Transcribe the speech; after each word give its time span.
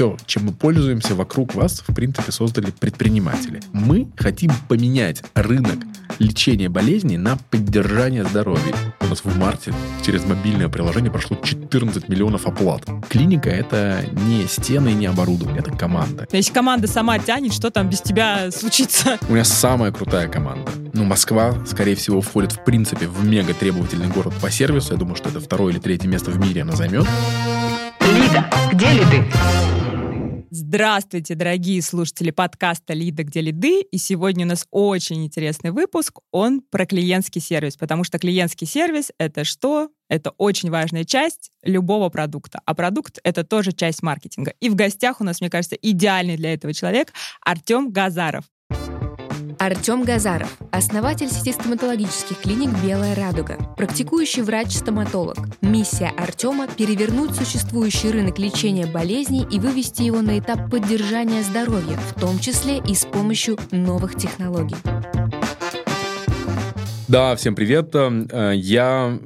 все, 0.00 0.16
чем 0.24 0.46
мы 0.46 0.52
пользуемся 0.52 1.14
вокруг 1.14 1.54
вас, 1.54 1.84
в 1.86 1.92
принципе, 1.92 2.32
создали 2.32 2.70
предприниматели. 2.70 3.60
Мы 3.74 4.08
хотим 4.16 4.50
поменять 4.66 5.22
рынок 5.34 5.76
лечения 6.18 6.70
болезней 6.70 7.18
на 7.18 7.36
поддержание 7.50 8.24
здоровья. 8.24 8.74
У 9.00 9.04
нас 9.04 9.22
в 9.22 9.36
марте 9.36 9.74
через 10.02 10.24
мобильное 10.24 10.70
приложение 10.70 11.10
прошло 11.10 11.36
14 11.36 12.08
миллионов 12.08 12.46
оплат. 12.46 12.86
Клиника— 13.10 13.50
это 13.50 14.02
не 14.26 14.46
стены 14.46 14.92
и 14.92 14.94
не 14.94 15.04
оборудование, 15.04 15.60
это 15.60 15.70
команда. 15.70 16.26
Если 16.32 16.50
команда 16.50 16.86
сама 16.86 17.18
тянет, 17.18 17.52
что 17.52 17.70
там 17.70 17.90
без 17.90 18.00
тебя 18.00 18.50
случится? 18.52 19.18
У 19.28 19.34
меня 19.34 19.44
самая 19.44 19.92
крутая 19.92 20.28
команда. 20.28 20.72
Ну, 20.94 21.04
Москва, 21.04 21.62
скорее 21.66 21.94
всего, 21.94 22.22
входит 22.22 22.52
в 22.52 22.64
принципе 22.64 23.06
в 23.06 23.22
мега 23.26 23.52
требовательный 23.52 24.08
город 24.08 24.32
по 24.40 24.50
сервису. 24.50 24.94
Я 24.94 24.98
думаю, 24.98 25.16
что 25.16 25.28
это 25.28 25.40
второе 25.40 25.74
или 25.74 25.78
третье 25.78 26.08
место 26.08 26.30
в 26.30 26.40
мире 26.40 26.62
она 26.62 26.72
займет. 26.72 27.06
Лида, 28.00 28.50
где 28.72 28.92
лиды? 28.92 29.24
Здравствуйте, 30.52 31.36
дорогие 31.36 31.80
слушатели 31.80 32.32
подкаста 32.32 32.92
«Лида, 32.92 33.22
где 33.22 33.40
лиды». 33.40 33.82
И 33.82 33.98
сегодня 33.98 34.44
у 34.44 34.48
нас 34.48 34.66
очень 34.72 35.24
интересный 35.24 35.70
выпуск. 35.70 36.18
Он 36.32 36.60
про 36.60 36.86
клиентский 36.86 37.40
сервис, 37.40 37.76
потому 37.76 38.02
что 38.02 38.18
клиентский 38.18 38.66
сервис— 38.66 39.12
это 39.18 39.44
что? 39.44 39.90
Это 40.08 40.30
очень 40.38 40.68
важная 40.68 41.04
часть 41.04 41.52
любого 41.62 42.08
продукта. 42.08 42.60
А 42.64 42.74
продукт— 42.74 43.20
это 43.22 43.44
тоже 43.44 43.70
часть 43.70 44.02
маркетинга. 44.02 44.52
И 44.58 44.68
в 44.68 44.74
гостях 44.74 45.20
у 45.20 45.24
нас, 45.24 45.40
мне 45.40 45.50
кажется, 45.50 45.76
идеальный 45.76 46.36
для 46.36 46.52
этого 46.52 46.74
человек 46.74 47.12
Артем 47.42 47.92
Газаров. 47.92 48.44
Артем 49.60 50.04
Газаров, 50.04 50.56
основатель 50.72 51.28
сети 51.28 51.52
стоматологических 51.52 52.38
клиник 52.38 52.70
«Белая 52.82 53.14
радуга», 53.14 53.58
практикующий 53.76 54.40
врач-стоматолог. 54.40 55.36
Миссия 55.60 56.14
Артема– 56.16 56.66
перевернуть 56.78 57.34
существующий 57.34 58.10
рынок 58.10 58.38
лечения 58.38 58.86
болезней 58.86 59.46
и 59.50 59.60
вывести 59.60 60.00
его 60.00 60.22
на 60.22 60.38
этап 60.38 60.70
поддержания 60.70 61.42
здоровья, 61.42 61.98
в 61.98 62.18
том 62.18 62.38
числе 62.38 62.78
и 62.78 62.94
с 62.94 63.04
помощью 63.04 63.58
новых 63.70 64.14
технологий. 64.14 64.76
Да, 67.06 67.36
всем 67.36 67.54
привет. 67.54 67.90
Э, 67.94 68.52
я 68.56 69.18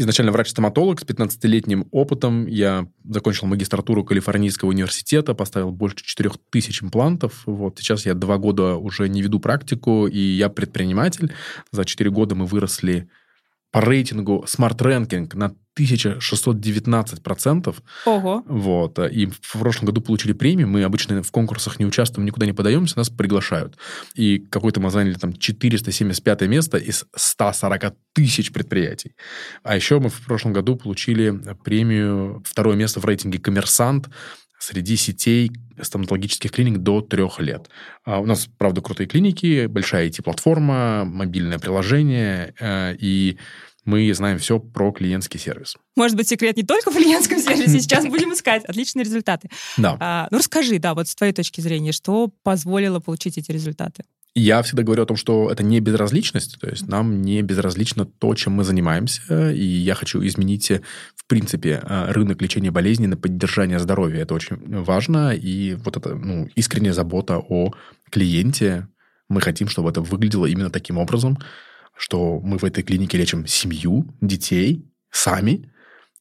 изначально 0.00 0.32
врач-стоматолог 0.32 1.00
с 1.00 1.04
15-летним 1.04 1.86
опытом. 1.90 2.46
Я 2.46 2.88
закончил 3.04 3.46
магистратуру 3.46 4.04
Калифорнийского 4.04 4.70
университета, 4.70 5.34
поставил 5.34 5.72
больше 5.72 5.96
4000 6.02 6.84
имплантов. 6.84 7.42
Вот 7.46 7.78
сейчас 7.78 8.06
я 8.06 8.14
два 8.14 8.38
года 8.38 8.76
уже 8.76 9.08
не 9.08 9.20
веду 9.22 9.40
практику, 9.40 10.06
и 10.06 10.18
я 10.18 10.48
предприниматель. 10.48 11.32
За 11.70 11.84
4 11.84 12.10
года 12.10 12.34
мы 12.34 12.46
выросли 12.46 13.08
по 13.70 13.80
рейтингу 13.80 14.44
Smart 14.48 14.78
Ranking 14.78 15.28
на 15.36 15.54
1619%. 15.78 17.76
Ого. 18.04 18.42
Вот. 18.46 18.98
И 18.98 19.26
в 19.26 19.52
прошлом 19.52 19.86
году 19.86 20.00
получили 20.00 20.32
премию. 20.32 20.68
Мы 20.68 20.82
обычно 20.82 21.22
в 21.22 21.30
конкурсах 21.30 21.78
не 21.78 21.86
участвуем, 21.86 22.26
никуда 22.26 22.46
не 22.46 22.52
подаемся, 22.52 22.98
нас 22.98 23.08
приглашают. 23.08 23.78
И 24.14 24.38
какой-то 24.38 24.80
мы 24.80 24.90
заняли 24.90 25.14
там 25.14 25.32
475 25.32 26.42
место 26.42 26.76
из 26.78 27.06
140 27.14 27.94
тысяч 28.12 28.52
предприятий. 28.52 29.14
А 29.62 29.76
еще 29.76 30.00
мы 30.00 30.08
в 30.08 30.24
прошлом 30.26 30.52
году 30.52 30.76
получили 30.76 31.40
премию, 31.64 32.42
второе 32.44 32.76
место 32.76 33.00
в 33.00 33.04
рейтинге 33.04 33.38
«Коммерсант» 33.38 34.08
среди 34.60 34.96
сетей 34.96 35.50
стоматологических 35.80 36.52
клиник 36.52 36.78
до 36.78 37.00
трех 37.00 37.40
лет. 37.40 37.70
А 38.04 38.20
у 38.20 38.26
нас, 38.26 38.48
правда, 38.58 38.82
крутые 38.82 39.06
клиники, 39.06 39.66
большая 39.66 40.08
IT-платформа, 40.08 41.04
мобильное 41.04 41.58
приложение, 41.58 42.54
э, 42.60 42.94
и 42.98 43.38
мы 43.86 44.12
знаем 44.12 44.38
все 44.38 44.60
про 44.60 44.92
клиентский 44.92 45.40
сервис. 45.40 45.76
Может 45.96 46.16
быть, 46.16 46.28
секрет 46.28 46.56
не 46.56 46.62
только 46.62 46.90
в 46.90 46.94
клиентском 46.94 47.38
сервисе, 47.42 47.80
сейчас 47.80 48.06
будем 48.06 48.34
искать 48.34 48.64
отличные 48.64 49.04
результаты. 49.04 49.48
Да. 49.78 49.96
А, 49.98 50.28
ну, 50.30 50.38
расскажи, 50.38 50.78
да, 50.78 50.94
вот 50.94 51.08
с 51.08 51.14
твоей 51.14 51.32
точки 51.32 51.62
зрения, 51.62 51.92
что 51.92 52.30
позволило 52.42 53.00
получить 53.00 53.38
эти 53.38 53.50
результаты? 53.50 54.04
Я 54.34 54.62
всегда 54.62 54.84
говорю 54.84 55.02
о 55.02 55.06
том, 55.06 55.16
что 55.16 55.50
это 55.50 55.64
не 55.64 55.80
безразличность, 55.80 56.60
то 56.60 56.68
есть 56.68 56.86
нам 56.86 57.20
не 57.20 57.42
безразлично 57.42 58.04
то, 58.04 58.32
чем 58.36 58.52
мы 58.52 58.64
занимаемся, 58.64 59.50
и 59.50 59.64
я 59.64 59.94
хочу 59.96 60.24
изменить, 60.24 60.70
в 61.16 61.26
принципе, 61.26 61.82
э, 61.82 62.12
рынок 62.12 62.40
лечения 62.40 62.70
болезней 62.70 63.08
на 63.08 63.16
поддержание 63.16 63.80
здоровья. 63.80 64.22
Это 64.22 64.34
очень 64.34 64.56
важно, 64.82 65.34
и 65.34 65.74
вот 65.74 65.96
это 65.96 66.14
ну, 66.14 66.48
искренняя 66.54 66.92
забота 66.92 67.38
о 67.38 67.72
клиенте. 68.08 68.86
Мы 69.28 69.40
хотим, 69.40 69.68
чтобы 69.68 69.90
это 69.90 70.00
выглядело 70.00 70.46
именно 70.46 70.70
таким 70.70 70.98
образом, 70.98 71.36
что 71.96 72.40
мы 72.40 72.58
в 72.58 72.64
этой 72.64 72.84
клинике 72.84 73.18
лечим 73.18 73.48
семью, 73.48 74.14
детей, 74.20 74.84
сами, 75.10 75.72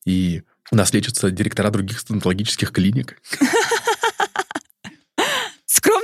и 0.06 0.42
у 0.72 0.76
нас 0.76 0.92
лечатся 0.94 1.30
директора 1.30 1.70
других 1.70 2.00
стоматологических 2.00 2.72
клиник. 2.72 3.22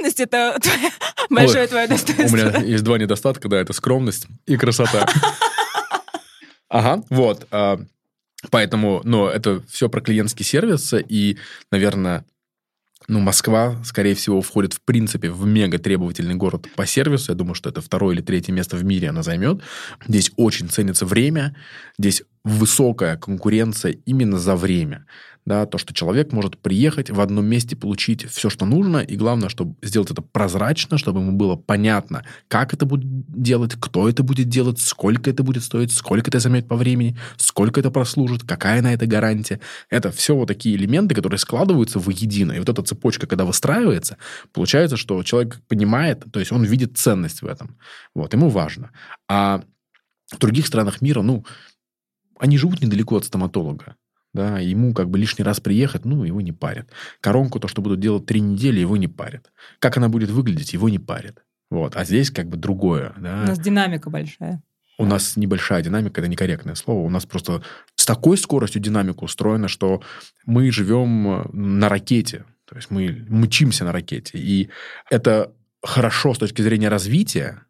Скромность— 0.05 0.19
это 0.19 0.57
большое 1.29 1.67
твое 1.67 1.87
достоинство. 1.87 2.35
У 2.35 2.39
меня 2.39 2.61
есть 2.61 2.83
два 2.83 2.97
недостатка, 2.97 3.47
да, 3.49 3.59
это 3.59 3.73
скромность 3.73 4.27
и 4.45 4.57
красота. 4.57 5.07
Ага, 6.67 7.03
вот. 7.11 7.47
А, 7.51 7.79
поэтому, 8.49 8.99
но 9.05 9.29
это 9.29 9.61
все 9.69 9.87
про 9.87 10.01
клиентский 10.01 10.43
сервис, 10.43 10.93
и, 10.93 11.37
наверное, 11.71 12.25
ну, 13.07 13.19
Москва, 13.19 13.81
скорее 13.85 14.15
всего, 14.15 14.41
входит 14.41 14.73
в 14.73 14.81
принципе 14.81 15.29
в 15.29 15.45
мега 15.45 15.77
требовательный 15.77 16.33
город 16.35 16.67
по 16.75 16.85
сервису. 16.85 17.31
Я 17.31 17.37
думаю, 17.37 17.53
что 17.53 17.69
это 17.69 17.81
второе 17.81 18.15
или 18.15 18.21
третье 18.21 18.51
место 18.51 18.75
в 18.75 18.83
мире 18.83 19.09
она 19.09 19.21
займет. 19.21 19.61
Здесь 20.05 20.31
очень 20.37 20.67
ценится 20.67 21.05
время, 21.05 21.55
здесь 21.99 22.23
высокая 22.43 23.15
конкуренция 23.15 23.95
именно 24.05 24.39
за 24.39 24.55
время 24.55 25.05
да, 25.45 25.65
то, 25.67 25.77
что 25.77 25.93
человек 25.93 26.31
может 26.31 26.57
приехать 26.57 27.09
в 27.11 27.21
одном 27.21 27.45
месте, 27.45 27.75
получить 27.75 28.25
все, 28.29 28.49
что 28.49 28.65
нужно, 28.65 28.97
и 28.97 29.15
главное, 29.15 29.49
чтобы 29.49 29.75
сделать 29.83 30.09
это 30.09 30.23
прозрачно, 30.23 30.97
чтобы 30.97 31.19
ему 31.21 31.33
было 31.33 31.55
понятно, 31.55 32.25
как 32.47 32.73
это 32.73 32.85
будет 32.85 33.05
делать, 33.27 33.75
кто 33.79 34.09
это 34.09 34.23
будет 34.23 34.49
делать, 34.49 34.79
сколько 34.79 35.29
это 35.29 35.43
будет 35.43 35.63
стоить, 35.63 35.91
сколько 35.91 36.31
это 36.31 36.39
займет 36.39 36.67
по 36.67 36.75
времени, 36.75 37.17
сколько 37.37 37.79
это 37.79 37.91
прослужит, 37.91 38.43
какая 38.43 38.81
на 38.81 38.93
это 38.93 39.05
гарантия. 39.05 39.59
Это 39.89 40.11
все 40.11 40.35
вот 40.35 40.47
такие 40.47 40.75
элементы, 40.75 41.13
которые 41.13 41.37
складываются 41.37 41.99
воедино. 41.99 42.53
И 42.53 42.59
вот 42.59 42.69
эта 42.69 42.81
цепочка, 42.81 43.27
когда 43.27 43.45
выстраивается, 43.45 44.17
получается, 44.51 44.97
что 44.97 45.21
человек 45.23 45.61
понимает, 45.67 46.23
то 46.31 46.39
есть 46.39 46.51
он 46.51 46.63
видит 46.63 46.97
ценность 46.97 47.43
в 47.43 47.45
этом. 47.45 47.77
Вот, 48.15 48.33
ему 48.33 48.49
важно. 48.49 48.91
А 49.27 49.61
в 50.31 50.39
других 50.39 50.65
странах 50.65 51.01
мира, 51.01 51.21
ну, 51.21 51.45
они 52.39 52.57
живут 52.57 52.81
недалеко 52.81 53.17
от 53.17 53.25
стоматолога 53.25 53.95
да, 54.35 54.59
ему 54.59 54.93
как 54.93 55.09
бы 55.09 55.17
лишний 55.17 55.43
раз 55.43 55.59
приехать, 55.59 56.05
ну, 56.05 56.23
его 56.23 56.41
не 56.41 56.51
парят. 56.51 56.89
Коронку, 57.21 57.59
то, 57.59 57.67
что 57.67 57.81
будут 57.81 57.99
делать 57.99 58.25
три 58.25 58.41
недели, 58.41 58.81
его 58.81 58.97
не 58.97 59.07
парят. 59.07 59.51
Как 59.79 59.97
она 59.97 60.09
будет 60.09 60.29
выглядеть, 60.29 60.73
его 60.73 60.89
не 60.89 60.99
парят. 60.99 61.43
Вот. 61.71 61.95
А 61.95 62.03
здесь 62.03 62.29
как 62.31 62.49
бы 62.49 62.57
другое. 62.57 63.13
Да. 63.17 63.43
У 63.43 63.47
нас 63.47 63.59
динамика 63.59 64.09
большая. 64.09 64.61
У 64.97 65.05
нас 65.05 65.35
небольшая 65.35 65.81
динамика, 65.81 66.21
это 66.21 66.29
некорректное 66.29 66.75
слово. 66.75 67.05
У 67.05 67.09
нас 67.09 67.25
просто 67.25 67.63
с 67.95 68.05
такой 68.05 68.37
скоростью 68.37 68.81
динамика 68.81 69.23
устроена, 69.23 69.67
что 69.67 70.01
мы 70.45 70.71
живем 70.71 71.49
на 71.51 71.89
ракете. 71.89 72.45
То 72.65 72.75
есть 72.75 72.91
мы 72.91 73.25
мчимся 73.29 73.85
на 73.85 73.91
ракете. 73.91 74.37
И 74.37 74.69
это 75.09 75.51
хорошо 75.81 76.33
с 76.33 76.37
точки 76.37 76.61
зрения 76.61 76.89
развития, 76.89 77.61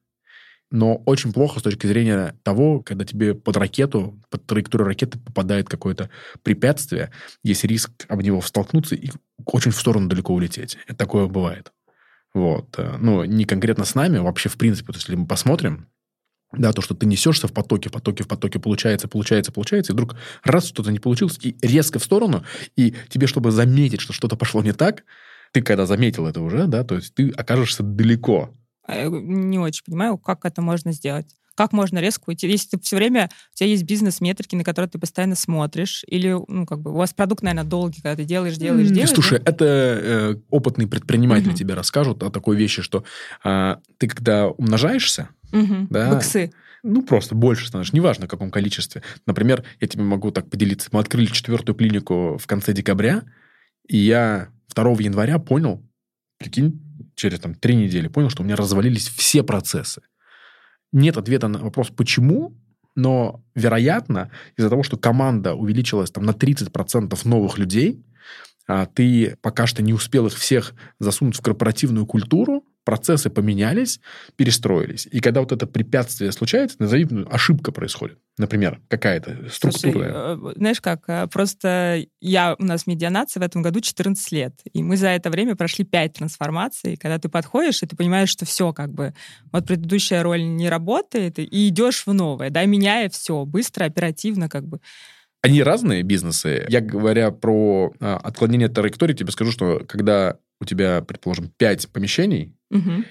но 0.72 0.96
очень 1.06 1.32
плохо 1.32 1.60
с 1.60 1.64
точки 1.64 1.88
зрения 1.88 2.36
того, 2.44 2.82
когда 2.82 3.06
тебе 3.06 3.34
под 3.34 3.58
ракету, 3.58 4.20
под 4.30 4.46
траекторию 4.46 4.88
ракеты 4.88 5.20
попадает 5.20 5.70
какое-то 5.70 6.10
препятствие, 6.44 7.12
есть 7.44 7.64
риск 7.64 7.92
об 8.08 8.22
него 8.22 8.42
столкнуться 8.42 8.96
и 8.96 9.12
очень 9.46 9.72
в 9.72 9.78
сторону 9.78 10.08
далеко 10.08 10.34
улететь. 10.34 10.78
Это 10.88 10.98
такое 10.98 11.28
бывает. 11.28 11.72
Вот. 12.34 12.76
Э, 12.78 12.98
ну, 13.00 13.24
не 13.24 13.46
конкретно 13.46 13.86
с 13.86 13.96
нами, 13.96 14.18
вообще 14.18 14.50
в 14.50 14.58
принципе, 14.58 14.88
то 14.88 14.98
есть, 14.98 15.08
если 15.08 15.16
мы 15.16 15.28
посмотрим, 15.28 15.88
да, 16.52 16.74
то, 16.74 16.82
что 16.82 16.94
ты 16.94 17.06
несешься 17.06 17.48
в 17.48 17.54
потоке, 17.54 17.90
в 17.90 17.94
потоке, 17.94 18.24
в 18.24 18.28
потоке, 18.28 18.60
получается, 18.60 19.08
получается, 19.08 19.52
получается, 19.52 19.94
и 19.94 19.96
вдруг 19.96 20.16
раз 20.44 20.68
что-то 20.68 20.92
не 20.92 21.00
получилось, 21.00 21.40
и 21.42 21.56
резко 21.62 22.00
в 22.00 22.04
сторону, 22.04 22.44
и 22.76 22.96
тебе, 23.10 23.28
чтобы 23.28 23.52
заметить, 23.52 24.02
что 24.02 24.14
что-то 24.14 24.36
пошло 24.36 24.62
не 24.62 24.74
так, 24.74 25.04
ты 25.52 25.62
когда 25.62 25.86
заметил 25.86 26.28
это 26.28 26.42
уже, 26.42 26.68
да, 26.68 26.84
то 26.84 26.96
есть 26.96 27.14
ты 27.14 27.30
окажешься 27.30 27.84
далеко 27.84 28.54
не 28.88 29.60
очень 29.60 29.84
понимаю, 29.84 30.18
как 30.18 30.46
это 30.46 30.62
можно 30.62 30.92
сделать. 30.92 31.28
Как 31.56 31.72
можно 31.72 32.00
резко 32.00 32.24
уйти? 32.28 32.48
Если 32.48 32.72
ты 32.72 32.80
все 32.82 32.98
время, 32.98 33.30
у 33.54 33.58
тебя 33.58 33.70
есть 33.70 33.84
бизнес-метрики, 33.84 34.56
на 34.56 34.66
которые 34.66 34.90
ты 34.90 35.00
постоянно 35.00 35.36
смотришь, 35.36 36.04
или, 36.08 36.36
ну, 36.50 36.66
как 36.66 36.82
бы, 36.82 36.92
у 36.92 36.96
вас 36.96 37.14
продукт, 37.14 37.44
наверное, 37.44 37.68
долгий, 37.68 38.02
когда 38.02 38.18
ты 38.18 38.26
делаешь, 38.26 38.58
делаешь, 38.58 38.90
делаешь. 38.90 39.12
Слушай, 39.12 39.40
да? 39.40 39.52
это 39.52 39.66
э, 39.66 40.36
опытные 40.50 40.88
предприниматели 40.88 41.50
угу. 41.50 41.58
тебе 41.58 41.74
расскажут 41.74 42.24
о 42.24 42.30
такой 42.30 42.58
вещи, 42.58 42.82
что 42.82 43.06
э, 43.46 43.78
ты, 43.98 44.08
когда 44.10 44.50
умножаешься, 44.50 45.30
угу. 45.54 45.88
да, 45.90 46.14
Быксы. 46.14 46.52
ну, 46.84 47.02
просто 47.04 47.36
больше 47.36 47.68
становишься, 47.68 47.96
неважно, 47.96 48.26
в 48.26 48.30
каком 48.30 48.52
количестве. 48.52 49.02
Например, 49.26 49.64
я 49.80 49.88
тебе 49.88 50.04
могу 50.04 50.32
так 50.32 50.50
поделиться. 50.50 50.90
Мы 50.92 51.00
открыли 51.00 51.28
четвертую 51.28 51.76
клинику 51.78 52.38
в 52.38 52.48
конце 52.48 52.74
декабря, 52.74 53.24
и 53.88 53.98
я 53.98 54.50
2 54.76 54.84
января 55.00 55.40
понял, 55.40 55.82
прикинь, 56.38 56.85
через 57.16 57.40
там, 57.40 57.56
три 57.56 57.76
недели 57.76 58.08
понял, 58.08 58.30
что 58.30 58.44
у 58.44 58.46
меня 58.46 58.56
развалились 58.56 59.08
все 59.08 59.44
процессы. 59.44 60.02
Нет 60.92 61.18
ответа 61.18 61.48
на 61.48 61.60
вопрос, 61.60 61.90
почему, 61.90 62.56
но, 62.96 63.44
вероятно, 63.56 64.32
из-за 64.58 64.70
того, 64.70 64.84
что 64.84 64.98
команда 64.98 65.54
увеличилась 65.54 66.12
там, 66.12 66.24
на 66.26 66.32
30% 66.32 67.28
новых 67.28 67.58
людей, 67.58 68.04
а, 68.68 68.86
ты 68.86 69.38
пока 69.42 69.68
что 69.68 69.84
не 69.84 69.94
успел 69.94 70.28
их 70.28 70.34
всех 70.34 70.74
засунуть 71.00 71.36
в 71.36 71.42
корпоративную 71.42 72.06
культуру, 72.06 72.64
процессы 72.86 73.30
поменялись, 73.30 74.00
перестроились. 74.38 75.08
И 75.12 75.20
когда 75.20 75.42
вот 75.42 75.52
это 75.52 75.68
препятствие 75.68 76.32
случается, 76.32 76.78
назови, 76.80 77.08
ошибка 77.30 77.72
происходит. 77.72 78.20
Например, 78.38 78.80
какая-то 78.88 79.50
структурная. 79.52 80.12
Слушай, 80.12 80.52
э, 80.52 80.54
знаешь 80.56 80.82
как, 80.82 81.04
э, 81.08 81.28
просто 81.28 82.06
я, 82.22 82.56
у 82.58 82.64
нас 82.64 82.88
медианация 82.88 83.42
в 83.42 83.44
этом 83.44 83.62
году 83.62 83.82
14 83.82 84.32
лет, 84.32 84.54
и 84.72 84.84
мы 84.84 84.98
за 84.98 85.10
это 85.10 85.30
время 85.30 85.56
прошли 85.56 85.84
5 85.84 86.14
трансформаций, 86.14 86.96
когда 86.96 87.18
ты 87.18 87.28
подходишь, 87.28 87.82
и 87.82 87.88
ты 87.88 87.96
понимаешь, 87.96 88.30
что 88.30 88.46
все 88.46 88.72
как 88.72 88.94
бы, 88.94 89.14
вот 89.52 89.66
предыдущая 89.66 90.22
роль 90.22 90.44
не 90.44 90.70
работает, 90.70 91.40
и 91.40 91.68
идешь 91.68 92.06
в 92.06 92.14
новое, 92.14 92.52
да, 92.52 92.64
меняя 92.66 93.10
все 93.10 93.46
быстро, 93.46 93.86
оперативно 93.86 94.48
как 94.48 94.68
бы. 94.68 94.80
Они 95.42 95.62
разные 95.62 96.02
бизнесы. 96.02 96.66
Я, 96.70 96.82
говоря 96.82 97.30
про 97.30 97.94
а, 98.00 98.18
отклонение 98.18 98.68
траектории, 98.68 99.14
тебе 99.14 99.32
скажу, 99.32 99.52
что 99.52 99.84
когда 99.88 100.38
у 100.62 100.66
тебя, 100.66 101.02
предположим, 101.02 101.52
5 101.58 101.90
помещений, 101.92 102.56
Угу. 102.72 103.04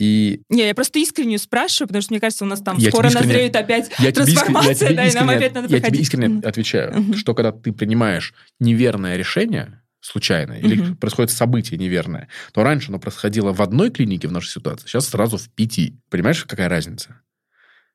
и 0.00 0.42
Не, 0.48 0.66
я 0.66 0.74
просто 0.74 0.98
искренне 0.98 1.38
спрашиваю, 1.38 1.88
потому 1.88 2.02
что 2.02 2.12
мне 2.12 2.20
кажется, 2.20 2.44
у 2.44 2.48
нас 2.48 2.60
там 2.60 2.76
Я 2.78 2.90
скоро 2.90 3.08
тебе 3.08 3.18
искренне- 3.20 3.32
назреют 3.32 3.56
опять 3.56 3.88
я 3.90 3.94
тебе, 3.96 4.08
искренне, 4.08 4.34
трансформация, 4.34 4.88
тебе 4.88 4.96
да, 4.96 5.06
и 5.06 5.14
нам 5.14 5.24
искренне- 5.24 5.36
опять 5.36 5.54
надо 5.54 5.66
я 5.66 5.68
тебе 5.68 5.80
проходить. 5.80 6.00
искренне 6.02 6.28
Мгм. 6.28 6.42
отвечаю, 6.48 7.00
Мгм. 7.00 7.14
что 7.14 7.34
когда 7.34 7.52
ты 7.52 7.72
принимаешь 7.72 8.34
неверное 8.60 9.16
решение, 9.16 9.82
случайно, 10.00 10.54
или 10.54 10.74
Мгм. 10.80 10.96
происходит 10.96 11.30
событие 11.30 11.78
неверное, 11.78 12.28
то 12.52 12.62
раньше 12.64 12.88
оно 12.88 12.98
происходило 12.98 13.52
в 13.52 13.62
одной 13.62 13.90
клинике 13.90 14.26
в 14.28 14.32
нашей 14.32 14.48
ситуации, 14.50 14.86
сейчас 14.88 15.08
сразу 15.08 15.36
в 15.38 15.48
пяти. 15.50 15.96
Понимаешь, 16.10 16.44
какая 16.44 16.68
разница? 16.68 17.20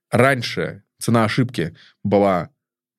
Раньше 0.10 0.84
цена 1.00 1.26
ошибки 1.26 1.76
была 2.04 2.50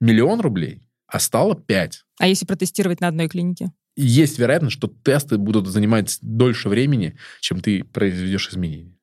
миллион 0.00 0.40
рублей, 0.40 0.82
а 1.06 1.18
стало 1.20 1.54
пять. 1.54 2.04
А 2.18 2.26
если 2.28 2.44
протестировать 2.46 3.00
на 3.00 3.08
одной 3.08 3.28
клинике? 3.28 3.72
Есть 4.00 4.38
вероятность, 4.38 4.76
что 4.76 4.86
тесты 4.86 5.38
будут 5.38 5.66
занимать 5.66 6.18
дольше 6.22 6.68
времени, 6.68 7.16
чем 7.40 7.60
ты 7.60 7.82
произведешь 7.82 8.48
изменения. 8.48 8.94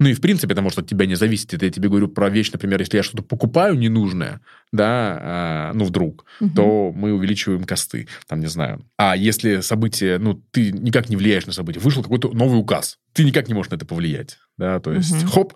Ну 0.00 0.08
и 0.08 0.14
в 0.14 0.22
принципе, 0.22 0.54
это 0.54 0.62
может 0.62 0.78
от 0.78 0.88
тебя 0.88 1.04
не 1.04 1.16
зависеть. 1.16 1.52
Это 1.52 1.66
я 1.66 1.70
тебе 1.70 1.90
говорю 1.90 2.08
про 2.08 2.30
вещь, 2.30 2.50
например, 2.50 2.80
если 2.80 2.96
я 2.96 3.02
что-то 3.02 3.22
покупаю 3.22 3.78
ненужное, 3.78 4.40
да, 4.72 5.18
а, 5.20 5.72
ну 5.74 5.84
вдруг, 5.84 6.24
Мгм. 6.40 6.54
то 6.54 6.92
мы 6.96 7.12
увеличиваем 7.12 7.64
косты, 7.64 8.08
там, 8.26 8.40
не 8.40 8.46
знаю. 8.46 8.84
А 8.96 9.14
если 9.14 9.60
событие, 9.60 10.18
ну, 10.18 10.42
ты 10.50 10.72
никак 10.72 11.10
не 11.10 11.16
влияешь 11.16 11.44
на 11.44 11.52
событие, 11.52 11.82
вышел 11.82 12.02
какой-то 12.02 12.30
новый 12.32 12.58
указ, 12.58 12.98
ты 13.12 13.24
никак 13.24 13.48
не 13.48 13.54
можешь 13.54 13.70
на 13.70 13.76
это 13.76 13.84
повлиять, 13.84 14.38
да, 14.56 14.80
то 14.80 14.92
есть 14.92 15.12
Мгм. 15.12 15.28
хоп, 15.28 15.54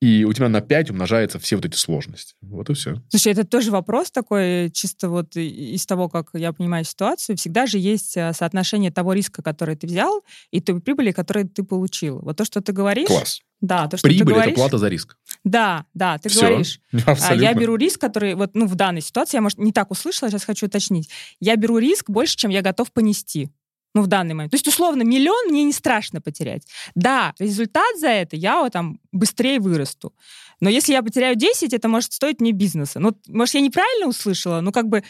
и 0.00 0.24
у 0.24 0.32
тебя 0.32 0.48
на 0.48 0.60
5 0.60 0.90
умножаются 0.90 1.38
все 1.38 1.56
вот 1.56 1.64
эти 1.64 1.76
сложности. 1.76 2.34
Вот 2.42 2.68
и 2.70 2.74
все. 2.74 3.02
Слушай, 3.08 3.32
это 3.32 3.44
тоже 3.44 3.70
вопрос 3.70 4.10
такой, 4.10 4.70
чисто 4.70 5.08
вот 5.08 5.36
из 5.36 5.86
того, 5.86 6.08
как 6.08 6.30
я 6.34 6.52
понимаю 6.52 6.84
ситуацию. 6.84 7.36
Всегда 7.36 7.66
же 7.66 7.78
есть 7.78 8.16
э, 8.16 8.32
соотношение 8.34 8.90
того 8.90 9.12
риска, 9.12 9.42
который 9.42 9.76
ты 9.76 9.86
взял, 9.86 10.22
и 10.50 10.60
той 10.60 10.80
прибыли, 10.80 11.10
которую 11.10 11.48
ты 11.48 11.62
получил. 11.62 12.20
Вот 12.20 12.36
то, 12.36 12.44
что 12.44 12.60
ты 12.60 12.72
говоришь... 12.72 13.08
Класс. 13.08 13.40
Да, 13.60 13.88
то, 13.88 13.96
что 13.96 14.08
ты 14.08 14.14
Прибыль– 14.14 14.32
это 14.34 14.40
говоришь... 14.40 14.54
плата 14.56 14.78
за 14.78 14.88
риск. 14.88 15.16
Да, 15.42 15.86
да, 15.94 16.18
ты 16.18 16.28
Всё. 16.28 16.40
говоришь. 16.48 16.80
А, 17.06 17.12
Абсолютно. 17.12 17.42
Я 17.42 17.54
беру 17.54 17.76
риск, 17.76 18.00
который 18.00 18.34
вот 18.34 18.54
ну 18.54 18.66
в 18.66 18.74
данной 18.74 19.00
ситуации 19.00 19.38
я 19.38 19.40
может 19.40 19.58
не 19.58 19.72
так 19.72 19.90
услышала, 19.90 20.30
сейчас 20.30 20.44
хочу 20.44 20.66
уточнить. 20.66 21.08
Я 21.40 21.56
беру 21.56 21.78
риск 21.78 22.10
больше, 22.10 22.36
чем 22.36 22.50
я 22.50 22.60
готов 22.60 22.92
понести. 22.92 23.50
Ну, 23.94 24.02
в 24.02 24.06
данный 24.08 24.34
момент. 24.34 24.50
То 24.50 24.56
есть, 24.56 24.66
условно, 24.66 25.02
миллион 25.02 25.48
мне 25.50 25.62
не 25.64 25.72
страшно 25.72 26.20
потерять. 26.20 26.66
Да, 26.96 27.32
результат 27.38 27.98
за 27.98 28.08
это 28.08 28.34
я 28.36 28.60
вот 28.60 28.72
там 28.72 28.98
быстрее 29.12 29.60
вырасту. 29.60 30.12
Но 30.60 30.68
если 30.68 30.92
я 30.92 31.02
потеряю 31.02 31.36
10, 31.36 31.72
это 31.72 31.88
может 31.88 32.12
стоить 32.12 32.40
мне 32.40 32.52
бизнеса. 32.52 32.98
Ну, 32.98 33.16
может, 33.28 33.54
я 33.54 33.60
неправильно 33.60 34.08
услышала? 34.08 34.60
Ну, 34.60 34.72
как 34.72 34.88
бы, 34.88 35.04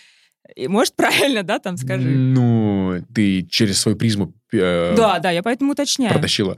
может, 0.57 0.95
правильно, 0.97 1.43
да, 1.43 1.59
там 1.59 1.77
скажи. 1.79 2.09
Ну, 2.11 3.03
ты 3.15 3.47
через 3.47 3.81
свою 3.81 3.97
призму 3.97 4.35
э, 4.53 4.95
Да, 4.97 5.19
да, 5.19 5.31
я 5.31 5.43
поэтому 5.43 5.73
уточняю. 5.73 6.13
протащила. 6.13 6.57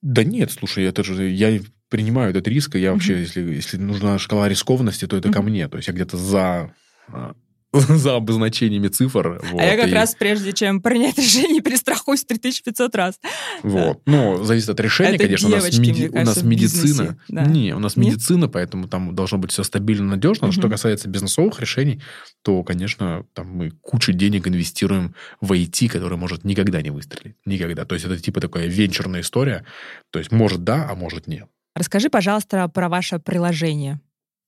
Да 0.00 0.24
нет, 0.24 0.50
слушай, 0.50 0.84
это 0.84 1.04
же 1.04 1.28
я 1.28 1.60
принимаю 1.90 2.30
этот 2.30 2.48
риск, 2.48 2.76
и 2.76 2.80
я 2.80 2.92
вообще, 2.92 3.12
Мгм. 3.14 3.20
если, 3.22 3.40
если 3.42 3.76
нужна 3.76 4.18
шкала 4.18 4.48
рискованности, 4.48 5.06
то 5.06 5.16
это 5.16 5.30
ко 5.30 5.40
Мгм. 5.42 5.50
мне. 5.50 5.68
То 5.68 5.76
есть 5.76 5.88
я 5.88 5.94
где-то 5.94 6.16
за, 6.16 6.72
а, 7.08 7.32
за 7.72 8.16
обозначениями 8.16 8.88
цифр. 8.88 9.40
а 9.42 9.46
я 9.62 9.70
вот, 9.72 9.80
как 9.80 9.88
и- 9.88 9.92
раз, 9.94 10.14
прежде 10.16 10.52
чем 10.52 10.82
принять 10.82 11.16
решение, 11.18 11.60
перестрахуюсь 11.62 12.24
3500 12.24 12.94
раз. 12.96 13.20
Вот. 13.62 14.00
Ну, 14.06 14.42
зависит 14.42 14.68
от 14.70 14.80
решения, 14.80 15.14
Это 15.14 15.24
конечно. 15.24 15.48
у 15.48 15.50
нас, 15.52 15.62
девочки, 15.62 15.80
меди- 15.80 16.08
мне 16.08 16.08
у 16.08 16.14
нас 16.24 16.24
кажется, 16.24 16.46
медицина. 16.46 16.82
бизнесе, 17.02 17.16
да. 17.28 17.44
Не, 17.44 17.74
у 17.74 17.78
нас 17.78 17.96
Нет? 17.96 18.06
медицина, 18.14 18.48
поэтому 18.48 18.88
там 18.88 19.14
должно 19.14 19.38
быть 19.38 19.52
все 19.52 19.62
стабильно, 19.62 20.08
надежно. 20.10 20.48
Но 20.48 20.52
Что 20.52 20.68
касается 20.68 21.08
бизнесовых 21.08 21.60
решений, 21.60 22.00
то, 22.42 22.62
конечно, 22.64 23.24
там 23.34 23.48
мы 23.50 23.70
кучу 23.70 24.12
денег 24.12 24.48
инвестируем 24.48 25.14
в 25.40 25.52
IT, 25.52 25.88
который 25.88 26.18
может 26.18 26.44
никогда 26.44 26.82
не 26.82 26.90
выстрелить. 26.90 27.36
Никогда. 27.44 27.84
То 27.84 27.94
есть 27.94 28.04
это 28.04 28.18
типа 28.18 28.40
такая 28.40 28.66
венчурная 28.66 29.20
история. 29.20 29.64
То 30.10 30.18
есть 30.18 30.32
может 30.32 30.64
да, 30.64 30.88
а 30.90 30.94
может 30.96 31.26
нет. 31.28 31.46
Расскажи, 31.74 32.10
пожалуйста, 32.10 32.66
про 32.68 32.88
ваше 32.88 33.20
приложение. 33.20 34.00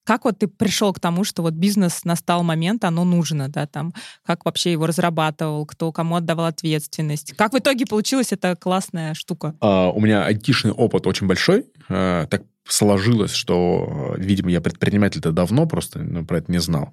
Как 0.05 0.25
вот 0.25 0.39
ты 0.39 0.49
пришел 0.49 0.93
к 0.93 1.01
тому, 1.01 1.25
что 1.25 1.43
вот 1.43 1.55
бизнес 1.55 2.05
настал 2.05 2.43
момент, 2.43 2.85
оно 2.85 3.05
нужно, 3.05 3.49
да, 3.49 3.67
там, 3.67 3.95
как 4.25 4.45
вообще 4.45 4.73
его 4.73 4.87
разрабатывал, 4.87 5.65
кто 5.67 5.93
кому 5.93 6.17
отдавал 6.17 6.47
ответственность? 6.47 7.35
Как 7.37 7.53
в 7.53 7.59
итоге 7.59 7.87
получилась 7.87 8.33
эта 8.33 8.57
классная 8.57 9.15
штука? 9.15 9.55
А, 9.61 9.91
у 9.91 10.01
меня 10.01 10.25
айтишный 10.25 10.73
опыт 10.73 11.07
очень 11.07 11.27
большой. 11.27 11.67
А, 11.89 12.27
так 12.27 12.43
сложилось, 12.67 13.33
что, 13.33 14.15
видимо, 14.19 14.51
я 14.51 14.61
предприниматель-то 14.61 15.33
давно, 15.33 15.67
просто 15.67 16.01
ну, 16.01 16.25
про 16.25 16.39
это 16.39 16.51
не 16.51 16.59
знал. 16.59 16.93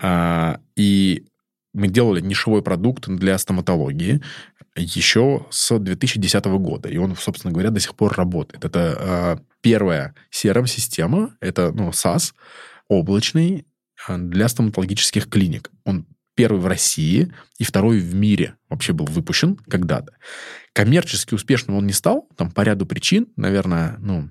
А, 0.00 0.60
и 0.76 1.26
мы 1.72 1.86
делали 1.86 2.20
нишевой 2.20 2.62
продукт 2.62 3.08
для 3.08 3.38
стоматологии 3.38 4.20
еще 4.76 5.46
с 5.50 5.78
2010 5.78 6.44
года. 6.46 6.88
И 6.88 6.96
он, 6.96 7.16
собственно 7.16 7.52
говоря, 7.52 7.70
до 7.70 7.80
сих 7.80 7.94
пор 7.94 8.12
работает. 8.14 8.64
Это 8.64 9.40
первая 9.60 10.14
CRM-система, 10.30 11.36
это 11.40 11.72
ну, 11.72 11.90
SaaS, 11.90 12.32
облачный 12.88 13.66
а, 14.06 14.18
для 14.18 14.48
стоматологических 14.48 15.28
клиник. 15.28 15.70
Он 15.84 16.06
первый 16.34 16.60
в 16.60 16.66
России 16.66 17.32
и 17.58 17.64
второй 17.64 17.98
в 17.98 18.14
мире 18.14 18.56
вообще 18.68 18.92
был 18.92 19.06
выпущен 19.06 19.56
когда-то. 19.56 20.14
Коммерчески 20.72 21.34
успешным 21.34 21.76
он 21.76 21.86
не 21.86 21.92
стал, 21.92 22.28
там 22.36 22.50
по 22.50 22.62
ряду 22.62 22.86
причин, 22.86 23.28
наверное, 23.36 23.96
ну, 23.98 24.30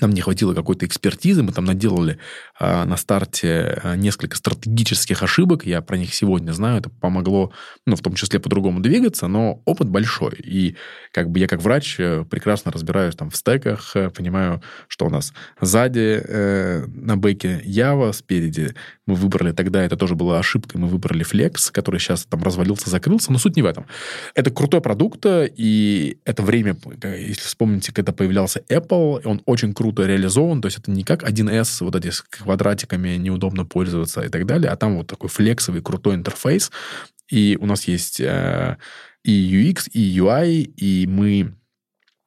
нам 0.00 0.10
не 0.10 0.20
хватило 0.20 0.54
какой-то 0.54 0.86
экспертизы, 0.86 1.42
мы 1.42 1.52
там 1.52 1.64
наделали 1.64 2.18
а, 2.58 2.84
на 2.84 2.96
старте 2.96 3.80
а, 3.82 3.96
несколько 3.96 4.36
стратегических 4.36 5.22
ошибок, 5.22 5.66
я 5.66 5.80
про 5.80 5.96
них 5.96 6.14
сегодня 6.14 6.52
знаю, 6.52 6.78
это 6.78 6.90
помогло, 6.90 7.52
ну, 7.86 7.96
в 7.96 8.00
том 8.00 8.14
числе 8.14 8.40
по-другому 8.40 8.80
двигаться, 8.80 9.28
но 9.28 9.62
опыт 9.64 9.88
большой, 9.88 10.34
и 10.34 10.76
как 11.12 11.30
бы 11.30 11.38
я 11.38 11.46
как 11.46 11.62
врач 11.62 11.96
э, 11.98 12.24
прекрасно 12.28 12.72
разбираюсь 12.72 13.14
там 13.14 13.30
в 13.30 13.36
стеках, 13.36 13.92
э, 13.94 14.10
понимаю, 14.10 14.62
что 14.88 15.06
у 15.06 15.10
нас 15.10 15.32
сзади 15.60 16.20
э, 16.22 16.86
на 16.86 17.16
бэке 17.16 17.62
Java, 17.64 18.12
спереди 18.12 18.74
мы 19.06 19.14
выбрали, 19.14 19.52
тогда 19.52 19.82
это 19.82 19.96
тоже 19.96 20.14
была 20.14 20.38
ошибка, 20.38 20.78
мы 20.78 20.88
выбрали 20.88 21.24
Flex, 21.24 21.70
который 21.72 22.00
сейчас 22.00 22.24
там 22.24 22.42
развалился, 22.42 22.90
закрылся, 22.90 23.32
но 23.32 23.38
суть 23.38 23.56
не 23.56 23.62
в 23.62 23.66
этом. 23.66 23.86
Это 24.34 24.50
крутой 24.50 24.80
продукт, 24.80 25.24
э, 25.26 25.48
и 25.56 26.18
это 26.24 26.42
время, 26.42 26.76
э, 27.02 27.20
если 27.28 27.42
вспомните, 27.42 27.92
когда 27.92 28.12
появлялся 28.12 28.62
Apple, 28.68 29.22
он 29.24 29.42
очень 29.46 29.74
круто 29.74 29.85
реализован, 30.06 30.60
то 30.60 30.66
есть 30.66 30.78
это 30.78 30.90
не 30.90 31.04
как 31.04 31.22
1С, 31.22 31.84
вот 31.84 31.94
эти 31.96 32.10
с 32.10 32.22
квадратиками 32.22 33.16
неудобно 33.16 33.64
пользоваться 33.64 34.22
и 34.22 34.28
так 34.28 34.46
далее, 34.46 34.70
а 34.70 34.76
там 34.76 34.96
вот 34.96 35.06
такой 35.06 35.28
флексовый 35.28 35.82
крутой 35.82 36.14
интерфейс, 36.14 36.70
и 37.28 37.58
у 37.60 37.66
нас 37.66 37.88
есть 37.88 38.20
э, 38.20 38.76
и 39.24 39.30
UX, 39.30 39.90
и 39.92 40.18
UI, 40.18 40.62
и 40.62 41.06
мы 41.06 41.54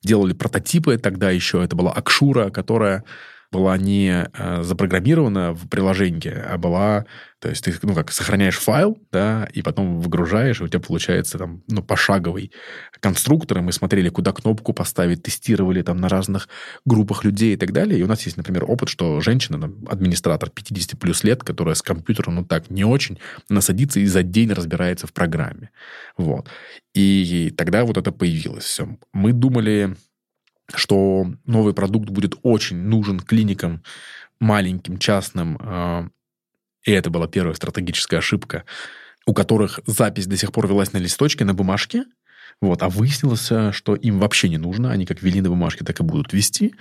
делали 0.03 0.33
прототипы, 0.33 0.97
тогда 0.97 1.31
еще. 1.31 1.63
Это 1.63 1.75
была 1.75 1.91
Акшура, 1.91 2.49
которая 2.49 3.03
была 3.51 3.77
не 3.77 4.29
э, 4.31 4.63
запрограммирована 4.63 5.53
в 5.53 5.67
приложении, 5.67 6.31
а 6.31 6.57
была, 6.57 7.05
то 7.39 7.49
есть 7.49 7.63
ты, 7.63 7.73
ну, 7.81 7.95
как 7.95 8.11
сохраняешь 8.11 8.57
файл, 8.57 8.99
да, 9.11 9.47
и 9.51 9.63
потом 9.63 9.99
выгружаешь, 9.99 10.61
и 10.61 10.63
у 10.63 10.67
тебя 10.67 10.79
получается 10.79 11.39
там, 11.39 11.63
ну, 11.67 11.81
пошаговый 11.81 12.51
конструктор, 12.99 13.57
и 13.57 13.61
мы 13.61 13.71
смотрели, 13.71 14.09
куда 14.09 14.33
кнопку 14.33 14.73
поставить, 14.73 15.23
тестировали 15.23 15.81
там 15.81 15.97
на 15.97 16.09
разных 16.09 16.47
группах 16.85 17.23
людей 17.23 17.53
и 17.55 17.57
так 17.57 17.71
далее. 17.71 17.99
И 17.99 18.03
у 18.03 18.07
нас 18.07 18.23
есть, 18.23 18.37
например, 18.37 18.65
опыт, 18.65 18.89
что 18.89 19.19
женщина, 19.19 19.59
там, 19.59 19.75
администратор 19.87 20.51
50 20.51 20.99
плюс 20.99 21.23
лет, 21.23 21.43
которая 21.43 21.73
с 21.73 21.81
компьютером, 21.81 22.35
ну, 22.35 22.45
так, 22.45 22.69
не 22.69 22.83
очень, 22.83 23.19
она 23.49 23.61
садится 23.61 23.99
и 23.99 24.05
за 24.05 24.21
день 24.21 24.51
разбирается 24.51 25.07
в 25.07 25.13
программе. 25.13 25.71
Вот. 26.17 26.49
И 26.93 27.51
тогда 27.57 27.83
вот 27.83 27.97
это 27.97 28.11
появилось 28.11 28.65
все. 28.65 28.97
Мы 29.11 29.33
думали, 29.33 29.95
что 30.75 31.25
новый 31.45 31.73
продукт 31.73 32.09
будет 32.09 32.35
очень 32.43 32.77
нужен 32.77 33.19
клиникам 33.19 33.83
маленьким, 34.39 34.97
частным, 34.97 35.57
э, 35.59 36.09
и 36.85 36.91
это 36.91 37.09
была 37.09 37.27
первая 37.27 37.53
стратегическая 37.53 38.17
ошибка, 38.17 38.65
у 39.25 39.33
которых 39.33 39.79
запись 39.85 40.27
до 40.27 40.37
сих 40.37 40.51
пор 40.51 40.67
велась 40.67 40.93
на 40.93 40.97
листочке, 40.97 41.45
на 41.45 41.53
бумажке, 41.53 42.05
вот, 42.61 42.81
а 42.83 42.89
выяснилось, 42.89 43.51
э, 43.51 43.71
что 43.71 43.95
им 43.95 44.19
вообще 44.19 44.49
не 44.49 44.57
нужно, 44.57 44.91
они 44.91 45.05
как 45.05 45.21
вели 45.21 45.41
на 45.41 45.49
бумажке, 45.49 45.85
так 45.85 45.99
и 45.99 46.03
будут 46.03 46.33
вести, 46.33 46.73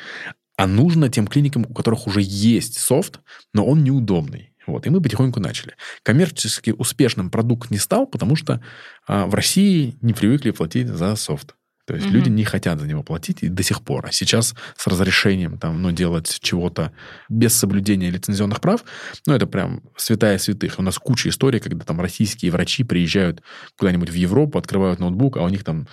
а 0.57 0.67
нужно 0.67 1.09
тем 1.09 1.27
клиникам, 1.27 1.67
у 1.69 1.75
которых 1.75 2.07
уже 2.07 2.21
есть 2.21 2.79
софт, 2.79 3.21
но 3.55 3.65
он 3.65 3.85
неудобный. 3.85 4.53
Вот, 4.67 4.87
и 4.87 4.91
мы 4.91 5.01
потихоньку 5.01 5.41
начали. 5.41 5.75
Коммерчески 6.03 6.75
успешным 6.77 7.31
продукт 7.31 7.71
не 7.71 7.79
стал, 7.79 8.07
потому 8.07 8.37
что 8.37 8.61
а, 9.07 9.27
в 9.27 9.35
России 9.35 9.97
не 10.03 10.13
привыкли 10.13 10.51
платить 10.51 10.89
за 10.89 11.17
софт. 11.17 11.55
То 11.89 11.95
есть 11.95 12.07
mm-hmm. 12.07 12.11
люди 12.11 12.29
не 12.29 12.45
хотят 12.45 12.79
за 12.79 12.87
него 12.87 13.03
платить 13.03 13.43
и 13.43 13.49
до 13.49 13.63
сих 13.63 13.81
пор. 13.81 14.05
А 14.05 14.13
сейчас 14.13 14.55
с 14.77 14.87
разрешением 14.87 15.57
там, 15.57 15.81
ну, 15.81 15.91
делать 15.91 16.39
чего-то 16.43 16.93
без 17.31 17.55
соблюдения 17.55 18.11
лицензионных 18.11 18.61
прав, 18.61 18.85
ну, 19.27 19.33
это 19.33 19.47
прям 19.47 19.81
святая 19.97 20.37
святых. 20.37 20.79
У 20.79 20.83
нас 20.83 20.99
куча 20.99 21.31
историй, 21.31 21.61
когда 21.61 21.87
там 21.87 21.99
российские 21.99 22.53
врачи 22.53 22.85
приезжают 22.85 23.43
куда-нибудь 23.79 24.11
в 24.11 24.15
Европу, 24.15 24.59
открывают 24.59 25.01
ноутбук, 25.01 25.39
а 25.39 25.43
у 25.43 25.49
них 25.49 25.65
там, 25.65 25.89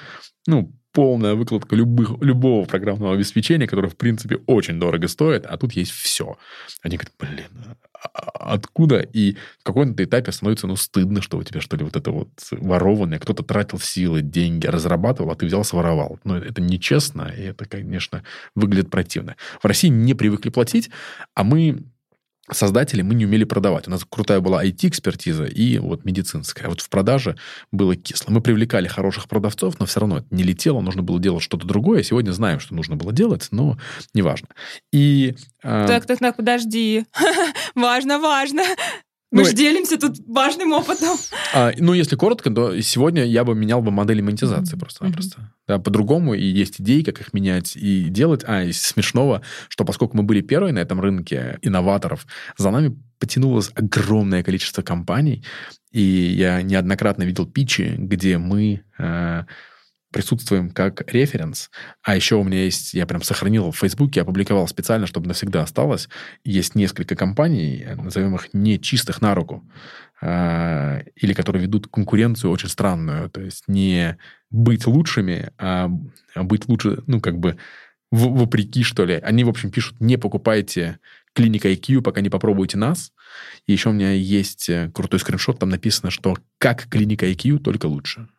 ну, 0.47 0.75
полная 0.95 1.35
выкладка 1.35 1.75
любых, 1.75 2.11
любого 2.21 2.65
программного 2.65 3.13
обеспечения, 3.13 3.67
которое, 3.67 3.89
в 3.89 3.97
принципе, 3.97 4.37
очень 4.47 4.79
дорого 4.79 5.09
стоит, 5.09 5.45
а 5.45 5.57
тут 5.57 5.73
есть 5.73 5.91
все. 5.91 6.37
Они 6.81 6.95
говорят, 6.95 7.13
блин, 7.19 7.75
а, 7.93 8.07
а 8.13 8.53
откуда? 8.53 9.01
И 9.01 9.35
в 9.59 9.63
каком-то 9.63 10.01
этапе 10.01 10.31
становится, 10.31 10.67
ну, 10.67 10.77
стыдно, 10.77 11.21
что 11.21 11.37
у 11.37 11.43
тебя, 11.43 11.59
что 11.59 11.75
ли, 11.75 11.83
вот 11.83 11.97
это 11.97 12.11
вот 12.11 12.29
ворованное, 12.51 13.19
кто-то 13.19 13.43
тратил 13.43 13.77
силы, 13.77 14.21
деньги, 14.21 14.67
разрабатывал, 14.67 15.31
а 15.31 15.35
ты 15.35 15.45
взял, 15.45 15.65
своровал. 15.65 16.17
Ну, 16.23 16.35
это 16.35 16.61
нечестно, 16.61 17.33
и 17.37 17.41
это, 17.41 17.65
конечно, 17.65 18.23
выглядит 18.55 18.89
противно. 18.89 19.35
В 19.61 19.65
России 19.65 19.89
не 19.89 20.13
привыкли 20.13 20.49
платить, 20.49 20.89
а 21.33 21.43
мы 21.43 21.83
создатели 22.51 23.01
мы 23.01 23.15
не 23.15 23.25
умели 23.25 23.43
продавать. 23.43 23.87
У 23.87 23.91
нас 23.91 24.05
крутая 24.07 24.39
была 24.39 24.63
IT-экспертиза 24.63 25.45
и 25.45 25.77
вот 25.79 26.05
медицинская. 26.05 26.69
Вот 26.69 26.81
в 26.81 26.89
продаже 26.89 27.35
было 27.71 27.95
кисло. 27.95 28.31
Мы 28.31 28.41
привлекали 28.41 28.87
хороших 28.87 29.27
продавцов, 29.27 29.79
но 29.79 29.85
все 29.85 29.99
равно 30.01 30.19
это 30.19 30.27
не 30.31 30.43
летело, 30.43 30.81
нужно 30.81 31.01
было 31.01 31.19
делать 31.19 31.43
что-то 31.43 31.65
другое. 31.65 32.03
Сегодня 32.03 32.31
знаем, 32.31 32.59
что 32.59 32.75
нужно 32.75 32.95
было 32.95 33.11
делать, 33.11 33.47
но 33.51 33.77
неважно. 34.13 34.49
И... 34.91 35.35
Э... 35.63 35.85
Так, 35.87 36.05
так, 36.05 36.19
так, 36.19 36.37
подожди. 36.37 37.05
важно, 37.75 38.19
важно. 38.19 38.63
Мы 39.35 39.41
ну, 39.41 39.47
же 39.49 39.53
делимся 39.53 39.99
тут 39.99 40.17
важным 40.27 40.71
опытом. 40.71 41.17
А, 41.53 41.73
ну, 41.77 41.91
если 41.91 42.15
коротко, 42.15 42.49
то 42.49 42.79
сегодня 42.79 43.25
я 43.25 43.43
бы 43.43 43.53
менял 43.53 43.81
бы 43.81 43.91
модели 43.91 44.21
монетизации 44.21 44.77
mm-hmm. 44.77 44.79
просто-напросто. 44.79 45.41
Mm-hmm. 45.41 45.67
Да, 45.67 45.79
по-другому, 45.79 46.35
и 46.35 46.45
есть 46.45 46.79
идеи, 46.79 47.01
как 47.01 47.19
их 47.19 47.33
менять 47.33 47.75
и 47.75 48.05
делать. 48.05 48.45
А, 48.47 48.63
из 48.63 48.81
смешного, 48.81 49.41
что 49.67 49.83
поскольку 49.83 50.15
мы 50.15 50.23
были 50.23 50.39
первые 50.39 50.71
на 50.71 50.79
этом 50.79 51.01
рынке 51.01 51.59
инноваторов, 51.61 52.25
за 52.57 52.71
нами 52.71 52.97
потянулось 53.19 53.71
огромное 53.75 54.41
количество 54.41 54.83
компаний, 54.83 55.43
и 55.91 56.01
я 56.01 56.61
неоднократно 56.61 57.23
видел 57.23 57.45
питчи, 57.45 57.95
где 57.97 58.37
мы... 58.37 58.83
Э, 58.97 59.43
присутствуем 60.15 60.71
как 60.71 61.11
референс. 61.11 61.69
А 62.01 62.15
еще 62.15 62.35
у 62.35 62.43
меня 62.45 62.63
есть, 62.63 62.93
я 62.93 63.05
прям 63.05 63.21
сохранил 63.21 63.71
в 63.71 63.77
Фейсбуке, 63.77 64.21
опубликовал 64.21 64.65
специально, 64.65 65.07
чтобы 65.07 65.27
навсегда 65.27 65.61
осталось. 65.61 66.07
Есть 66.45 66.73
несколько 66.73 67.17
компаний, 67.17 67.85
назовем 67.97 68.33
их 68.35 68.53
не 68.53 68.79
чистых 68.79 69.21
на 69.21 69.35
руку, 69.35 69.69
а, 70.21 71.01
или 71.17 71.33
которые 71.33 71.63
ведут 71.63 71.87
конкуренцию 71.87 72.49
очень 72.49 72.69
странную. 72.69 73.29
То 73.29 73.41
есть 73.41 73.65
не 73.67 74.17
быть 74.49 74.87
лучшими, 74.87 75.51
а, 75.57 75.89
быть 76.33 76.69
лучше, 76.69 77.03
ну, 77.07 77.19
как 77.19 77.37
бы 77.37 77.57
вопреки, 78.09 78.83
что 78.83 79.03
ли. 79.03 79.15
Они, 79.15 79.43
в 79.43 79.49
общем, 79.49 79.69
пишут, 79.69 79.99
не 79.99 80.15
покупайте 80.15 80.99
клиника 81.33 81.69
IQ, 81.69 81.99
пока 81.99 82.21
не 82.21 82.29
попробуете 82.29 82.77
нас. 82.77 83.11
И 83.67 83.73
еще 83.73 83.89
у 83.89 83.91
меня 83.91 84.13
есть 84.13 84.69
э, 84.69 84.89
крутой 84.93 85.19
скриншот, 85.19 85.59
там 85.59 85.67
написано, 85.67 86.09
что 86.09 86.37
как 86.57 86.87
клиника 86.87 87.29
IQ, 87.29 87.59
только 87.59 87.87
лучше. 87.87 88.29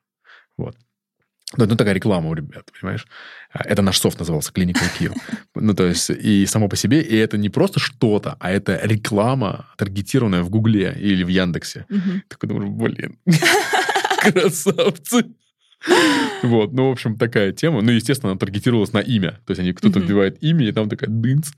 Вот. 0.57 0.75
Ну, 1.57 1.65
ну, 1.67 1.77
такая 1.77 1.95
реклама 1.95 2.29
у 2.29 2.35
ребят, 2.35 2.69
понимаешь? 2.81 3.07
А, 3.53 3.63
это 3.65 3.81
наш 3.81 3.99
софт 3.99 4.19
назывался 4.19 4.53
Клиника 4.53 4.81
IQ. 4.81 5.15
Ну, 5.55 5.75
то 5.75 5.85
есть, 5.85 6.11
и 6.11 6.45
само 6.47 6.69
по 6.69 6.77
себе, 6.77 7.01
и 7.01 7.17
это 7.17 7.39
не 7.39 7.49
просто 7.49 7.81
что-то, 7.81 8.37
а 8.41 8.51
это 8.51 8.79
реклама, 8.83 9.67
таргетированная 9.79 10.43
в 10.43 10.51
Гугле 10.51 10.95
или 11.01 11.23
в 11.23 11.29
Яндексе. 11.29 11.87
Такой 12.29 12.49
думаешь, 12.49 12.71
блин, 12.71 13.19
красавцы. 14.21 15.25
Вот, 16.43 16.73
ну, 16.73 16.89
в 16.89 16.93
общем, 16.93 17.17
такая 17.17 17.53
тема. 17.53 17.81
Ну, 17.81 17.93
естественно, 17.93 18.33
она 18.33 18.39
таргетировалась 18.39 18.93
на 18.93 18.99
имя. 18.99 19.39
То 19.47 19.53
есть, 19.53 19.61
они 19.61 19.73
кто-то 19.73 20.01
вбивает 20.01 20.43
имя, 20.43 20.69
и 20.69 20.73
там 20.73 20.89
такая 20.89 21.09
дынц. 21.09 21.53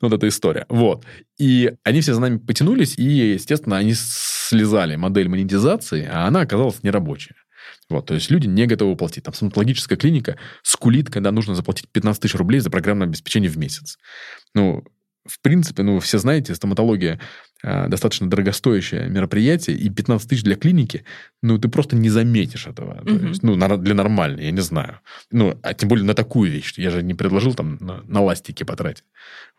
Вот 0.00 0.12
эта 0.12 0.28
история. 0.28 0.66
Вот. 0.68 1.04
И 1.38 1.72
они 1.82 2.00
все 2.00 2.14
за 2.14 2.20
нами 2.20 2.38
потянулись, 2.38 2.96
и, 2.96 3.32
естественно, 3.34 3.76
они 3.76 3.94
слезали 3.94 4.96
модель 4.96 5.28
монетизации, 5.28 6.08
а 6.10 6.26
она 6.26 6.40
оказалась 6.42 6.82
нерабочая. 6.82 7.34
Вот, 7.88 8.06
то 8.06 8.14
есть 8.14 8.30
люди 8.30 8.46
не 8.46 8.66
готовы 8.66 8.96
платить. 8.96 9.24
Там 9.24 9.34
стоматологическая 9.34 9.98
клиника 9.98 10.38
скулит, 10.62 11.10
когда 11.10 11.30
нужно 11.30 11.54
заплатить 11.54 11.88
15 11.90 12.22
тысяч 12.22 12.34
рублей 12.34 12.60
за 12.60 12.70
программное 12.70 13.06
обеспечение 13.06 13.50
в 13.50 13.58
месяц. 13.58 13.98
Ну, 14.54 14.84
в 15.26 15.40
принципе, 15.40 15.82
ну, 15.82 16.00
все 16.00 16.18
знаете, 16.18 16.54
стоматология 16.54 17.20
достаточно 17.62 18.28
дорогостоящее 18.28 19.08
мероприятие, 19.08 19.76
и 19.76 19.88
15 19.88 20.28
тысяч 20.28 20.42
для 20.42 20.56
клиники, 20.56 21.04
ну, 21.42 21.58
ты 21.58 21.68
просто 21.68 21.96
не 21.96 22.08
заметишь 22.08 22.66
этого. 22.66 23.00
Mm-hmm. 23.00 23.18
То 23.18 23.26
есть, 23.26 23.42
ну, 23.42 23.78
для 23.78 23.94
нормальной, 23.94 24.44
я 24.44 24.50
не 24.50 24.60
знаю. 24.60 25.00
Ну, 25.30 25.58
а 25.62 25.74
тем 25.74 25.88
более 25.88 26.04
на 26.04 26.14
такую 26.14 26.50
вещь. 26.50 26.74
Я 26.76 26.90
же 26.90 27.02
не 27.02 27.14
предложил 27.14 27.54
там 27.54 27.78
на, 27.80 28.02
на 28.04 28.20
ластики 28.20 28.62
потратить. 28.62 29.04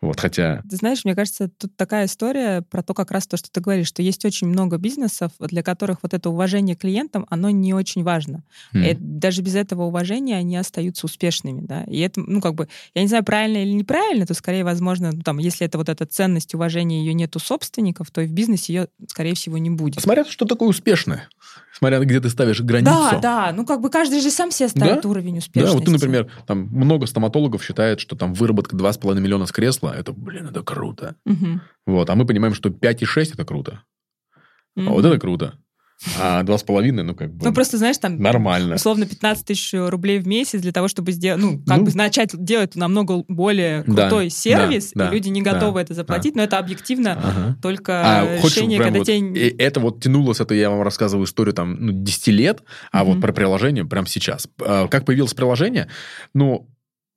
Вот, 0.00 0.20
хотя... 0.20 0.62
Ты 0.68 0.76
знаешь, 0.76 1.04
мне 1.04 1.14
кажется, 1.14 1.48
тут 1.48 1.76
такая 1.76 2.06
история 2.06 2.62
про 2.62 2.82
то, 2.82 2.94
как 2.94 3.10
раз 3.10 3.26
то, 3.26 3.36
что 3.36 3.50
ты 3.50 3.60
говоришь, 3.60 3.88
что 3.88 4.02
есть 4.02 4.24
очень 4.24 4.48
много 4.48 4.78
бизнесов, 4.78 5.32
для 5.38 5.62
которых 5.62 5.98
вот 6.02 6.14
это 6.14 6.30
уважение 6.30 6.76
клиентам, 6.76 7.26
оно 7.30 7.50
не 7.50 7.74
очень 7.74 8.02
важно. 8.02 8.44
Mm. 8.74 8.90
И 8.90 8.96
даже 8.98 9.42
без 9.42 9.54
этого 9.54 9.84
уважения 9.84 10.36
они 10.36 10.56
остаются 10.56 11.06
успешными, 11.06 11.62
да. 11.62 11.84
И 11.84 12.00
это, 12.00 12.20
ну, 12.20 12.40
как 12.40 12.54
бы, 12.54 12.68
я 12.94 13.02
не 13.02 13.08
знаю, 13.08 13.24
правильно 13.24 13.58
или 13.58 13.72
неправильно, 13.72 14.26
то 14.26 14.34
скорее, 14.34 14.64
возможно, 14.64 15.12
ну, 15.12 15.22
там, 15.22 15.38
если 15.38 15.66
это 15.66 15.78
вот 15.78 15.88
эта 15.88 16.06
ценность 16.06 16.54
уважения, 16.54 17.04
ее 17.04 17.14
нет 17.14 17.34
у 17.36 17.38
собственников, 17.94 18.10
то 18.10 18.20
и 18.20 18.26
в 18.26 18.32
бизнесе 18.32 18.72
ее, 18.72 18.88
скорее 19.08 19.34
всего, 19.34 19.58
не 19.58 19.70
будет. 19.70 20.00
Смотря 20.00 20.24
что 20.24 20.44
такое 20.44 20.68
успешное. 20.68 21.28
Смотря 21.72 21.98
где 22.00 22.20
ты 22.20 22.28
ставишь 22.28 22.60
границу. 22.60 22.92
Да, 22.92 23.18
да. 23.18 23.52
Ну, 23.52 23.64
как 23.66 23.80
бы 23.80 23.90
каждый 23.90 24.20
же 24.20 24.30
сам 24.30 24.50
себе 24.50 24.68
ставит 24.68 25.02
да? 25.02 25.08
уровень 25.08 25.38
успешности. 25.38 25.72
Да, 25.72 25.78
вот 25.78 25.84
ты, 25.84 25.90
например, 25.90 26.30
там 26.46 26.68
много 26.70 27.06
стоматологов 27.06 27.64
считают, 27.64 28.00
что 28.00 28.16
там 28.16 28.34
выработка 28.34 28.76
2,5 28.76 29.20
миллиона 29.20 29.46
с 29.46 29.52
кресла, 29.52 29.94
это, 29.96 30.12
блин, 30.12 30.48
это 30.48 30.62
круто. 30.62 31.16
Угу. 31.26 31.60
Вот, 31.86 32.10
а 32.10 32.14
мы 32.14 32.26
понимаем, 32.26 32.54
что 32.54 32.68
5,6 32.68 33.34
это 33.34 33.44
круто. 33.44 33.82
Угу. 34.76 34.88
А 34.88 34.90
вот 34.90 35.04
это 35.04 35.18
круто. 35.18 35.54
А 36.20 36.42
два 36.42 36.58
с 36.58 36.62
половиной, 36.62 37.02
ну, 37.02 37.14
как 37.14 37.32
бы... 37.32 37.46
Ну, 37.46 37.54
просто, 37.54 37.78
знаешь, 37.78 37.98
там... 37.98 38.18
Нормально. 38.18 38.74
Условно 38.74 39.06
15 39.06 39.46
тысяч 39.46 39.72
рублей 39.72 40.18
в 40.18 40.26
месяц 40.26 40.60
для 40.60 40.72
того, 40.72 40.88
чтобы 40.88 41.12
сделать... 41.12 41.40
Ну, 41.40 41.62
как 41.66 41.78
ну, 41.78 41.84
бы 41.84 41.92
начать 41.94 42.30
делать 42.34 42.74
намного 42.74 43.24
более 43.28 43.84
крутой 43.84 44.24
да, 44.24 44.30
сервис, 44.30 44.92
да, 44.94 45.08
и 45.08 45.14
люди 45.14 45.28
не 45.28 45.40
готовы 45.40 45.80
да, 45.80 45.82
это 45.82 45.94
заплатить, 45.94 46.34
да. 46.34 46.40
но 46.40 46.44
это 46.44 46.58
объективно 46.58 47.12
ага. 47.12 47.56
только 47.62 48.02
а, 48.04 48.36
решение, 48.42 48.78
когда 48.78 48.98
вот, 48.98 49.06
тебе... 49.06 49.48
Это 49.48 49.80
вот 49.80 50.02
тянулось, 50.02 50.40
это 50.40 50.54
я 50.54 50.70
вам 50.70 50.82
рассказываю 50.82 51.26
историю 51.26 51.54
там, 51.54 51.76
ну, 51.78 51.92
10 51.92 52.26
лет, 52.28 52.62
а 52.92 53.02
mm 53.02 53.04
вот 53.04 53.20
про 53.20 53.32
приложение 53.32 53.84
прямо 53.84 54.06
сейчас. 54.06 54.48
А, 54.60 54.88
как 54.88 55.04
появилось 55.04 55.34
приложение? 55.34 55.88
Ну, 56.34 56.68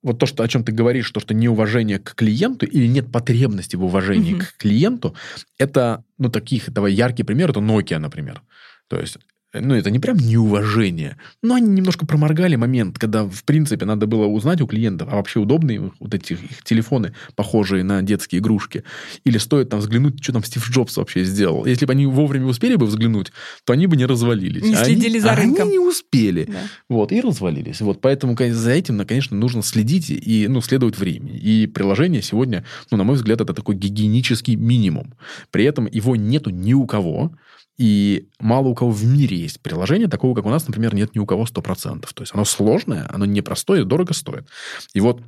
вот 0.08 0.18
то, 0.18 0.26
что, 0.26 0.42
о 0.42 0.48
чем 0.48 0.64
ты 0.64 0.72
говоришь, 0.72 1.10
то, 1.10 1.20
что 1.20 1.34
неуважение 1.34 1.98
к 1.98 2.14
клиенту 2.14 2.66
или 2.66 2.86
нет 2.86 3.12
потребности 3.12 3.76
в 3.76 3.84
уважении 3.84 4.34
mm-hmm. 4.34 4.44
к 4.44 4.56
клиенту, 4.56 5.14
это, 5.58 6.04
ну, 6.18 6.30
таких, 6.30 6.70
давай, 6.70 6.92
яркий 6.92 7.22
пример, 7.22 7.50
это 7.50 7.60
Nokia, 7.60 7.98
например. 7.98 8.42
То 8.88 8.98
есть 8.98 9.18
ну, 9.54 9.74
это 9.74 9.90
не 9.90 9.98
прям 9.98 10.18
неуважение, 10.18 11.16
но 11.42 11.54
они 11.54 11.68
немножко 11.68 12.04
проморгали 12.04 12.56
момент, 12.56 12.98
когда, 12.98 13.24
в 13.24 13.44
принципе, 13.44 13.86
надо 13.86 14.06
было 14.06 14.26
узнать 14.26 14.60
у 14.60 14.66
клиентов, 14.66 15.08
а 15.10 15.16
вообще 15.16 15.40
удобные 15.40 15.90
вот 15.98 16.14
эти 16.14 16.34
их 16.34 16.64
телефоны, 16.64 17.14
похожие 17.34 17.82
на 17.82 18.02
детские 18.02 18.40
игрушки, 18.40 18.84
или 19.24 19.38
стоит 19.38 19.70
там 19.70 19.80
взглянуть, 19.80 20.22
что 20.22 20.32
там 20.32 20.44
Стив 20.44 20.68
Джобс 20.70 20.96
вообще 20.98 21.24
сделал. 21.24 21.64
Если 21.64 21.86
бы 21.86 21.92
они 21.92 22.06
вовремя 22.06 22.46
успели 22.46 22.76
бы 22.76 22.86
взглянуть, 22.86 23.32
то 23.64 23.72
они 23.72 23.86
бы 23.86 23.96
не 23.96 24.04
развалились. 24.04 24.62
Не 24.62 24.74
следили 24.74 25.12
они, 25.12 25.20
за 25.20 25.34
рынком. 25.34 25.68
Они 25.68 25.72
не 25.72 25.78
успели. 25.78 26.44
Да. 26.44 26.62
Вот, 26.90 27.12
и 27.12 27.20
развалились. 27.20 27.80
Вот, 27.80 28.00
поэтому 28.02 28.36
за 28.38 28.70
этим, 28.70 29.04
конечно, 29.06 29.36
нужно 29.36 29.62
следить 29.62 30.10
и, 30.10 30.46
ну, 30.48 30.60
следовать 30.60 30.98
времени. 30.98 31.38
И 31.38 31.66
приложение 31.66 32.20
сегодня, 32.20 32.64
ну, 32.90 32.98
на 32.98 33.04
мой 33.04 33.16
взгляд, 33.16 33.40
это 33.40 33.54
такой 33.54 33.76
гигиенический 33.76 34.56
минимум. 34.56 35.14
При 35.50 35.64
этом 35.64 35.86
его 35.90 36.16
нету 36.16 36.50
ни 36.50 36.74
у 36.74 36.86
кого, 36.86 37.32
и 37.78 38.28
мало 38.40 38.68
у 38.68 38.74
кого 38.74 38.90
в 38.90 39.04
мире 39.04 39.36
есть 39.36 39.60
приложение, 39.60 40.08
такого, 40.08 40.34
как 40.34 40.44
у 40.44 40.50
нас, 40.50 40.66
например, 40.66 40.94
нет 40.94 41.14
ни 41.14 41.20
у 41.20 41.26
кого 41.26 41.44
100%. 41.44 42.06
То 42.12 42.22
есть 42.22 42.34
оно 42.34 42.44
сложное, 42.44 43.08
оно 43.12 43.24
непростое, 43.24 43.84
дорого 43.84 44.12
стоит. 44.14 44.48
И 44.94 45.00
вот 45.00 45.22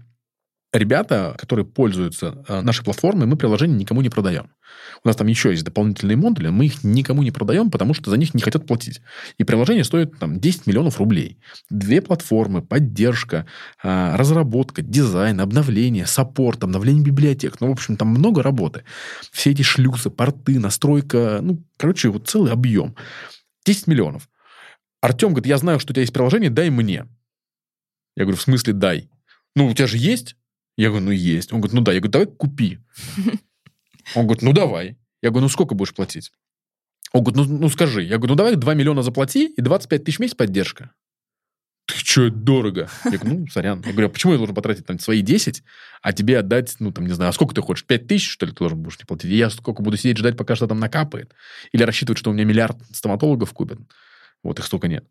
ребята, 0.72 1.34
которые 1.38 1.66
пользуются 1.66 2.44
э, 2.46 2.60
нашей 2.60 2.84
платформой, 2.84 3.26
мы 3.26 3.36
приложение 3.36 3.76
никому 3.76 4.02
не 4.02 4.08
продаем. 4.08 4.50
У 5.02 5.08
нас 5.08 5.16
там 5.16 5.26
еще 5.26 5.50
есть 5.50 5.64
дополнительные 5.64 6.16
модули, 6.16 6.48
мы 6.48 6.66
их 6.66 6.84
никому 6.84 7.22
не 7.22 7.30
продаем, 7.30 7.70
потому 7.70 7.94
что 7.94 8.10
за 8.10 8.16
них 8.16 8.34
не 8.34 8.42
хотят 8.42 8.66
платить. 8.66 9.00
И 9.38 9.44
приложение 9.44 9.84
стоит 9.84 10.18
там 10.18 10.38
10 10.38 10.66
миллионов 10.66 10.98
рублей. 10.98 11.38
Две 11.70 12.00
платформы, 12.00 12.62
поддержка, 12.62 13.46
э, 13.82 14.16
разработка, 14.16 14.82
дизайн, 14.82 15.40
обновление, 15.40 16.06
саппорт, 16.06 16.62
обновление 16.62 17.04
библиотек. 17.04 17.60
Ну, 17.60 17.68
в 17.68 17.72
общем, 17.72 17.96
там 17.96 18.08
много 18.08 18.42
работы. 18.42 18.84
Все 19.32 19.50
эти 19.50 19.62
шлюзы, 19.62 20.10
порты, 20.10 20.58
настройка, 20.58 21.40
ну, 21.42 21.64
короче, 21.76 22.10
вот 22.10 22.28
целый 22.28 22.52
объем. 22.52 22.94
10 23.64 23.86
миллионов. 23.88 24.28
Артем 25.00 25.30
говорит, 25.30 25.46
я 25.46 25.58
знаю, 25.58 25.80
что 25.80 25.92
у 25.92 25.94
тебя 25.94 26.02
есть 26.02 26.12
приложение, 26.12 26.50
дай 26.50 26.70
мне. 26.70 27.06
Я 28.16 28.24
говорю, 28.24 28.36
в 28.36 28.42
смысле 28.42 28.74
дай? 28.74 29.10
Ну, 29.56 29.66
у 29.66 29.74
тебя 29.74 29.86
же 29.86 29.96
есть? 29.96 30.36
Я 30.80 30.88
говорю, 30.88 31.04
ну 31.04 31.10
есть. 31.10 31.52
Он 31.52 31.60
говорит, 31.60 31.74
ну 31.74 31.82
да. 31.82 31.92
Я 31.92 32.00
говорю, 32.00 32.12
давай 32.12 32.26
купи. 32.26 32.78
Он 34.14 34.24
говорит, 34.24 34.40
ну 34.40 34.54
давай. 34.54 34.96
Я 35.20 35.28
говорю, 35.28 35.42
ну 35.42 35.48
сколько 35.50 35.74
будешь 35.74 35.94
платить? 35.94 36.32
Он 37.12 37.22
говорит, 37.22 37.50
ну, 37.50 37.58
ну 37.58 37.68
скажи. 37.68 38.02
Я 38.02 38.16
говорю, 38.16 38.32
ну 38.32 38.36
давай 38.36 38.56
2 38.56 38.74
миллиона 38.74 39.02
заплати 39.02 39.46
и 39.46 39.60
25 39.60 40.04
тысяч 40.04 40.16
в 40.16 40.20
месяц 40.20 40.34
поддержка. 40.34 40.92
Ты 41.84 41.98
что, 41.98 42.22
это 42.22 42.36
дорого? 42.36 42.88
Я 43.04 43.18
говорю, 43.18 43.40
ну, 43.40 43.46
сорян. 43.48 43.82
Я 43.84 43.92
говорю, 43.92 44.06
а 44.06 44.10
почему 44.10 44.32
я 44.32 44.38
должен 44.38 44.54
потратить 44.54 44.86
там 44.86 44.98
свои 44.98 45.20
10, 45.20 45.62
а 46.00 46.12
тебе 46.14 46.38
отдать, 46.38 46.74
ну, 46.78 46.92
там, 46.92 47.06
не 47.06 47.12
знаю, 47.12 47.28
а 47.28 47.32
сколько 47.34 47.54
ты 47.54 47.60
хочешь? 47.60 47.84
5 47.84 48.06
тысяч, 48.06 48.30
что 48.30 48.46
ли, 48.46 48.52
ты 48.52 48.58
должен 48.60 48.80
будешь 48.80 48.98
не 48.98 49.04
платить? 49.04 49.30
И 49.30 49.36
я 49.36 49.50
сколько 49.50 49.82
буду 49.82 49.98
сидеть 49.98 50.16
ждать, 50.16 50.38
пока 50.38 50.56
что 50.56 50.66
там 50.66 50.80
накапает? 50.80 51.34
Или 51.72 51.82
рассчитывать, 51.82 52.18
что 52.18 52.30
у 52.30 52.32
меня 52.32 52.44
миллиард 52.44 52.78
стоматологов 52.90 53.52
купят? 53.52 53.80
Вот 54.42 54.58
их 54.58 54.64
столько 54.64 54.88
нет. 54.88 55.04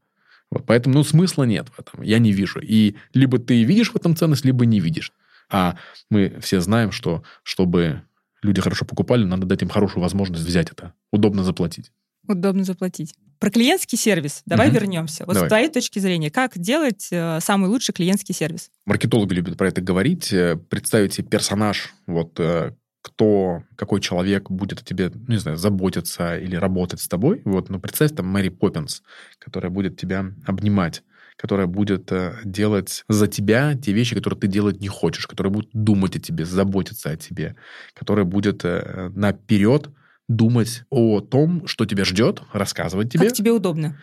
Вот, 0.50 0.66
поэтому, 0.66 0.96
ну, 0.96 1.04
смысла 1.04 1.44
нет 1.44 1.68
в 1.70 1.80
этом. 1.80 2.02
Я 2.02 2.18
не 2.18 2.32
вижу. 2.32 2.60
И 2.60 2.96
либо 3.14 3.38
ты 3.38 3.62
видишь 3.64 3.92
в 3.92 3.96
этом 3.96 4.16
ценность, 4.16 4.46
либо 4.46 4.66
не 4.66 4.80
видишь. 4.80 5.14
А 5.50 5.76
мы 6.10 6.38
все 6.42 6.62
знаем, 6.62 6.92
что 6.92 7.24
чтобы 7.44 8.04
люди 8.42 8.62
хорошо 8.62 8.86
покупали, 8.86 9.24
надо 9.24 9.46
дать 9.46 9.62
им 9.62 9.70
хорошую 9.70 10.02
возможность 10.02 10.44
взять 10.44 10.72
это. 10.72 10.94
Удобно 11.12 11.44
заплатить. 11.44 11.92
Удобно 12.28 12.64
заплатить. 12.64 13.16
Про 13.40 13.50
клиентский 13.50 13.98
сервис. 13.98 14.44
Давай 14.46 14.68
Мгм. 14.68 14.76
вернемся. 14.76 15.26
Вот 15.26 15.34
Давай. 15.34 15.48
с 15.48 15.50
твоей 15.50 15.70
точки 15.70 16.00
зрения, 16.00 16.30
как 16.30 16.58
делать 16.58 17.08
э, 17.12 17.40
самый 17.42 17.70
лучший 17.70 17.94
клиентский 17.94 18.36
сервис? 18.36 18.70
Маркетологи 18.86 19.34
любят 19.34 19.58
про 19.58 19.70
это 19.70 19.82
говорить. 19.82 20.32
Э, 20.34 20.58
Представить 20.58 21.14
себе 21.14 21.28
персонаж, 21.30 21.94
вот 22.06 22.40
э, 22.40 22.74
кто, 23.02 23.64
какой 23.78 24.02
человек 24.02 24.52
будет 24.52 24.82
о 24.82 24.84
тебе, 24.84 25.10
ну, 25.14 25.34
не 25.34 25.38
знаю, 25.40 25.58
заботиться 25.58 26.38
или 26.38 26.58
работать 26.58 27.00
с 27.00 27.08
тобой. 27.08 27.42
Вот, 27.46 27.70
ну, 27.70 27.80
представь 27.80 28.14
там 28.14 28.28
Мэри 28.28 28.50
Поппинс, 28.50 29.02
которая 29.40 29.72
будет 29.72 29.98
тебя 29.98 30.26
обнимать, 30.46 31.02
которая 31.40 31.68
будет 31.68 32.12
э, 32.12 32.36
делать 32.44 33.06
за 33.08 33.28
тебя 33.28 33.74
те 33.76 33.94
вещи, 33.94 34.16
которые 34.16 34.40
ты 34.40 34.48
делать 34.48 34.82
не 34.82 34.90
хочешь, 34.90 35.26
которая 35.26 35.54
будет 35.54 35.70
думать 35.72 36.16
о 36.18 36.20
тебе, 36.20 36.46
заботиться 36.46 37.12
о 37.12 37.16
тебе, 37.16 37.56
которая 37.94 38.26
будет 38.26 38.66
э, 38.66 39.10
наперед 39.16 39.90
думать 40.28 40.84
о 40.90 41.22
том, 41.22 41.66
что 41.66 41.86
тебя 41.86 42.04
ждет, 42.04 42.42
рассказывать 42.52 43.12
тебе 43.12 43.28
Как 43.28 43.38
тебе 43.38 43.52
удобно? 43.52 43.98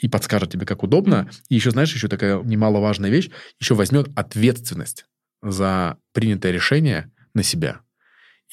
и 0.00 0.08
подскажет 0.08 0.50
тебе, 0.50 0.66
как 0.66 0.82
удобно. 0.82 1.30
И 1.48 1.54
еще, 1.54 1.70
знаешь, 1.70 1.94
еще 1.94 2.08
такая 2.08 2.42
немаловажная 2.42 3.10
вещь, 3.10 3.30
еще 3.60 3.74
возьмет 3.74 4.08
ответственность 4.16 5.06
за 5.42 5.98
принятое 6.12 6.52
решение 6.52 7.10
на 7.34 7.42
себя. 7.42 7.80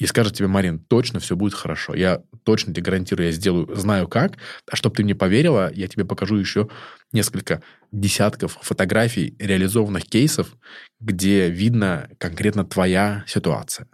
И 0.00 0.06
скажет 0.06 0.34
тебе, 0.34 0.48
Марин, 0.48 0.78
точно 0.78 1.20
все 1.20 1.36
будет 1.36 1.52
хорошо. 1.52 1.94
Я 1.94 2.22
точно 2.42 2.72
тебе 2.72 2.84
гарантирую, 2.84 3.26
я 3.26 3.32
сделаю, 3.32 3.76
знаю 3.76 4.08
как. 4.08 4.38
А 4.68 4.74
чтобы 4.74 4.96
ты 4.96 5.04
мне 5.04 5.14
поверила, 5.14 5.70
я 5.74 5.88
тебе 5.88 6.06
покажу 6.06 6.36
еще 6.36 6.70
несколько 7.12 7.62
десятков 7.92 8.58
фотографий 8.62 9.36
реализованных 9.38 10.04
кейсов, 10.04 10.56
где 11.00 11.50
видно 11.50 12.08
конкретно 12.16 12.64
твоя 12.64 13.24
ситуация. 13.26 13.88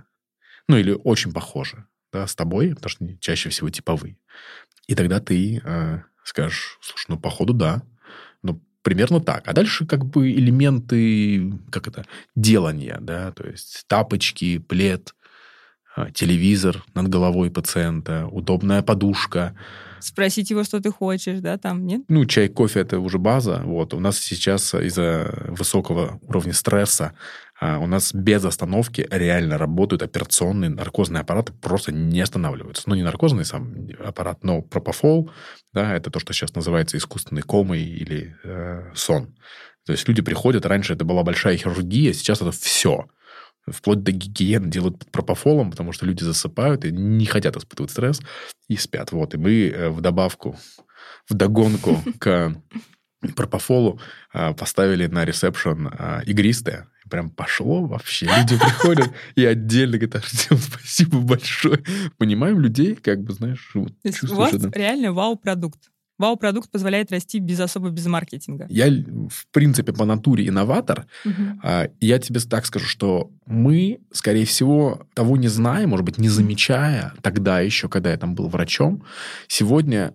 Ну, 0.68 0.76
или 0.76 0.92
очень 0.92 1.32
похожа 1.32 1.88
да, 2.12 2.28
с 2.28 2.36
тобой, 2.36 2.70
потому 2.76 2.88
что 2.88 3.04
они 3.04 3.18
чаще 3.18 3.48
всего 3.48 3.68
типовые. 3.68 4.16
И 4.86 4.94
тогда 4.94 5.18
ты 5.18 5.60
э, 5.64 6.02
скажешь, 6.22 6.78
слушай, 6.82 7.06
ну, 7.08 7.18
походу, 7.18 7.52
да. 7.52 7.82
Ну, 8.44 8.62
примерно 8.82 9.20
так. 9.20 9.48
А 9.48 9.52
дальше 9.52 9.86
как 9.86 10.06
бы 10.06 10.30
элементы, 10.30 11.52
как 11.72 11.88
это, 11.88 12.06
делания, 12.36 12.98
да, 13.00 13.32
то 13.32 13.44
есть 13.44 13.82
тапочки, 13.88 14.58
плед, 14.58 15.15
телевизор 16.12 16.84
над 16.94 17.08
головой 17.08 17.50
пациента, 17.50 18.26
удобная 18.30 18.82
подушка, 18.82 19.54
Спросить 19.98 20.50
его, 20.50 20.62
что 20.62 20.78
ты 20.78 20.92
хочешь, 20.92 21.40
да, 21.40 21.56
там, 21.56 21.84
нет? 21.84 22.02
ну, 22.08 22.26
чай, 22.26 22.48
кофе– 22.48 22.80
это 22.82 23.00
уже 23.00 23.18
база. 23.18 23.62
Вот. 23.64 23.92
У 23.92 23.98
нас 23.98 24.18
сейчас 24.18 24.72
из-за 24.74 25.34
высокого 25.48 26.20
уровня 26.22 26.52
стресса 26.52 27.14
а, 27.58 27.78
у 27.78 27.86
нас 27.86 28.12
без 28.12 28.44
остановки 28.44 29.06
реально 29.10 29.56
работают 29.56 30.02
операционные 30.02 30.70
наркозные 30.70 31.22
аппараты, 31.22 31.52
просто 31.54 31.90
не 31.90 32.20
останавливаются. 32.20 32.82
Ну, 32.86 32.94
не 32.94 33.02
наркозный 33.02 33.46
сам 33.46 33.88
аппарат, 34.04 34.44
но 34.44 34.60
пропофол, 34.60 35.30
да, 35.72 35.94
это 35.94 36.10
то, 36.10 36.20
что 36.20 36.34
сейчас 36.34 36.54
называется 36.54 36.98
искусственной 36.98 37.42
комой 37.42 37.82
или 37.82 38.36
э, 38.44 38.92
сон. 38.94 39.34
То 39.86 39.92
есть 39.92 40.06
люди 40.06 40.20
приходят, 40.20 40.66
раньше 40.66 40.92
это 40.92 41.04
была 41.04 41.22
большая 41.22 41.56
хирургия, 41.56 42.12
сейчас 42.12 42.42
это 42.42 42.50
все. 42.50 43.06
Вплоть 43.66 44.02
до 44.02 44.12
гигиены 44.12 44.68
делают 44.68 44.98
под 44.98 45.10
пропофолом, 45.10 45.70
потому 45.70 45.92
что 45.92 46.06
люди 46.06 46.22
засыпают 46.22 46.84
и 46.84 46.92
не 46.92 47.26
хотят 47.26 47.56
испытывать 47.56 47.90
стресс 47.90 48.20
и 48.68 48.76
спят. 48.76 49.12
Вот. 49.12 49.34
И 49.34 49.38
мы 49.38 49.68
э, 49.68 49.88
в 49.88 50.00
добавку, 50.00 50.56
в 51.28 51.34
догонку 51.34 52.00
к 52.18 52.54
пропофолу 53.34 54.00
а, 54.32 54.52
поставили 54.52 55.06
на 55.06 55.24
ресепшн 55.24 55.88
а, 55.90 56.22
игристое. 56.26 56.88
Прям 57.10 57.30
пошло 57.30 57.84
вообще. 57.86 58.26
Люди 58.26 58.58
приходят 58.60 59.10
и 59.34 59.44
отдельно 59.44 59.98
говорят, 59.98 60.16
Артем, 60.16 60.58
спасибо 60.58 61.18
большое. 61.18 61.82
Понимаем 62.18 62.60
людей, 62.60 62.94
как 62.96 63.22
бы, 63.22 63.32
знаешь, 63.32 63.70
вот, 63.74 63.92
у 64.04 64.34
вас 64.34 64.52
реально 64.72 65.12
вау-продукт. 65.12 65.90
Вау-продукт 66.18 66.70
позволяет 66.70 67.10
расти 67.12 67.38
без 67.38 67.60
особо 67.60 67.90
без 67.90 68.06
маркетинга. 68.06 68.66
Я, 68.70 68.88
в 68.88 69.46
принципе, 69.52 69.92
по 69.92 70.04
натуре 70.04 70.48
инноватор. 70.48 71.06
А, 71.62 71.88
Я 72.00 72.18
тебе 72.18 72.40
так 72.40 72.66
скажу, 72.66 72.86
что 72.86 73.30
мы, 73.46 74.00
скорее 74.12 74.46
всего, 74.46 75.06
того 75.14 75.36
не 75.36 75.48
зная, 75.48 75.86
может 75.86 76.04
быть, 76.06 76.18
не 76.18 76.28
замечая 76.28 77.12
тогда 77.22 77.60
еще, 77.60 77.88
когда 77.88 78.10
я 78.10 78.16
там 78.16 78.34
был 78.34 78.48
врачом, 78.48 79.04
сегодня 79.48 80.14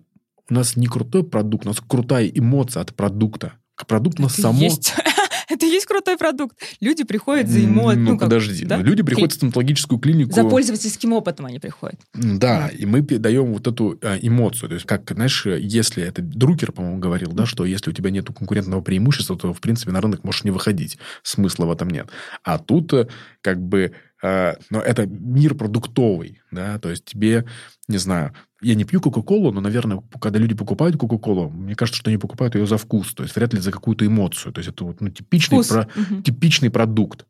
у 0.50 0.54
нас 0.54 0.76
не 0.76 0.86
крутой 0.86 1.24
продукт, 1.24 1.66
у 1.66 1.68
нас 1.68 1.80
крутая 1.80 2.26
эмоция 2.26 2.82
от 2.82 2.94
продукта. 2.94 3.54
Продукт 3.86 4.20
у 4.20 4.22
нас 4.22 4.34
само... 4.34 4.60
есть. 4.60 4.94
Это 5.52 5.66
есть 5.66 5.84
крутой 5.86 6.16
продукт. 6.16 6.56
Люди 6.80 7.04
приходят 7.04 7.46
за 7.48 7.62
эмоцией. 7.64 8.02
Ну, 8.02 8.18
подожди. 8.18 8.64
да? 8.64 8.78
ну, 8.78 8.84
Люди 8.84 9.02
приходят 9.02 9.32
в 9.32 9.34
стоматологическую 9.34 9.98
клинику... 9.98 10.32
За 10.32 10.44
пользовательским 10.44 11.12
опытом 11.12 11.46
они 11.46 11.58
приходят. 11.58 12.00
М, 12.14 12.38
Да, 12.38 12.68
и 12.68 12.86
мы 12.86 13.02
пе- 13.02 13.18
даем 13.18 13.52
вот 13.52 13.66
эту 13.66 13.98
э, 14.00 14.18
эмоцию. 14.22 14.70
То 14.70 14.74
есть, 14.76 14.86
как, 14.86 15.10
знаешь, 15.12 15.44
если 15.44 16.02
это 16.02 16.22
Друкер, 16.22 16.72
по-моему, 16.72 16.98
говорил, 16.98 17.32
да, 17.32 17.44
что 17.44 17.64
если 17.66 17.90
у 17.90 17.92
тебя 17.92 18.10
нет 18.10 18.26
конкурентного 18.26 18.80
преимущества, 18.80 19.36
то, 19.36 19.52
в 19.52 19.60
принципе, 19.60 19.92
на 19.92 20.00
рынок 20.00 20.24
можешь 20.24 20.44
не 20.44 20.50
выходить. 20.50 20.96
Смысла 21.22 21.66
в 21.66 21.70
этом 21.72 21.90
нет. 21.90 22.08
А 22.44 22.58
тут, 22.58 22.92
э, 22.94 23.08
как 23.42 23.60
бы, 23.60 23.92
э, 24.22 24.54
но 24.70 24.80
это 24.80 25.06
мир 25.06 25.54
продуктовый, 25.54 26.40
да, 26.50 26.78
то 26.78 26.88
есть 26.88 27.04
тебе, 27.04 27.44
не 27.88 27.98
знаю, 27.98 28.32
я 28.62 28.74
не 28.74 28.84
пью 28.84 29.00
Кока-Колу, 29.00 29.52
но, 29.52 29.60
наверное, 29.60 30.02
когда 30.20 30.38
люди 30.38 30.54
покупают 30.54 30.96
Кока-Колу, 30.96 31.50
мне 31.50 31.74
кажется, 31.74 31.98
что 31.98 32.10
они 32.10 32.18
покупают 32.18 32.54
ее 32.54 32.66
за 32.66 32.78
вкус, 32.78 33.12
то 33.14 33.22
есть 33.22 33.34
вряд 33.36 33.52
ли 33.54 33.60
за 33.60 33.70
какую-то 33.72 34.06
эмоцию. 34.06 34.52
То 34.52 34.60
есть 34.60 34.70
это 34.70 34.84
вот, 34.84 35.00
ну, 35.00 35.10
типичный, 35.10 35.58
Вкус. 35.58 35.68
про- 35.68 35.88
Мгм. 35.96 36.22
типичный 36.22 36.70
продукт. 36.70 37.26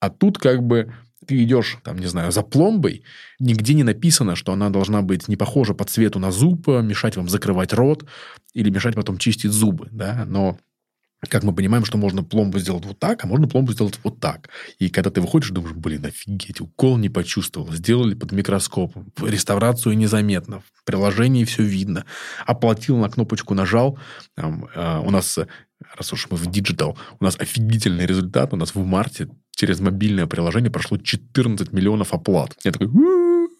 А 0.00 0.10
тут 0.10 0.38
как 0.38 0.62
бы 0.62 0.92
ты 1.26 1.42
идешь, 1.42 1.78
там, 1.84 1.98
не 1.98 2.06
знаю, 2.06 2.32
за 2.32 2.42
пломбой, 2.42 3.02
нигде 3.40 3.74
не 3.74 3.82
написано, 3.82 4.36
что 4.36 4.52
она 4.52 4.70
должна 4.70 5.02
быть 5.02 5.28
не 5.28 5.36
похожа 5.36 5.74
по 5.74 5.84
цвету 5.84 6.18
на 6.18 6.30
зуб, 6.30 6.66
мешать 6.68 7.16
вам 7.16 7.28
закрывать 7.28 7.72
рот 7.72 8.04
или 8.54 8.70
мешать 8.70 8.94
потом 8.94 9.18
чистить 9.18 9.50
зубы, 9.52 9.88
да, 9.90 10.24
но 10.26 10.56
как 11.26 11.42
мы 11.42 11.52
понимаем, 11.52 11.84
что 11.84 11.98
можно 11.98 12.22
пломбу 12.22 12.58
сделать 12.58 12.84
вот 12.84 12.98
так, 12.98 13.24
а 13.24 13.26
можно 13.26 13.48
пломбу 13.48 13.72
сделать 13.72 13.98
вот 14.04 14.20
так. 14.20 14.48
И 14.78 14.88
когда 14.88 15.10
ты 15.10 15.20
выходишь, 15.20 15.50
думаешь, 15.50 15.74
блин, 15.74 16.06
офигеть, 16.06 16.60
укол 16.60 16.96
не 16.96 17.08
почувствовал. 17.08 17.72
Сделали 17.72 18.14
под 18.14 18.30
микроскопом. 18.30 19.12
Реставрацию 19.20 19.96
незаметно. 19.96 20.62
В 20.74 20.84
приложении 20.84 21.44
все 21.44 21.64
видно. 21.64 22.04
Оплатил, 22.46 22.96
на 22.98 23.08
кнопочку 23.08 23.54
нажал. 23.54 23.98
Там, 24.36 24.68
э, 24.74 25.00
у 25.00 25.10
нас, 25.10 25.38
раз 25.96 26.12
уж 26.12 26.28
мы 26.30 26.36
в 26.36 26.46
digital, 26.46 26.96
у 27.18 27.24
нас 27.24 27.36
офигительный 27.38 28.06
результат. 28.06 28.52
У 28.52 28.56
нас 28.56 28.74
в 28.74 28.84
марте 28.84 29.28
через 29.56 29.80
мобильное 29.80 30.26
приложение 30.28 30.70
прошло 30.70 30.98
14 30.98 31.72
миллионов 31.72 32.14
оплат. 32.14 32.54
Я 32.62 32.70
такой... 32.70 32.88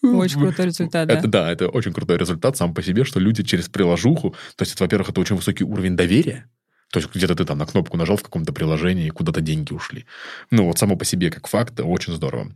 Очень 0.01 0.41
крутой 0.41 0.67
результат, 0.67 1.09
да. 1.09 1.15
Это 1.15 1.27
да, 1.27 1.51
это 1.51 1.69
очень 1.69 1.93
крутой 1.93 2.19
результат 2.19 2.57
сам 2.57 2.73
по 2.73 2.85
себе, 2.85 3.03
что 3.03 3.19
люди 3.19 3.43
через 3.43 3.69
приложуху, 3.69 4.31
то 4.55 4.63
есть, 4.63 4.75
это, 4.75 4.85
во-первых, 4.85 5.11
это 5.11 5.21
очень 5.21 5.35
высокий 5.35 5.65
уровень 5.65 5.97
доверия, 5.97 6.49
то 6.91 7.01
есть 7.01 7.15
где-то 7.15 7.35
ты 7.35 7.45
там 7.45 7.59
на 7.59 7.67
кнопку 7.67 7.97
нажал 7.97 8.17
в 8.17 8.23
каком-то 8.23 8.53
приложении, 8.53 9.07
и 9.07 9.11
куда-то 9.11 9.41
деньги 9.41 9.73
ушли. 9.73 10.07
Ну 10.51 10.67
вот 10.67 10.79
само 10.79 10.97
по 10.97 11.05
себе 11.05 11.31
как 11.31 11.49
факт 11.49 11.81
очень 11.81 12.15
здорово. 12.15 12.51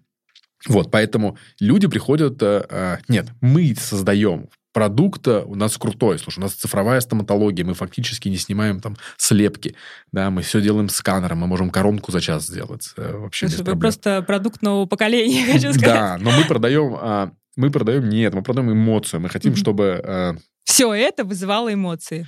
Вот, 0.66 0.90
поэтому 0.90 1.36
люди 1.60 1.88
приходят... 1.88 2.40
э, 2.42 2.64
э, 2.68 2.96
нет, 3.08 3.28
мы 3.40 3.74
создаем 3.74 4.48
продукт 4.72 5.26
э, 5.26 5.42
у 5.42 5.54
нас 5.54 5.76
крутой. 5.76 6.18
Слушай, 6.18 6.38
у 6.38 6.42
нас 6.42 6.52
цифровая 6.52 7.00
стоматология, 7.00 7.64
мы 7.64 7.74
фактически 7.74 8.28
не 8.28 8.36
снимаем 8.36 8.80
там 8.80 8.96
слепки, 9.16 9.74
да, 10.12 10.30
мы 10.30 10.42
все 10.42 10.60
делаем 10.60 10.88
сканером, 10.88 11.38
мы 11.38 11.46
можем 11.46 11.70
коронку 11.70 12.12
за 12.12 12.20
час 12.20 12.46
сделать 12.46 12.94
вообще 12.96 13.46
без 13.46 13.54
Слушай, 13.54 13.60
вы 13.60 13.64
проблем. 13.64 13.80
просто 13.80 14.22
продукт 14.22 14.62
нового 14.62 14.86
поколения, 14.86 15.44
хочу 15.52 15.72
сказать. 15.72 15.82
Да, 15.82 16.18
но 16.20 16.30
мы 16.30 16.44
продаем, 16.44 16.96
а, 16.98 17.32
мы 17.56 17.70
продаем 17.70 18.08
нет, 18.08 18.32
мы 18.32 18.42
продаем 18.42 18.72
эмоцию. 18.72 19.20
Мы 19.20 19.28
хотим, 19.28 19.56
чтобы, 19.56 20.38
Все 20.64 20.94
это 20.94 21.24
вызывало 21.24 21.74
эмоции. 21.74 22.26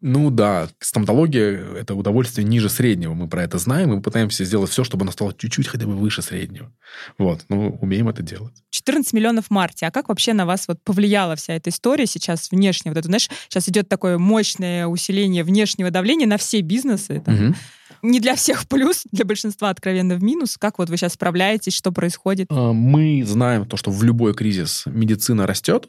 Ну 0.00 0.30
да, 0.30 0.68
стоматология 0.80 1.64
это 1.76 1.94
удовольствие 1.94 2.46
ниже 2.46 2.68
среднего. 2.68 3.14
Мы 3.14 3.28
про 3.28 3.42
это 3.42 3.58
знаем, 3.58 3.92
и 3.92 3.96
мы 3.96 4.02
пытаемся 4.02 4.44
сделать 4.44 4.70
все, 4.70 4.84
чтобы 4.84 5.02
оно 5.02 5.12
стало 5.12 5.34
чуть-чуть 5.36 5.68
хотя 5.68 5.86
бы 5.86 5.94
выше 5.94 6.22
среднего. 6.22 6.72
Вот, 7.18 7.44
ну 7.48 7.78
умеем 7.80 8.08
это 8.08 8.22
делать. 8.22 8.54
14 8.70 9.12
миллионов 9.12 9.46
в 9.46 9.50
марте. 9.50 9.86
А 9.86 9.90
как 9.90 10.08
вообще 10.08 10.32
на 10.32 10.46
вас 10.46 10.68
вот 10.68 10.82
повлияла 10.82 11.36
вся 11.36 11.54
эта 11.54 11.70
история 11.70 12.06
сейчас 12.06 12.50
внешне? 12.50 12.90
Вот 12.90 12.98
это, 12.98 13.06
знаешь, 13.06 13.28
сейчас 13.48 13.68
идет 13.68 13.88
такое 13.88 14.18
мощное 14.18 14.86
усиление 14.86 15.44
внешнего 15.44 15.90
давления 15.90 16.26
на 16.26 16.38
все 16.38 16.60
бизнесы. 16.60 17.22
Там, 17.24 17.34
Мгм. 17.34 17.54
Не 18.02 18.20
для 18.20 18.34
всех 18.36 18.68
плюс, 18.68 19.04
для 19.10 19.24
большинства 19.24 19.70
откровенно 19.70 20.16
в 20.16 20.22
минус. 20.22 20.56
Как 20.58 20.78
вот 20.78 20.90
вы 20.90 20.96
сейчас 20.96 21.14
справляетесь, 21.14 21.72
что 21.74 21.92
происходит? 21.92 22.46
А, 22.50 22.72
Мы 22.72 23.24
знаем 23.26 23.66
то, 23.66 23.76
что 23.76 23.90
в 23.90 24.02
любой 24.04 24.34
кризис 24.34 24.84
медицина 24.86 25.46
растет, 25.46 25.88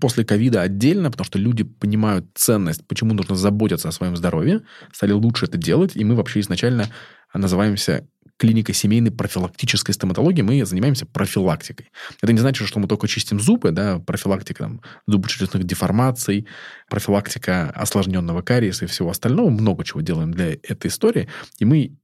после 0.00 0.24
ковида 0.24 0.62
отдельно, 0.62 1.10
потому 1.10 1.24
что 1.24 1.38
люди 1.38 1.64
понимают 1.64 2.26
ценность, 2.34 2.86
почему 2.86 3.14
нужно 3.14 3.34
заботиться 3.34 3.88
о 3.88 3.92
своем 3.92 4.16
здоровье, 4.16 4.62
стали 4.92 5.12
лучше 5.12 5.46
это 5.46 5.56
делать, 5.56 5.96
и 5.96 6.04
мы 6.04 6.14
вообще 6.14 6.40
изначально 6.40 6.88
называемся 7.32 8.06
клиника 8.38 8.72
семейной 8.72 9.10
профилактической 9.10 9.92
стоматологии, 9.92 10.42
мы 10.42 10.64
занимаемся 10.64 11.06
профилактикой. 11.06 11.90
Это 12.20 12.32
не 12.32 12.38
значит, 12.38 12.68
что 12.68 12.78
мы 12.78 12.86
только 12.86 13.08
чистим 13.08 13.40
зубы, 13.40 13.70
да, 13.70 13.98
профилактика 13.98 14.64
там, 14.64 14.82
зубочелюстных 15.06 15.64
деформаций, 15.64 16.46
профилактика 16.90 17.70
осложненного 17.70 18.42
кариеса 18.42 18.84
и 18.84 18.88
всего 18.88 19.10
остального. 19.10 19.48
Много 19.48 19.84
чего 19.84 20.02
делаем 20.02 20.32
для 20.32 20.52
этой 20.52 20.88
истории. 20.88 21.28
И 21.58 21.64
мы 21.64 21.96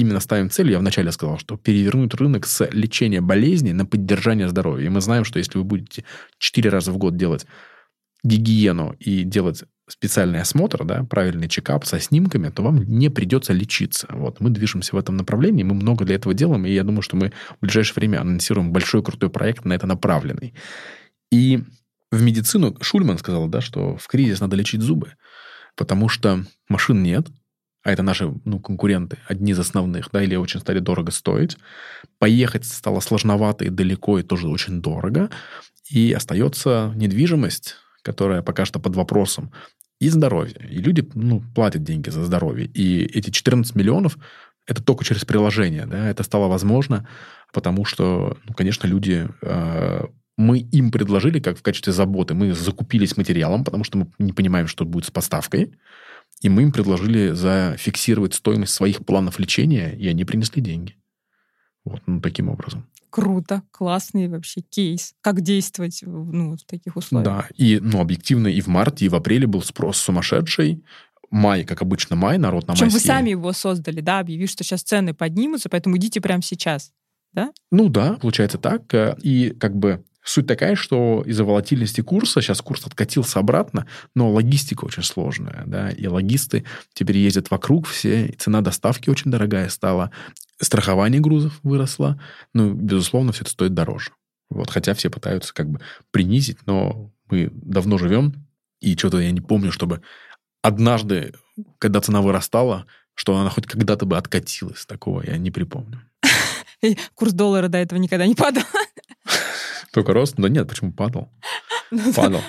именно 0.00 0.20
ставим 0.20 0.50
цель, 0.50 0.70
я 0.70 0.78
вначале 0.78 1.12
сказал, 1.12 1.38
что 1.38 1.56
перевернуть 1.56 2.14
рынок 2.14 2.46
с 2.46 2.66
лечения 2.72 3.20
болезней 3.20 3.72
на 3.72 3.86
поддержание 3.86 4.48
здоровья. 4.48 4.86
И 4.86 4.90
мы 4.90 5.00
знаем, 5.00 5.24
что 5.24 5.38
если 5.38 5.58
вы 5.58 5.64
будете 5.64 6.04
4 6.38 6.70
раза 6.70 6.92
в 6.92 6.98
год 6.98 7.16
делать 7.16 7.46
гигиену 8.22 8.96
и 8.98 9.22
делать 9.24 9.64
специальный 9.88 10.40
осмотр, 10.40 10.84
да, 10.84 11.04
правильный 11.04 11.48
чекап 11.48 11.84
со 11.84 11.98
снимками, 11.98 12.48
то 12.48 12.62
вам 12.62 12.84
не 12.84 13.08
придется 13.08 13.52
лечиться. 13.52 14.06
Вот. 14.10 14.40
Мы 14.40 14.50
движемся 14.50 14.94
в 14.94 14.98
этом 14.98 15.16
направлении, 15.16 15.64
мы 15.64 15.74
много 15.74 16.04
для 16.04 16.14
этого 16.14 16.34
делаем, 16.34 16.64
и 16.64 16.72
я 16.72 16.84
думаю, 16.84 17.02
что 17.02 17.16
мы 17.16 17.32
в 17.58 17.62
ближайшее 17.62 17.94
время 17.96 18.20
анонсируем 18.20 18.72
большой 18.72 19.02
крутой 19.02 19.30
проект 19.30 19.64
на 19.64 19.72
это 19.72 19.86
направленный. 19.86 20.54
И 21.32 21.64
в 22.10 22.22
медицину 22.22 22.76
Шульман 22.80 23.18
сказал, 23.18 23.48
да, 23.48 23.60
что 23.60 23.96
в 23.96 24.06
кризис 24.06 24.40
надо 24.40 24.56
лечить 24.56 24.82
зубы, 24.82 25.14
потому 25.76 26.08
что 26.08 26.44
машин 26.68 27.02
нет, 27.02 27.26
а 27.82 27.92
это 27.92 28.02
наши 28.02 28.32
ну, 28.44 28.60
конкуренты, 28.60 29.18
одни 29.26 29.52
из 29.52 29.58
основных, 29.58 30.10
да, 30.12 30.22
или 30.22 30.36
очень 30.36 30.60
стали 30.60 30.80
дорого 30.80 31.10
стоить. 31.10 31.56
Поехать 32.18 32.64
стало 32.64 33.00
сложновато 33.00 33.64
и 33.64 33.70
далеко, 33.70 34.18
и 34.18 34.22
тоже 34.22 34.48
очень 34.48 34.82
дорого. 34.82 35.30
И 35.88 36.12
остается 36.12 36.92
недвижимость, 36.94 37.76
которая 38.02 38.42
пока 38.42 38.64
что 38.64 38.80
под 38.80 38.96
вопросом, 38.96 39.50
и 39.98 40.08
здоровье. 40.08 40.56
И 40.68 40.78
люди 40.78 41.08
ну, 41.14 41.42
платят 41.54 41.84
деньги 41.84 42.08
за 42.10 42.24
здоровье. 42.24 42.66
И 42.66 43.02
эти 43.04 43.30
14 43.30 43.74
миллионов 43.74 44.18
это 44.66 44.82
только 44.82 45.04
через 45.04 45.24
приложение. 45.24 45.86
Да? 45.86 46.08
Это 46.08 46.22
стало 46.22 46.48
возможно, 46.48 47.06
потому 47.52 47.84
что, 47.84 48.38
ну, 48.46 48.54
конечно, 48.54 48.86
люди... 48.86 49.28
Э, 49.42 50.06
мы 50.36 50.58
им 50.58 50.90
предложили, 50.90 51.38
как 51.38 51.58
в 51.58 51.62
качестве 51.62 51.92
заботы, 51.92 52.32
мы 52.32 52.54
закупились 52.54 53.18
материалом, 53.18 53.62
потому 53.62 53.84
что 53.84 53.98
мы 53.98 54.06
не 54.18 54.32
понимаем, 54.32 54.68
что 54.68 54.86
будет 54.86 55.04
с 55.04 55.10
поставкой. 55.10 55.74
И 56.40 56.48
мы 56.48 56.62
им 56.62 56.72
предложили 56.72 57.32
зафиксировать 57.32 58.34
стоимость 58.34 58.72
своих 58.72 59.04
планов 59.04 59.38
лечения, 59.38 59.94
и 59.96 60.08
они 60.08 60.24
принесли 60.24 60.62
деньги. 60.62 60.96
Вот, 61.84 62.00
ну, 62.06 62.20
таким 62.20 62.48
образом. 62.48 62.86
Круто, 63.10 63.62
классный 63.72 64.28
вообще 64.28 64.60
кейс. 64.60 65.14
Как 65.20 65.40
действовать 65.40 66.02
ну, 66.06 66.56
в 66.56 66.64
таких 66.64 66.96
условиях? 66.96 67.24
Да, 67.24 67.48
и 67.56 67.78
ну, 67.80 68.00
объективно 68.00 68.48
и 68.48 68.60
в 68.60 68.68
марте, 68.68 69.06
и 69.06 69.08
в 69.08 69.14
апреле 69.14 69.46
был 69.46 69.62
спрос 69.62 69.98
сумасшедший. 69.98 70.84
Май, 71.30 71.64
как 71.64 71.82
обычно, 71.82 72.16
май, 72.16 72.38
народ 72.38 72.66
на 72.66 72.74
Причем 72.74 72.86
майские. 72.86 73.00
вы 73.00 73.06
сами 73.06 73.30
его 73.30 73.52
создали, 73.52 74.00
да, 74.00 74.20
объявив, 74.20 74.50
что 74.50 74.64
сейчас 74.64 74.82
цены 74.82 75.14
поднимутся, 75.14 75.68
поэтому 75.68 75.96
идите 75.96 76.20
прямо 76.20 76.42
сейчас, 76.42 76.92
да? 77.32 77.52
Ну 77.70 77.88
да, 77.88 78.14
получается 78.14 78.58
так. 78.58 78.92
И 79.22 79.50
как 79.50 79.76
бы 79.76 80.04
Суть 80.22 80.46
такая, 80.46 80.76
что 80.76 81.22
из-за 81.26 81.44
волатильности 81.44 82.02
курса, 82.02 82.42
сейчас 82.42 82.60
курс 82.60 82.86
откатился 82.86 83.38
обратно, 83.38 83.86
но 84.14 84.30
логистика 84.30 84.84
очень 84.84 85.02
сложная, 85.02 85.64
да, 85.66 85.90
и 85.90 86.06
логисты 86.06 86.64
теперь 86.92 87.18
ездят 87.18 87.50
вокруг 87.50 87.86
все, 87.86 88.26
и 88.26 88.32
цена 88.32 88.60
доставки 88.60 89.08
очень 89.08 89.30
дорогая 89.30 89.68
стала, 89.70 90.10
страхование 90.60 91.20
грузов 91.20 91.58
выросло, 91.62 92.20
ну, 92.52 92.72
безусловно, 92.74 93.32
все 93.32 93.42
это 93.42 93.50
стоит 93.50 93.74
дороже. 93.74 94.10
Вот, 94.50 94.70
хотя 94.70 94.94
все 94.94 95.08
пытаются 95.08 95.54
как 95.54 95.70
бы 95.70 95.80
принизить, 96.10 96.58
но 96.66 97.10
мы 97.30 97.50
давно 97.52 97.96
живем, 97.96 98.34
и 98.80 98.96
что-то 98.96 99.18
я 99.20 99.30
не 99.30 99.40
помню, 99.40 99.72
чтобы 99.72 100.02
однажды, 100.62 101.32
когда 101.78 102.00
цена 102.00 102.20
вырастала, 102.20 102.86
что 103.14 103.36
она 103.36 103.50
хоть 103.50 103.66
когда-то 103.66 104.06
бы 104.06 104.16
откатилась. 104.16 104.86
Такого 104.86 105.22
я 105.22 105.36
не 105.36 105.50
припомню. 105.50 106.00
Курс 107.14 107.32
доллара 107.32 107.68
до 107.68 107.78
этого 107.78 107.98
никогда 107.98 108.26
не 108.26 108.34
падал. 108.34 108.62
Только 109.92 110.12
рост? 110.12 110.34
Да 110.36 110.48
нет, 110.48 110.68
почему 110.68 110.92
падал? 110.92 111.32
Ну 111.92 112.12
падал. 112.12 112.40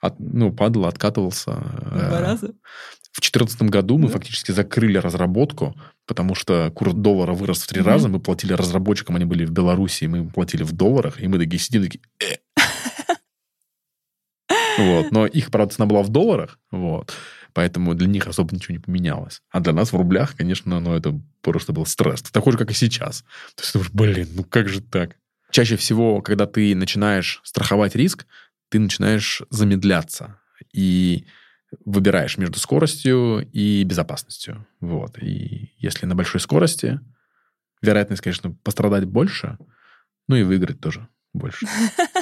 От, 0.00 0.20
ну, 0.20 0.52
падал, 0.52 0.86
откатывался. 0.86 1.50
Два 1.50 2.20
раза? 2.20 2.54
В 3.10 3.20
2014 3.20 3.62
году 3.62 3.98
мы 3.98 4.08
фактически 4.08 4.52
закрыли 4.52 4.98
разработку, 4.98 5.74
потому 6.06 6.36
что 6.36 6.70
курс 6.70 6.92
доллара 6.94 7.32
вырос 7.32 7.62
в 7.62 7.66
три 7.66 7.82
раза. 7.82 8.08
Мы 8.08 8.20
платили 8.20 8.52
разработчикам, 8.52 9.16
они 9.16 9.24
были 9.24 9.44
в 9.44 9.50
Беларуси, 9.50 10.04
мы 10.04 10.28
платили 10.30 10.62
в 10.62 10.70
долларах, 10.72 11.20
и 11.20 11.26
мы 11.26 11.38
такие 11.38 11.58
сидим, 11.58 11.82
такие... 11.82 12.00
«Э». 12.20 12.36
Вот. 14.78 15.10
Но 15.10 15.26
их, 15.26 15.50
правда, 15.50 15.74
цена 15.74 15.86
была 15.86 16.02
в 16.02 16.08
долларах, 16.08 16.60
вот. 16.70 17.12
Поэтому 17.52 17.94
для 17.94 18.06
них 18.06 18.28
особо 18.28 18.54
ничего 18.54 18.74
не 18.74 18.78
поменялось. 18.78 19.42
А 19.50 19.58
для 19.58 19.72
нас 19.72 19.92
в 19.92 19.96
рублях, 19.96 20.36
конечно, 20.36 20.78
ну, 20.78 20.94
это 20.94 21.20
просто 21.42 21.72
был 21.72 21.86
стресс. 21.86 22.22
Такой 22.22 22.52
же, 22.52 22.58
как 22.58 22.70
и 22.70 22.74
сейчас. 22.74 23.22
То 23.56 23.62
есть 23.62 23.72
ты 23.72 23.78
думаешь, 23.78 23.92
блин, 23.92 24.28
ну 24.34 24.44
как 24.44 24.68
же 24.68 24.80
так? 24.80 25.16
Чаще 25.50 25.76
всего, 25.76 26.20
когда 26.20 26.46
ты 26.46 26.74
начинаешь 26.74 27.40
страховать 27.44 27.94
риск, 27.94 28.26
ты 28.68 28.78
начинаешь 28.78 29.42
замедляться 29.50 30.40
и 30.72 31.26
выбираешь 31.84 32.36
между 32.36 32.58
скоростью 32.58 33.48
и 33.52 33.82
безопасностью. 33.84 34.66
Вот. 34.80 35.18
И 35.22 35.74
если 35.78 36.06
на 36.06 36.14
большой 36.14 36.40
скорости, 36.40 37.00
вероятность, 37.82 38.22
конечно, 38.22 38.52
пострадать 38.62 39.04
больше, 39.04 39.58
ну 40.28 40.36
и 40.36 40.42
выиграть 40.42 40.80
тоже 40.80 41.08
больше. 41.32 41.66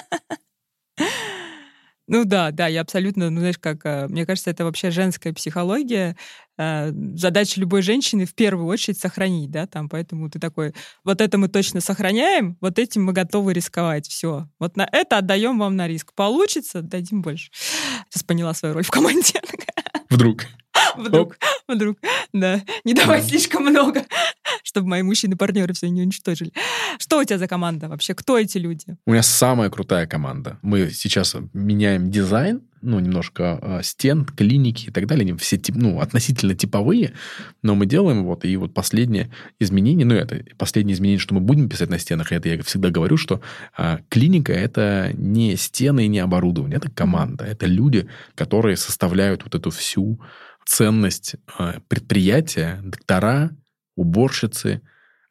Ну 2.09 2.25
да, 2.25 2.53
да, 2.53 2.69
я 2.69 2.83
абсолютно, 2.83 3.31
ну 3.31 3.41
знаешь, 3.41 3.59
как, 3.59 3.85
э, 3.85 4.07
мне 4.09 4.25
кажется, 4.25 4.51
это 4.51 4.65
вообще 4.65 4.91
женская 4.91 5.33
психология. 5.33 6.17
Э, 6.57 6.93
задача 7.15 7.61
любой 7.61 7.83
женщины 7.83 8.27
в 8.27 8.35
первую 8.35 8.67
очередь 8.67 8.99
сохранить, 8.99 9.51
да, 9.51 9.67
там, 9.67 9.89
поэтому 9.89 10.31
ты 10.31 10.39
такой, 10.39 10.73
вот 11.05 11.21
это 11.21 11.37
мы 11.37 11.49
точно 11.49 11.81
сохраняем, 11.81 12.57
вот 12.61 12.79
этим 12.79 13.05
мы 13.05 13.13
готовы 13.13 13.53
рисковать, 13.53 14.07
все. 14.07 14.49
Вот 14.61 14.77
на 14.77 14.89
это 14.91 15.19
отдаем 15.19 15.59
вам 15.59 15.75
на 15.75 15.89
риск. 15.89 16.13
Получится, 16.15 16.81
дадим 16.81 17.23
больше. 17.23 17.51
Сейчас 18.09 18.23
поняла 18.23 18.55
свою 18.55 18.75
роль 18.75 18.85
в 18.85 18.91
команде. 18.91 19.41
Вдруг. 20.09 20.47
Вдруг, 21.07 21.37
вдруг, 21.69 21.99
да. 22.33 22.63
Не 22.85 22.95
давай 22.95 23.23
слишком 23.23 23.65
много, 23.65 24.05
чтобы 24.63 24.89
мои 24.89 25.03
мужчины-партнеры 25.03 25.75
все 25.75 25.89
не 25.89 26.03
уничтожили. 26.03 26.53
Что 26.99 27.19
у 27.19 27.25
тебя 27.25 27.39
за 27.39 27.49
команда 27.49 27.89
вообще? 27.89 28.15
Кто 28.15 28.39
эти 28.39 28.59
люди? 28.59 28.97
У 29.07 29.13
меня 29.13 29.23
самая 29.23 29.71
крутая 29.71 30.07
команда. 30.07 30.59
Мы 30.63 30.91
сейчас 30.91 31.37
меняем 31.53 32.11
дизайн, 32.11 32.63
ну, 32.83 33.01
немножко 33.01 33.59
э, 33.61 33.81
стен, 33.83 34.25
клиники 34.25 34.89
и 34.89 34.91
так 34.93 35.07
далее. 35.07 35.23
Они 35.23 35.33
все 35.39 35.57
тип, 35.57 35.75
ну, 35.77 36.01
относительно 36.01 36.55
типовые, 36.55 37.15
но 37.63 37.75
мы 37.75 37.87
делаем 37.87 38.25
вот, 38.25 38.45
и 38.45 38.57
вот 38.57 38.75
последнее 38.75 39.31
изменение, 39.59 40.07
ну, 40.07 40.15
это 40.15 40.45
последнее 40.57 40.95
изменение, 40.95 41.19
что 41.19 41.35
мы 41.35 41.41
будем 41.41 41.69
писать 41.69 41.91
на 41.91 41.99
стенах, 41.99 42.31
это 42.33 42.49
я 42.49 42.63
всегда 42.63 42.91
говорю, 42.91 43.17
что 43.17 43.41
э, 43.77 43.99
клиника– 44.09 44.53
это 44.55 45.11
не 45.15 45.57
стены 45.57 46.05
и 46.05 46.09
не 46.09 46.21
оборудование, 46.21 46.77
это 46.77 46.91
команда, 46.91 47.45
это 47.45 47.67
люди, 47.67 48.09
которые 48.35 48.77
составляют 48.77 49.43
вот 49.43 49.55
эту 49.55 49.71
всю 49.71 50.21
ценность 50.67 51.37
э, 51.59 51.81
предприятия, 51.89 52.81
доктора, 52.83 53.51
уборщицы, 53.97 54.83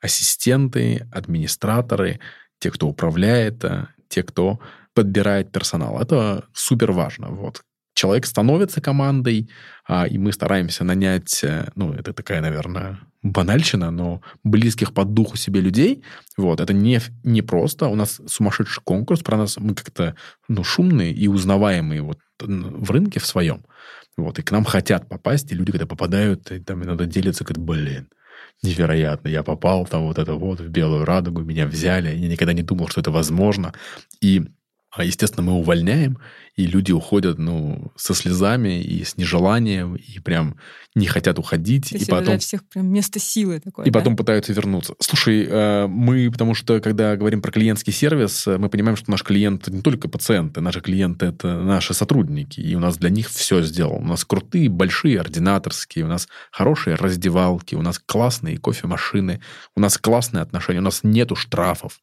ассистенты, 0.01 1.07
администраторы, 1.11 2.19
те, 2.59 2.71
кто 2.71 2.87
управляет, 2.87 3.63
э, 3.63 3.87
те, 4.07 4.23
кто 4.23 4.59
подбирает 4.93 5.51
персонал. 5.51 6.01
Это 6.01 6.45
супер 6.53 6.91
важно. 6.93 7.27
Вот. 7.27 7.61
Человек 7.93 8.25
становится 8.25 8.81
командой, 8.81 9.49
а, 9.87 10.07
и 10.07 10.17
мы 10.17 10.31
стараемся 10.31 10.83
нанять, 10.83 11.43
э, 11.43 11.69
ну, 11.75 11.93
это 11.93 12.13
такая, 12.13 12.41
наверное, 12.41 12.99
банальщина, 13.21 13.91
но 13.91 14.21
близких 14.43 14.93
по 14.93 15.03
духу 15.03 15.37
себе 15.37 15.59
людей. 15.61 16.03
Вот, 16.37 16.61
это 16.61 16.73
не, 16.73 16.99
не 17.23 17.41
просто. 17.41 17.87
У 17.87 17.95
нас 17.95 18.21
сумасшедший 18.27 18.83
конкурс, 18.83 19.21
про 19.21 19.37
нас 19.37 19.57
мы 19.57 19.75
как-то, 19.75 20.15
ну, 20.47 20.63
шумные 20.63 21.11
и 21.11 21.27
узнаваемые 21.27 22.01
вот 22.01 22.19
в 22.41 22.91
рынке 22.91 23.19
в 23.19 23.25
своем. 23.25 23.65
Вот, 24.17 24.39
и 24.39 24.41
к 24.41 24.51
нам 24.51 24.63
хотят 24.63 25.09
попасть, 25.09 25.51
и 25.51 25.55
люди, 25.55 25.71
когда 25.71 25.85
попадают, 25.85 26.51
и 26.51 26.59
там 26.59 26.83
иногда 26.83 27.05
делятся, 27.05 27.43
говорят, 27.43 27.63
блин, 27.63 28.09
невероятно, 28.63 29.27
я 29.27 29.43
попал 29.43 29.85
там 29.85 30.03
вот 30.03 30.17
это 30.17 30.35
вот 30.35 30.61
в 30.61 30.69
белую 30.69 31.05
радугу, 31.05 31.41
меня 31.41 31.67
взяли, 31.67 32.15
я 32.15 32.27
никогда 32.27 32.53
не 32.53 32.63
думал, 32.63 32.87
что 32.87 33.01
это 33.01 33.11
возможно. 33.11 33.73
И 34.21 34.43
а, 34.95 35.03
естественно, 35.03 35.43
мы 35.43 35.53
увольняем, 35.53 36.17
и 36.55 36.65
люди 36.65 36.93
уходят, 36.93 37.37
ну, 37.37 37.91
со 37.97 38.13
слезами 38.13 38.81
и 38.81 39.03
с 39.03 39.17
нежеланием, 39.17 39.95
и 39.95 40.19
прям 40.19 40.55
не 40.95 41.05
хотят 41.05 41.37
уходить. 41.37 41.89
То 41.89 41.97
и 41.97 42.05
потом... 42.05 42.23
для 42.23 42.37
всех 42.39 42.65
прям 42.69 42.87
место 42.87 43.19
силы 43.19 43.59
такое, 43.59 43.85
И 43.85 43.89
да? 43.89 43.99
потом 43.99 44.15
пытаются 44.15 44.53
вернуться. 44.53 44.95
Слушай, 44.99 45.45
э, 45.49 45.87
мы, 45.87 46.31
потому 46.31 46.53
что, 46.55 46.79
когда 46.79 47.17
говорим 47.17 47.41
про 47.41 47.51
клиентский 47.51 47.91
сервис, 47.91 48.47
э, 48.47 48.57
мы 48.57 48.69
понимаем, 48.69 48.95
что 48.95 49.11
наш 49.11 49.21
клиент 49.23 49.67
не 49.67 49.81
только 49.81 50.07
пациенты, 50.07 50.61
наши 50.61 50.79
клиенты– 50.79 51.25
это 51.27 51.61
наши 51.61 51.93
сотрудники, 51.93 52.61
и 52.61 52.73
у 52.75 52.79
нас 52.79 52.97
для 52.97 53.09
них 53.09 53.29
все 53.29 53.61
сделано. 53.61 53.97
У 53.97 54.07
нас 54.07 54.23
крутые, 54.23 54.69
большие 54.69 55.19
ординаторские, 55.19 56.05
у 56.05 56.07
нас 56.07 56.29
хорошие 56.51 56.95
раздевалки, 56.95 57.75
у 57.75 57.81
нас 57.81 57.99
классные 57.99 58.57
кофемашины, 58.57 59.41
у 59.75 59.81
нас 59.81 59.97
классные 59.97 60.41
отношения, 60.41 60.79
у 60.79 60.83
нас 60.83 61.01
нету 61.03 61.35
штрафов. 61.35 61.99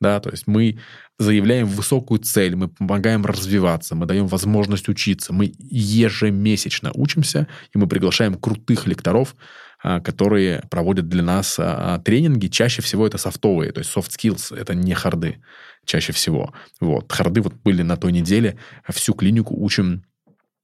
Да, 0.00 0.20
то 0.20 0.30
есть 0.30 0.46
мы 0.46 0.78
заявляем 1.18 1.66
высокую 1.66 2.20
цель, 2.20 2.54
мы 2.54 2.68
помогаем 2.68 3.26
развиваться, 3.26 3.94
мы 3.94 4.06
даем 4.06 4.26
возможность 4.26 4.88
учиться, 4.88 5.32
мы 5.32 5.52
ежемесячно 5.58 6.92
учимся, 6.94 7.48
и 7.74 7.78
мы 7.78 7.88
приглашаем 7.88 8.34
крутых 8.34 8.86
лекторов, 8.86 9.34
а, 9.82 10.00
которые 10.00 10.62
проводят 10.70 11.08
для 11.08 11.22
нас 11.22 11.56
а, 11.58 11.98
тренинги. 11.98 12.46
Чаще 12.46 12.82
всего 12.82 13.06
это 13.06 13.18
софтовые, 13.18 13.72
то 13.72 13.80
есть 13.80 13.94
soft 13.94 14.10
skills, 14.10 14.56
это 14.56 14.74
не 14.74 14.94
харды 14.94 15.42
чаще 15.84 16.12
всего. 16.12 16.52
Вот. 16.80 17.10
Харды 17.10 17.40
вот 17.40 17.54
были 17.54 17.82
на 17.82 17.96
той 17.96 18.12
неделе, 18.12 18.58
всю 18.88 19.14
клинику 19.14 19.54
учим 19.56 20.04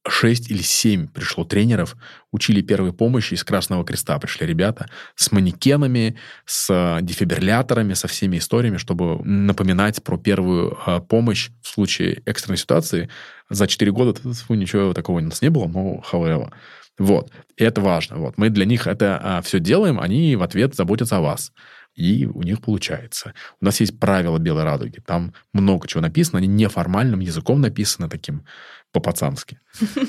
6 0.07 0.51
или 0.51 0.61
7 0.61 1.07
пришло 1.07 1.43
тренеров, 1.43 1.95
учили 2.31 2.61
первой 2.61 2.93
помощи, 2.93 3.33
из 3.33 3.43
Красного 3.43 3.83
Креста 3.83 4.17
пришли 4.19 4.45
ребята 4.45 4.87
с 5.15 5.31
манекенами, 5.31 6.17
с 6.45 6.99
дефибрилляторами, 7.01 7.93
со 7.93 8.07
всеми 8.07 8.37
историями, 8.37 8.77
чтобы 8.77 9.23
напоминать 9.23 10.03
про 10.03 10.17
первую 10.17 10.77
а, 10.85 10.99
помощь 10.99 11.49
в 11.61 11.67
случае 11.67 12.21
экстренной 12.25 12.57
ситуации. 12.57 13.09
За 13.49 13.67
4 13.67 13.91
года 13.91 14.19
ничего 14.49 14.93
такого 14.93 15.19
у 15.19 15.21
нас 15.21 15.41
не 15.41 15.49
было, 15.49 15.67
но 15.67 16.03
however. 16.11 16.51
Вот. 16.97 17.31
И 17.57 17.63
это 17.63 17.81
важно. 17.81 18.17
Вот. 18.17 18.37
Мы 18.37 18.49
для 18.49 18.65
них 18.65 18.87
это 18.87 19.19
а, 19.21 19.41
все 19.41 19.59
делаем, 19.59 19.99
они 19.99 20.35
в 20.35 20.43
ответ 20.43 20.75
заботятся 20.75 21.17
о 21.17 21.21
вас. 21.21 21.51
И 21.95 22.25
у 22.25 22.41
них 22.43 22.61
получается. 22.61 23.33
У 23.61 23.65
нас 23.65 23.79
есть 23.79 23.99
правила 23.99 24.37
белой 24.37 24.63
радуги. 24.63 24.99
Там 25.05 25.33
много 25.53 25.87
чего 25.87 26.01
написано. 26.01 26.39
Они 26.39 26.47
неформальным 26.47 27.21
языком 27.21 27.61
написаны 27.61 28.09
таким 28.09 28.45
по-пацански. 28.91 29.59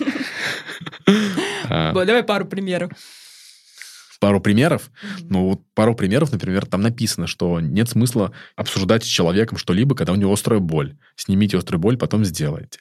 А. 1.68 1.92
Давай 1.92 2.22
пару 2.22 2.44
примеров. 2.44 2.92
Пару 4.20 4.40
примеров. 4.40 4.90
Ну, 5.20 5.48
вот 5.48 5.62
пару 5.74 5.94
примеров, 5.94 6.32
например, 6.32 6.66
там 6.66 6.80
написано, 6.80 7.26
что 7.26 7.60
нет 7.60 7.88
смысла 7.88 8.32
обсуждать 8.54 9.04
с 9.04 9.06
человеком 9.06 9.58
что-либо, 9.58 9.94
когда 9.94 10.12
у 10.12 10.16
него 10.16 10.32
острая 10.32 10.60
боль. 10.60 10.96
Снимите 11.16 11.58
острую 11.58 11.80
боль, 11.80 11.96
потом 11.96 12.24
сделайте. 12.24 12.80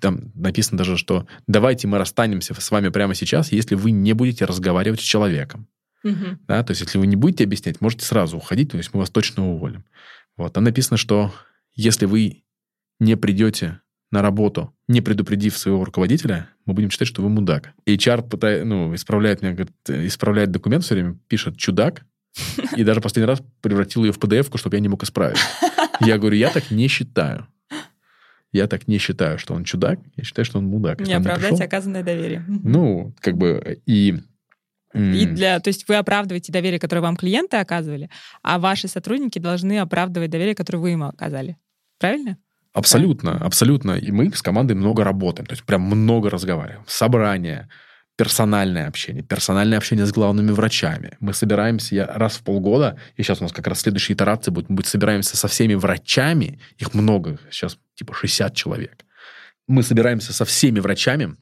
Там 0.00 0.32
написано 0.34 0.78
даже, 0.78 0.96
что 0.96 1.26
давайте 1.46 1.86
мы 1.86 1.98
расстанемся 1.98 2.54
с 2.58 2.70
вами 2.70 2.88
прямо 2.88 3.14
сейчас, 3.14 3.52
если 3.52 3.74
вы 3.76 3.92
не 3.92 4.12
будете 4.12 4.44
разговаривать 4.44 5.00
с 5.00 5.04
человеком. 5.04 5.68
Угу. 6.04 6.38
Да, 6.46 6.62
то 6.62 6.70
есть, 6.70 6.82
если 6.82 6.98
вы 6.98 7.06
не 7.06 7.16
будете 7.16 7.44
объяснять, 7.44 7.80
можете 7.80 8.04
сразу 8.04 8.36
уходить, 8.36 8.70
то 8.70 8.76
есть 8.76 8.92
мы 8.92 9.00
вас 9.00 9.10
точно 9.10 9.48
уволим. 9.48 9.84
Вот. 10.36 10.52
Там 10.52 10.64
написано, 10.64 10.96
что 10.96 11.32
если 11.74 12.06
вы 12.06 12.44
не 13.00 13.16
придете 13.16 13.80
на 14.10 14.22
работу, 14.22 14.72
не 14.86 15.00
предупредив 15.00 15.56
своего 15.56 15.84
руководителя, 15.84 16.48
мы 16.66 16.74
будем 16.74 16.90
считать, 16.90 17.08
что 17.08 17.22
вы 17.22 17.28
мудак. 17.30 17.72
HR 17.86 18.28
пытает, 18.28 18.64
ну, 18.64 18.94
исправляет 18.94 19.42
меня, 19.42 19.54
говорит, 19.54 19.72
исправляет 19.88 20.50
документ 20.50 20.84
все 20.84 20.94
время, 20.94 21.18
пишет 21.26 21.56
«чудак», 21.56 22.04
и 22.76 22.84
даже 22.84 23.00
последний 23.00 23.28
раз 23.28 23.42
превратил 23.60 24.04
ее 24.04 24.12
в 24.12 24.18
PDF-ку, 24.18 24.58
чтобы 24.58 24.76
я 24.76 24.80
не 24.80 24.88
мог 24.88 25.02
исправить. 25.02 25.38
Я 26.00 26.18
говорю, 26.18 26.36
я 26.36 26.50
так 26.50 26.70
не 26.70 26.88
считаю. 26.88 27.46
Я 28.52 28.68
так 28.68 28.86
не 28.86 28.98
считаю, 28.98 29.38
что 29.38 29.54
он 29.54 29.64
чудак, 29.64 29.98
я 30.16 30.22
считаю, 30.22 30.44
что 30.44 30.58
он 30.58 30.66
мудак. 30.66 31.00
Не 31.00 31.14
оправдайте 31.14 31.64
оказанное 31.64 32.04
доверие. 32.04 32.44
Ну, 32.46 33.12
как 33.20 33.36
бы, 33.36 33.80
и 33.84 34.20
и 34.94 35.26
для, 35.26 35.58
то 35.60 35.68
есть 35.68 35.88
вы 35.88 35.96
оправдываете 35.96 36.52
доверие, 36.52 36.78
которое 36.78 37.00
вам 37.00 37.16
клиенты 37.16 37.56
оказывали, 37.56 38.10
а 38.42 38.58
ваши 38.58 38.88
сотрудники 38.88 39.38
должны 39.38 39.78
оправдывать 39.78 40.30
доверие, 40.30 40.54
которое 40.54 40.78
вы 40.78 40.92
им 40.92 41.02
оказали. 41.02 41.56
Правильно? 41.98 42.38
Абсолютно, 42.72 43.38
да? 43.38 43.46
абсолютно. 43.46 43.92
И 43.92 44.10
мы 44.10 44.32
с 44.32 44.42
командой 44.42 44.74
много 44.74 45.04
работаем, 45.04 45.46
то 45.46 45.52
есть 45.52 45.64
прям 45.64 45.82
много 45.82 46.30
разговариваем. 46.30 46.84
Собрания, 46.86 47.68
персональное 48.16 48.86
общение, 48.86 49.22
персональное 49.22 49.78
общение 49.78 50.06
с 50.06 50.12
главными 50.12 50.50
врачами. 50.50 51.16
Мы 51.20 51.34
собираемся 51.34 51.94
я 51.94 52.06
раз 52.06 52.36
в 52.36 52.42
полгода, 52.42 52.98
и 53.16 53.22
сейчас 53.22 53.40
у 53.40 53.44
нас 53.44 53.52
как 53.52 53.66
раз 53.66 53.80
следующая 53.80 54.14
итерация 54.14 54.52
будет, 54.52 54.68
мы 54.68 54.84
собираемся 54.84 55.36
со 55.36 55.48
всеми 55.48 55.74
врачами, 55.74 56.60
их 56.78 56.94
много, 56.94 57.38
сейчас 57.50 57.78
типа 57.94 58.14
60 58.14 58.54
человек. 58.54 59.04
Мы 59.66 59.82
собираемся 59.82 60.32
со 60.32 60.44
всеми 60.44 60.78
врачами, 60.78 61.36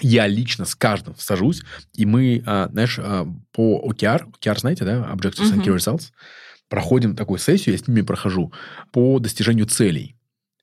я 0.00 0.26
лично 0.26 0.64
с 0.64 0.74
каждым 0.74 1.14
сажусь, 1.16 1.62
и 1.94 2.04
мы, 2.04 2.42
а, 2.46 2.68
знаешь, 2.70 2.98
а, 2.98 3.26
по 3.52 3.82
OKR, 3.88 4.26
OKR 4.32 4.58
знаете, 4.58 4.84
да, 4.84 5.08
Objectives 5.12 5.54
and 5.54 5.64
Key 5.64 5.76
Results, 5.76 6.10
проходим 6.68 7.14
такую 7.14 7.38
сессию, 7.38 7.74
я 7.74 7.78
с 7.78 7.86
ними 7.86 8.02
прохожу, 8.02 8.52
по 8.90 9.18
достижению 9.18 9.66
целей. 9.66 10.16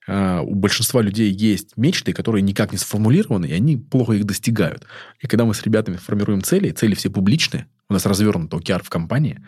А, 0.07 0.41
у 0.41 0.55
большинства 0.55 1.01
людей 1.01 1.31
есть 1.31 1.77
мечты, 1.77 2.13
которые 2.13 2.41
никак 2.41 2.71
не 2.71 2.77
сформулированы, 2.77 3.45
и 3.45 3.53
они 3.53 3.77
плохо 3.77 4.13
их 4.13 4.25
достигают. 4.25 4.85
И 5.19 5.27
когда 5.27 5.45
мы 5.45 5.53
с 5.53 5.63
ребятами 5.63 5.95
формируем 5.95 6.41
цели, 6.41 6.71
цели 6.71 6.95
все 6.95 7.09
публичные, 7.09 7.67
у 7.89 7.93
нас 7.93 8.05
развернут 8.05 8.53
OKR 8.53 8.83
в 8.83 8.89
компании, 8.89 9.41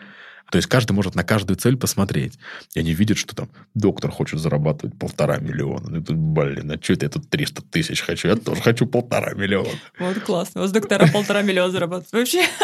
то 0.50 0.56
есть 0.56 0.68
каждый 0.68 0.92
может 0.92 1.14
на 1.14 1.24
каждую 1.24 1.56
цель 1.56 1.76
посмотреть. 1.76 2.38
И 2.74 2.80
они 2.80 2.92
видят, 2.92 3.18
что 3.18 3.34
там 3.34 3.48
доктор 3.74 4.10
хочет 4.10 4.40
зарабатывать 4.40 4.98
полтора 4.98 5.38
миллиона. 5.38 5.88
Ну, 5.88 6.02
тут, 6.02 6.16
блин, 6.16 6.70
а 6.70 6.82
что 6.82 6.92
это 6.92 7.06
я 7.06 7.10
тут 7.10 7.28
300 7.28 7.62
тысяч 7.62 8.00
хочу? 8.02 8.28
Я 8.28 8.36
тоже 8.36 8.62
хочу 8.62 8.86
полтора 8.86 9.32
миллиона. 9.34 9.68
Вот 9.98 10.18
классно. 10.20 10.60
У 10.60 10.64
вас 10.64 10.72
доктора 10.72 11.08
полтора 11.12 11.42
миллиона 11.42 11.70
зарабатывают. 11.70 12.12
Вообще... 12.12 12.44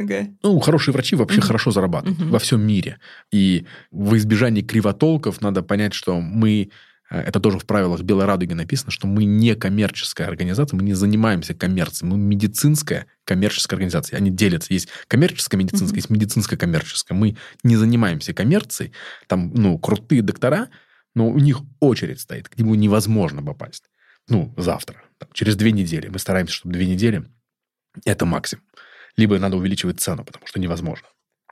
Okay. 0.00 0.28
Ну, 0.42 0.58
хорошие 0.60 0.94
врачи 0.94 1.14
вообще 1.14 1.40
mm-hmm. 1.40 1.46
хорошо 1.46 1.72
зарабатывают 1.72 2.18
mm-hmm. 2.18 2.30
во 2.30 2.38
всем 2.38 2.62
мире. 2.62 2.98
И 3.30 3.66
в 3.90 4.16
избежании 4.16 4.62
кривотолков 4.62 5.42
надо 5.42 5.62
понять, 5.62 5.92
что 5.92 6.22
мы 6.22 6.70
это 7.10 7.40
тоже 7.40 7.58
в 7.58 7.66
правилах 7.66 8.02
Белой 8.02 8.24
Радуги 8.24 8.52
написано, 8.52 8.92
что 8.92 9.08
мы 9.08 9.24
не 9.24 9.56
коммерческая 9.56 10.28
организация, 10.28 10.76
мы 10.76 10.84
не 10.84 10.94
занимаемся 10.94 11.54
коммерцией, 11.54 12.08
мы 12.08 12.16
медицинская 12.16 13.06
коммерческая 13.24 13.76
организация. 13.76 14.16
Они 14.16 14.30
делятся. 14.30 14.72
Есть 14.72 14.88
коммерческая 15.08 15.58
медицинская, 15.58 15.90
mm-hmm. 15.90 15.96
есть 15.96 16.10
медицинская 16.10 16.58
коммерческая. 16.58 17.18
Мы 17.18 17.36
не 17.64 17.76
занимаемся 17.76 18.32
коммерцией. 18.32 18.92
Там, 19.26 19.52
ну, 19.54 19.78
крутые 19.78 20.22
доктора, 20.22 20.68
но 21.14 21.28
у 21.28 21.38
них 21.38 21.62
очередь 21.80 22.20
стоит, 22.20 22.48
к 22.48 22.56
нему 22.56 22.76
невозможно 22.76 23.42
попасть. 23.42 23.84
Ну, 24.28 24.54
завтра, 24.56 25.02
там, 25.18 25.28
через 25.32 25.56
две 25.56 25.72
недели. 25.72 26.08
Мы 26.08 26.20
стараемся, 26.20 26.54
чтобы 26.54 26.74
две 26.74 26.86
недели 26.86 27.24
это 28.04 28.24
максимум. 28.24 28.64
Либо 29.16 29.38
надо 29.38 29.56
увеличивать 29.56 30.00
цену, 30.00 30.24
потому 30.24 30.46
что 30.46 30.60
невозможно. 30.60 31.08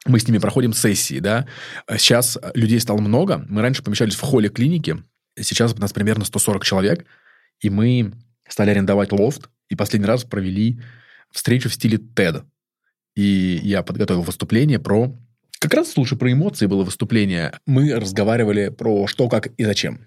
Мы 0.07 0.21
с 0.21 0.29
ними 0.29 0.39
проходим 0.39 0.73
сессии, 0.73 1.19
да. 1.19 1.49
Сейчас 1.91 2.39
людей 2.55 2.79
стало 2.79 3.01
много. 3.01 3.45
Мы 3.49 3.63
раньше 3.63 3.83
помещались 3.83 4.15
в 4.15 4.21
холле 4.21 4.49
клиники, 4.49 5.03
Сейчас 5.43 5.73
у 5.75 5.79
нас 5.79 5.93
примерно 5.93 6.25
140 6.25 6.65
человек, 6.65 7.07
и 7.61 7.71
мы 7.71 8.13
стали 8.49 8.71
арендовать 8.71 9.13
лофт, 9.13 9.49
и 9.69 9.77
последний 9.77 10.07
раз 10.07 10.25
провели 10.25 10.81
встречу 11.31 11.69
в 11.69 11.75
стиле 11.75 11.99
TED. 11.99 12.45
И 13.15 13.61
я 13.63 13.83
подготовил 13.83 14.23
выступление 14.23 14.79
про... 14.79 15.15
Как 15.59 15.75
раз, 15.75 15.91
слушай, 15.91 16.17
про 16.17 16.33
эмоции 16.33 16.67
было 16.67 16.85
выступление. 16.85 17.59
Мы 17.67 17.93
разговаривали 17.95 18.69
про 18.69 19.07
что, 19.09 19.29
как 19.29 19.49
и 19.49 19.65
зачем. 19.65 20.07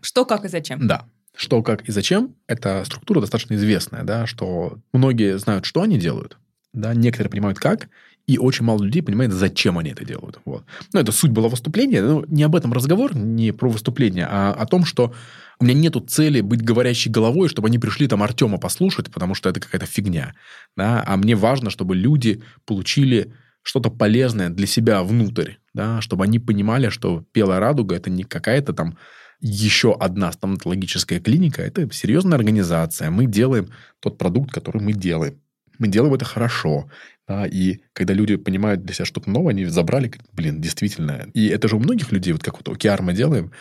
Что, 0.00 0.24
как 0.24 0.44
и 0.44 0.48
зачем? 0.48 0.86
Да. 0.86 1.06
Что, 1.34 1.62
как 1.62 1.88
и 1.88 1.92
зачем– 1.92 2.34
это 2.46 2.84
структура 2.84 3.20
достаточно 3.20 3.54
известная, 3.54 4.02
да, 4.02 4.26
что 4.26 4.78
многие 4.92 5.38
знают, 5.38 5.64
что 5.64 5.82
они 5.82 5.98
делают, 5.98 6.36
да, 6.74 6.92
некоторые 6.94 7.30
понимают 7.30 7.58
как, 7.58 7.88
и 8.26 8.38
очень 8.38 8.64
мало 8.64 8.82
людей 8.82 9.02
понимает, 9.02 9.32
зачем 9.32 9.78
они 9.78 9.90
это 9.90 10.04
делают. 10.04 10.40
Вот. 10.44 10.64
Ну, 10.92 11.00
это 11.00 11.12
суть 11.12 11.30
была 11.30 11.48
выступления. 11.48 12.02
Но 12.02 12.24
не 12.28 12.42
об 12.44 12.54
этом 12.54 12.72
разговор, 12.72 13.16
не 13.16 13.52
про 13.52 13.68
выступление, 13.68 14.26
а 14.30 14.52
о 14.52 14.66
том, 14.66 14.84
что 14.84 15.12
у 15.58 15.64
меня 15.64 15.74
нету 15.74 16.00
цели 16.00 16.40
быть 16.40 16.62
говорящей 16.62 17.10
головой, 17.10 17.48
чтобы 17.48 17.68
они 17.68 17.78
пришли 17.78 18.06
там 18.06 18.22
Артема 18.22 18.58
послушать, 18.58 19.10
потому 19.12 19.34
что 19.34 19.48
это 19.48 19.60
какая-то 19.60 19.86
фигня. 19.86 20.34
Да? 20.76 21.04
А 21.06 21.16
мне 21.16 21.34
важно, 21.34 21.70
чтобы 21.70 21.96
люди 21.96 22.42
получили 22.64 23.32
что-то 23.62 23.90
полезное 23.90 24.48
для 24.50 24.66
себя 24.66 25.02
внутрь, 25.02 25.54
да? 25.74 26.00
чтобы 26.00 26.24
они 26.24 26.38
понимали, 26.38 26.88
что 26.88 27.24
Белая 27.32 27.60
радуга– 27.60 27.94
это 27.96 28.10
не 28.10 28.24
какая-то 28.24 28.72
там 28.72 28.96
еще 29.40 29.96
одна 29.98 30.30
стоматологическая 30.30 31.20
клиника, 31.20 31.62
это 31.62 31.92
серьезная 31.92 32.38
организация. 32.38 33.10
Мы 33.10 33.26
делаем 33.26 33.68
тот 34.00 34.16
продукт, 34.16 34.52
который 34.52 34.80
мы 34.80 34.92
делаем. 34.92 35.40
Мы 35.78 35.88
делаем 35.88 36.14
это 36.14 36.24
хорошо. 36.24 36.88
Да, 37.32 37.46
и 37.46 37.78
когда 37.94 38.12
люди 38.12 38.36
понимают 38.36 38.84
для 38.84 38.94
себя 38.94 39.06
что-то 39.06 39.30
новое, 39.30 39.54
они 39.54 39.64
забрали, 39.64 40.12
блин, 40.34 40.60
действительно. 40.60 41.30
И 41.32 41.46
это 41.46 41.66
же 41.66 41.76
у 41.76 41.78
многих 41.78 42.12
людей, 42.12 42.34
вот 42.34 42.42
как 42.42 42.58
вот 42.58 42.68
океар 42.68 43.00
мы 43.00 43.14
делаем, 43.14 43.52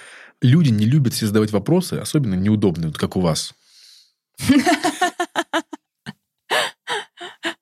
люди 0.42 0.72
не 0.72 0.86
любят 0.86 1.14
себе 1.14 1.28
задавать 1.28 1.54
вопросы, 1.54 1.94
особенно 1.94 2.34
неудобные, 2.34 2.88
вот 2.88 2.98
как 2.98 3.16
у 3.16 3.22
вас. 3.22 3.54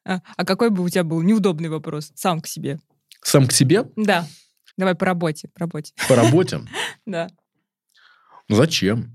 А, 0.04 0.22
а 0.36 0.45
какой 0.45 0.72
бы 0.72 0.84
у 0.84 0.89
тебя 0.89 1.04
был 1.04 1.22
неудобный 1.22 1.69
вопрос 1.69 2.12
сам 2.15 2.41
к 2.41 2.48
себе? 2.48 2.80
Сам 3.22 3.45
к 3.45 3.52
себе? 3.52 3.86
Да. 3.95 4.28
Давай 4.76 4.95
по 4.95 5.06
работе. 5.06 5.50
По 5.54 5.60
работе. 5.60 5.93
По 6.08 6.15
работе? 6.15 6.62
Да. 7.06 7.30
Зачем? 8.50 9.13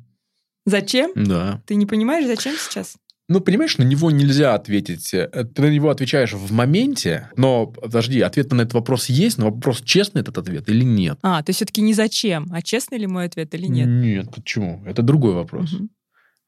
Зачем? 0.64 1.10
Да. 1.16 1.60
Ты 1.66 1.74
не 1.74 1.86
понимаешь, 1.86 2.26
зачем 2.26 2.54
сейчас? 2.56 2.96
Ну, 3.26 3.40
понимаешь, 3.40 3.78
на 3.78 3.84
него 3.84 4.10
нельзя 4.10 4.54
ответить. 4.54 5.14
Э, 5.14 5.28
ты 5.44 5.62
на 5.62 5.70
него 5.70 5.88
отвечаешь 5.88 6.34
в 6.34 6.52
моменте, 6.52 7.30
но, 7.36 7.66
подожди, 7.66 8.20
ответ 8.20 8.52
на 8.52 8.62
этот 8.62 8.74
вопрос 8.74 9.08
есть, 9.08 9.38
но 9.38 9.46
вопрос, 9.46 9.80
честный 9.80 10.20
этот 10.20 10.36
ответ 10.36 10.68
или 10.68 10.84
нет. 10.84 11.18
А, 11.22 11.42
то 11.42 11.50
есть 11.50 11.58
все-таки 11.58 11.80
не 11.80 11.94
зачем, 11.94 12.46
а 12.52 12.60
честный 12.60 12.98
ли 12.98 13.06
мой 13.06 13.24
ответ 13.24 13.54
или 13.54 13.66
нет? 13.66 13.88
Нет, 13.88 14.30
почему? 14.34 14.82
Это 14.84 15.02
другой 15.02 15.32
вопрос. 15.32 15.72
Угу. 15.72 15.88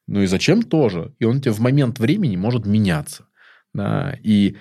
Ну 0.08 0.22
и 0.22 0.26
зачем 0.26 0.62
тоже? 0.62 1.14
И 1.18 1.24
он 1.24 1.40
тебе 1.40 1.52
в 1.52 1.60
момент 1.60 1.98
времени 1.98 2.36
может 2.36 2.66
меняться. 2.66 3.24
Да? 3.72 4.16
И 4.22 4.56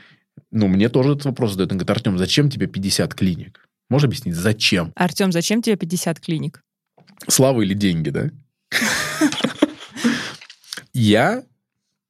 ну, 0.52 0.68
мне 0.68 0.90
тоже 0.90 1.12
этот 1.14 1.26
вопрос 1.26 1.52
задают. 1.52 1.72
Он 1.74 1.78
говорит, 1.78 1.92
Артем, 1.92 2.18
зачем 2.18 2.50
тебе 2.50 2.68
50 2.68 3.14
клиник? 3.14 3.68
Можешь 3.90 4.06
объяснить, 4.06 4.36
зачем? 4.36 4.94
Артем, 4.96 5.32
зачем 5.32 5.62
тебе 5.62 5.76
50 5.76 6.20
клиник? 6.20 6.64
Слава 7.28 7.62
или 7.62 7.74
деньги, 7.74 8.10
да? 8.10 8.32
Я 10.94 11.44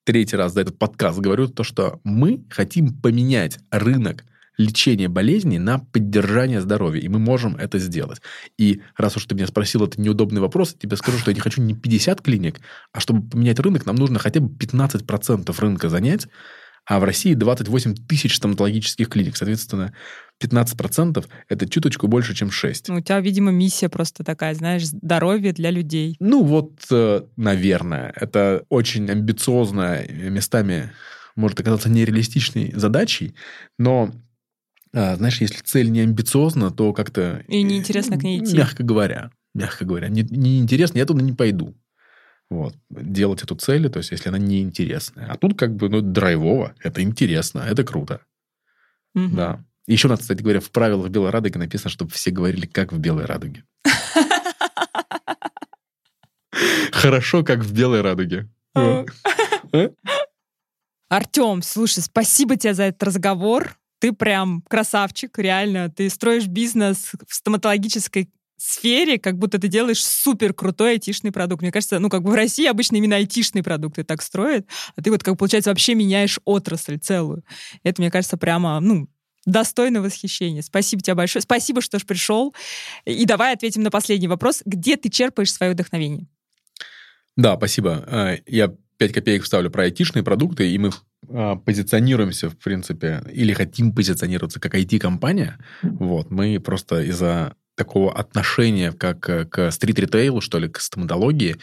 третий 0.06 0.38
раз 0.38 0.54
за 0.54 0.62
этот 0.62 0.78
подкаст 0.78 1.20
говорю 1.20 1.48
то, 1.48 1.64
что 1.64 2.00
мы 2.04 2.46
хотим 2.50 2.94
поменять 2.94 3.60
рынок 3.72 4.24
лечения 4.58 5.10
болезней 5.10 5.60
на 5.60 5.80
поддержание 5.80 6.62
здоровья, 6.62 7.02
и 7.02 7.10
мы 7.10 7.20
можем 7.20 7.58
это 7.58 7.78
сделать. 7.78 8.22
И 8.58 8.82
раз 8.96 9.18
уж 9.18 9.26
ты 9.26 9.36
меня 9.36 9.48
спросил, 9.48 9.84
это 9.84 10.00
неудобный 10.00 10.40
вопрос, 10.40 10.76
тебе 10.76 10.96
скажу, 10.96 11.18
что 11.18 11.32
я 11.32 11.36
не 11.36 11.42
хочу 11.42 11.62
не 11.62 11.74
50 11.74 12.22
клиник, 12.22 12.62
а 12.94 13.02
чтобы 13.02 13.28
поменять 13.28 13.60
рынок, 13.60 13.86
нам 13.86 13.98
нужно 13.98 14.20
хотя 14.20 14.40
бы 14.40 14.56
15% 14.56 15.54
рынка 15.60 15.90
занять, 15.90 16.28
а 16.86 17.00
в 17.00 17.04
России 17.04 17.34
28 17.34 17.96
тысяч 18.08 18.38
стоматологических 18.38 19.10
клиник. 19.10 19.36
Соответственно, 19.36 19.94
15% 20.42 21.26
это 21.48 21.70
чуточку 21.70 22.08
больше, 22.08 22.36
чем 22.36 22.52
6. 22.52 22.90
Ну, 22.90 22.96
у 22.96 23.02
тебя, 23.02 23.20
видимо, 23.20 23.52
миссия 23.52 23.90
просто 23.90 24.24
такая, 24.24 24.54
знаешь, 24.54 24.86
здоровье 24.86 25.54
для 25.54 25.72
людей. 25.72 26.18
Ну, 26.20 26.44
вот, 26.44 26.86
э, 26.92 27.22
наверное. 27.38 28.14
Это 28.16 28.66
очень 28.70 29.10
амбициозная, 29.10 30.08
местами 30.10 30.92
может 31.36 31.60
оказаться 31.60 31.90
нереалистичной 31.90 32.74
задачей, 32.76 33.36
но 33.78 34.12
а, 34.94 35.18
знаешь, 35.18 35.42
если 35.42 35.60
цель 35.62 35.92
не 35.92 36.00
амбициозна, 36.00 36.72
то 36.72 36.94
как-то... 36.94 37.44
И 37.50 37.62
неинтересно 37.64 38.18
к 38.18 38.24
ней 38.24 38.42
идти. 38.42 38.56
Мягко 38.56 38.82
говоря. 38.82 39.30
Мягко 39.54 39.84
говоря. 39.84 40.08
Неинтересно, 40.08 40.38
не, 40.38 40.52
не 40.54 40.60
интересно, 40.60 40.98
я 41.00 41.06
туда 41.06 41.22
не 41.22 41.34
пойду. 41.34 41.76
Вот. 42.50 42.78
Делать 42.90 43.44
эту 43.44 43.56
цель, 43.56 43.90
то 43.90 43.98
есть, 43.98 44.12
если 44.12 44.30
она 44.30 44.38
неинтересная. 44.38 45.28
А 45.28 45.38
тут 45.38 45.58
как 45.58 45.76
бы, 45.76 45.90
ну, 45.90 46.00
драйвово. 46.00 46.76
Это 46.82 47.02
интересно, 47.02 47.60
это 47.60 47.84
круто. 47.84 48.22
Мгм. 49.14 49.36
Да. 49.36 49.66
Еще, 49.88 50.08
надо, 50.08 50.22
кстати 50.22 50.42
говоря, 50.42 50.60
в 50.60 50.72
правилах 50.72 51.10
Белой 51.10 51.30
Радуги 51.30 51.58
написано, 51.58 51.92
чтобы 51.92 52.12
все 52.12 52.32
говорили, 52.32 52.66
как 52.66 52.92
в 52.92 52.98
Белой 52.98 53.26
Радуге. 53.26 53.64
Хорошо, 56.92 57.44
как 57.44 57.60
в 57.60 57.72
Белой 57.72 58.02
Радуге. 58.02 58.50
Артем, 61.08 61.62
слушай, 61.62 62.02
спасибо 62.02 62.58
тебе 62.58 62.74
за 62.74 62.84
этот 62.84 63.04
разговор. 63.04 63.78
Ты 64.00 64.12
прям 64.12 64.64
красавчик, 64.68 65.38
реально. 65.38 65.90
Ты 65.90 66.10
строишь 66.10 66.48
бизнес 66.48 67.12
в 67.28 67.34
стоматологической 67.34 68.30
сфере, 68.58 69.20
как 69.20 69.38
будто 69.38 69.60
ты 69.60 69.68
делаешь 69.68 70.04
супер 70.04 70.54
крутой 70.54 70.94
айтишный 70.94 71.32
продукт. 71.32 71.62
Мне 71.62 71.72
кажется, 71.72 72.00
ну, 72.00 72.10
как 72.10 72.24
бы 72.24 72.32
в 72.32 72.36
России 72.36 72.66
обычно 72.66 72.96
именно 72.96 73.18
айтишные 73.18 73.64
продукты 73.64 74.04
так 74.04 74.22
строят, 74.22 74.66
а 74.96 75.02
ты 75.02 75.12
вот, 75.12 75.24
как 75.24 75.38
получается, 75.38 75.70
вообще 75.70 75.94
меняешь 75.94 76.40
отрасль 76.46 76.98
целую. 76.98 77.44
Это, 77.84 78.02
мне 78.02 78.10
кажется, 78.10 78.38
прямо, 78.38 78.80
ну, 78.80 79.08
достойно 79.46 80.02
восхищения. 80.02 80.62
Спасибо 80.62 81.02
тебе 81.02 81.16
большое. 81.16 81.42
Спасибо, 81.42 81.82
что 81.82 82.00
ж 82.00 82.06
пришел. 82.06 82.54
И 83.06 83.26
давай 83.26 83.54
ответим 83.54 83.84
на 83.84 83.92
последний 83.92 84.28
вопрос. 84.28 84.62
Где 84.66 84.98
ты 84.98 85.10
черпаешь 85.10 85.54
свое 85.54 85.74
вдохновение? 85.74 86.28
Да, 87.36 87.56
спасибо. 87.58 88.04
А, 88.08 88.38
Я 88.48 88.74
5 88.98 89.14
копеек 89.14 89.44
вставлю 89.44 89.70
про 89.70 89.84
айтишные 89.84 90.24
продукты, 90.24 90.72
и 90.72 90.78
мы 90.78 90.92
а, 91.30 91.56
позиционируемся, 91.56 92.50
в 92.50 92.58
принципе, 92.58 93.24
или 93.32 93.54
хотим 93.54 93.94
позиционироваться 93.94 94.60
как 94.60 94.76
IT-компания. 94.76 95.60
Вот. 95.84 96.32
Мы 96.32 96.60
просто 96.60 97.02
из-за 97.04 97.56
такого 97.76 98.14
отношения 98.14 98.94
как 98.94 99.20
к 99.20 99.72
стрит-ритейлу, 99.72 100.40
что 100.40 100.60
ли, 100.60 100.70
к 100.70 100.80
стоматологии, 100.80 101.58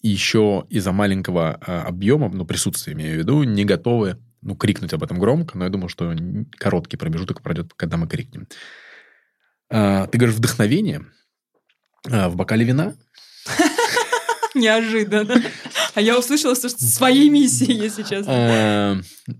и 0.00 0.08
еще 0.08 0.66
из-за 0.70 0.92
маленького 0.92 1.58
а, 1.60 1.82
объема, 1.82 2.30
ну, 2.30 2.46
присутствия, 2.46 2.94
имею 2.94 3.16
в 3.16 3.18
виду, 3.18 3.42
не 3.42 3.64
готовы 3.64 4.18
ну, 4.46 4.54
крикнуть 4.54 4.92
об 4.92 5.02
этом 5.02 5.18
громко, 5.18 5.58
но 5.58 5.64
я 5.64 5.70
думаю, 5.70 5.88
что 5.88 6.14
короткий 6.56 6.96
промежуток 6.96 7.42
пройдет, 7.42 7.72
когда 7.74 7.96
мы 7.96 8.06
крикнем. 8.06 8.46
А, 9.68 10.06
Ты 10.06 10.18
говоришь 10.18 10.36
вдохновение 10.36 11.04
А, 12.08 12.28
в 12.28 12.36
бокале 12.36 12.64
вина? 12.64 12.94
Неожиданно. 14.54 15.42
А 15.94 16.00
я 16.00 16.16
услышала, 16.16 16.54
что 16.54 16.68
своей 16.68 17.28
миссии, 17.28 17.72
если 17.72 18.04
честно. 18.04 18.30
Э, 18.30 18.96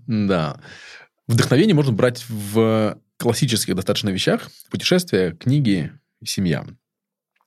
Да. 0.07 0.59
Вдохновение 1.27 1.73
можно 1.73 1.93
брать 1.93 2.25
в 2.27 2.99
классических 3.17 3.75
достаточно 3.75 4.09
вещах. 4.09 4.49
Путешествия, 4.69 5.31
книги, 5.31 5.91
семья. 6.23 6.65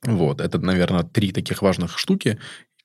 Вот. 0.03 0.41
Это, 0.41 0.59
наверное, 0.59 1.03
три 1.03 1.33
таких 1.33 1.61
важных 1.61 1.99
штуки. 1.99 2.39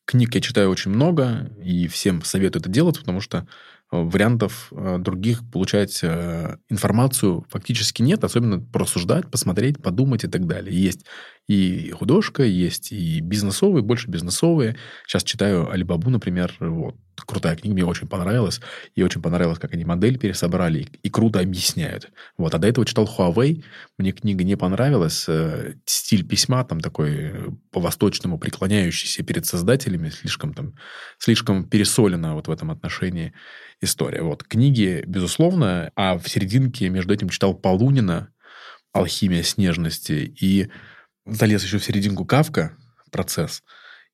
Книг 0.05 0.35
я 0.35 0.41
читаю 0.41 0.69
очень 0.69 0.91
много, 0.91 1.49
и 1.63 1.88
всем 1.88 2.23
советую 2.23 2.61
это 2.61 2.69
делать, 2.69 2.99
потому 2.99 3.21
что 3.21 3.47
вариантов 3.91 4.71
э, 4.71 4.97
других 4.99 5.49
получать 5.51 5.99
э, 6.03 6.57
информацию 6.69 7.45
фактически 7.49 8.01
нет, 8.01 8.23
особенно 8.23 8.59
просуждать, 8.59 9.29
посмотреть, 9.29 9.81
подумать 9.81 10.23
и 10.23 10.27
так 10.27 10.47
далее. 10.47 10.75
Есть 10.79 11.05
и 11.47 11.91
художка, 11.91 12.43
есть 12.43 12.91
и 12.91 13.19
бизнесовые, 13.21 13.83
больше 13.83 14.09
бизнесовые. 14.09 14.77
Сейчас 15.07 15.23
читаю 15.23 15.69
Алибабу, 15.69 16.09
например, 16.09 16.55
вот, 16.59 16.95
крутая 17.15 17.56
книга, 17.56 17.73
мне 17.73 17.86
очень 17.86 18.08
понравилась. 18.08 18.60
И 18.95 19.04
очень 19.04 19.21
понравилось, 19.21 19.60
как 19.60 19.73
они 19.73 19.86
модель 19.86 20.17
пересобрали 20.17 20.80
и, 20.80 20.89
и 21.04 21.10
круто 21.10 21.39
объясняют. 21.39 22.12
Вот. 22.38 22.54
А 22.54 22.58
до 22.58 22.67
этого 22.67 22.86
читал 22.86 23.06
Huawei, 23.06 23.63
мне 23.97 24.12
книга 24.12 24.43
не 24.43 24.56
понравилась. 24.58 25.25
э, 25.28 25.75
Стиль 25.86 26.28
письма 26.28 26.63
там 26.63 26.80
такой 26.82 27.12
э, 27.15 27.47
по-восточному 27.71 28.39
преклоняющийся 28.39 29.23
перед 29.23 29.45
создателями, 29.45 30.10
слишком 30.10 30.54
там, 30.54 30.73
слишком 31.17 31.67
пересолена 31.67 32.36
вот 32.36 32.47
в 32.47 32.51
этом 32.51 32.71
отношении 32.71 33.34
история. 33.82 34.21
Вот. 34.21 34.43
Книги, 34.43 35.04
безусловно, 35.08 35.91
а 35.95 36.17
в 36.17 36.28
серединке 36.28 36.89
между 36.89 37.13
этим 37.13 37.30
читал 37.30 37.54
Полунина 37.54 38.30
«Алхимия 38.93 39.43
снежности» 39.43 40.36
и 40.39 40.69
залез 41.25 41.63
еще 41.63 41.80
в 41.80 41.84
серединку 41.84 42.25
Кавка 42.25 42.78
«Процесс» 43.12 43.63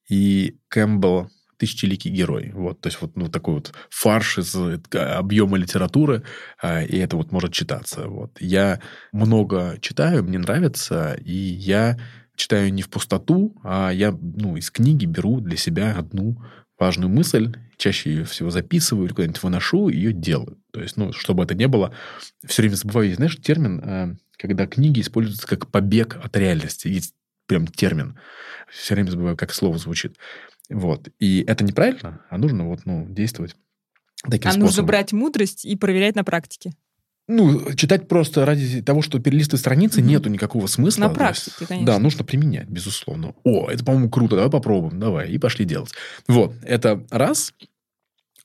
и 0.10 0.58
Кэмпбелл 0.68 1.30
«Тысячеликий 1.62 2.12
герой». 2.12 2.52
Вот, 2.54 2.82
то 2.82 2.88
есть 2.88 3.02
вот 3.02 3.16
ну, 3.16 3.28
такой 3.28 3.56
вот 3.56 3.74
фарш 3.90 4.40
из 4.40 4.56
э, 4.56 4.80
объема 4.98 5.58
литературы, 5.58 6.24
а, 6.62 6.82
и 6.82 6.98
это 6.98 7.18
вот 7.18 7.32
может 7.32 7.54
читаться. 7.54 8.08
Вот. 8.08 8.32
Я 8.40 8.82
много 9.12 9.78
читаю, 9.80 10.24
мне 10.24 10.40
нравится, 10.40 11.14
и 11.24 11.36
я 11.36 11.98
читаю 12.36 12.74
не 12.74 12.82
в 12.82 12.90
пустоту, 12.90 13.56
а 13.64 13.92
я 13.92 14.12
ну, 14.12 14.58
из 14.58 14.72
книги 14.72 15.06
беру 15.06 15.40
для 15.40 15.58
себя 15.58 15.96
одну 15.96 16.42
важную 16.80 17.12
мысль, 17.12 17.54
чаще 17.78 18.10
ее 18.10 18.26
всего 18.26 18.50
записываю 18.50 19.06
или 19.06 19.14
куда-нибудь 19.14 19.44
выношу, 19.44 19.90
и 19.90 19.96
ее 19.96 20.14
делаю. 20.14 20.58
То 20.72 20.82
есть, 20.82 20.98
ну, 20.98 21.14
чтобы 21.14 21.44
это 21.44 21.54
не 21.54 21.68
было... 21.68 21.94
Все 22.44 22.64
время 22.64 22.76
забываю, 22.76 23.14
знаешь, 23.14 23.38
термин, 23.38 23.82
э, 23.84 24.16
когда 24.38 24.66
книги 24.66 25.02
используются 25.02 25.46
как 25.46 25.68
побег 25.68 26.18
от 26.24 26.36
реальности. 26.36 26.88
Есть 26.88 27.14
прям 27.46 27.68
термин. 27.68 28.18
Все 28.70 28.96
время 28.96 29.12
забываю, 29.12 29.38
как 29.38 29.54
слово 29.54 29.78
звучит. 29.78 30.18
Вот. 30.72 31.10
И 31.20 31.44
это 31.48 31.64
неправильно, 31.64 32.22
а 32.30 32.38
нужно 32.38 32.68
вот, 32.68 32.82
ну, 32.86 33.06
действовать 33.10 33.56
таким 34.24 34.50
А 34.50 34.52
способом. 34.54 34.62
нужно 34.66 34.84
брать 34.84 35.14
мудрость 35.14 35.66
и 35.66 35.76
проверять 35.76 36.16
на 36.16 36.24
практике. 36.24 36.72
Ну, 37.28 37.74
читать 37.76 38.08
просто 38.08 38.46
ради 38.46 38.82
того, 38.82 39.02
что 39.02 39.20
перелистывать 39.20 39.62
страницы, 39.62 40.02
Мгм. 40.02 40.10
нету 40.10 40.30
никакого 40.30 40.68
смысла. 40.68 41.02
На 41.02 41.10
практике, 41.10 41.52
есть, 41.60 41.68
конечно. 41.70 41.86
Да, 41.94 42.00
нужно 42.00 42.26
применять, 42.26 42.68
безусловно. 42.68 43.36
О, 43.44 43.70
это, 43.70 43.86
по-моему, 43.86 44.10
круто, 44.10 44.36
давай 44.36 44.52
попробуем, 44.52 45.00
давай, 45.00 45.30
и 45.30 45.38
пошли 45.38 45.64
делать. 45.66 45.92
Вот, 46.28 46.54
это 46.64 47.06
раз. 47.10 47.54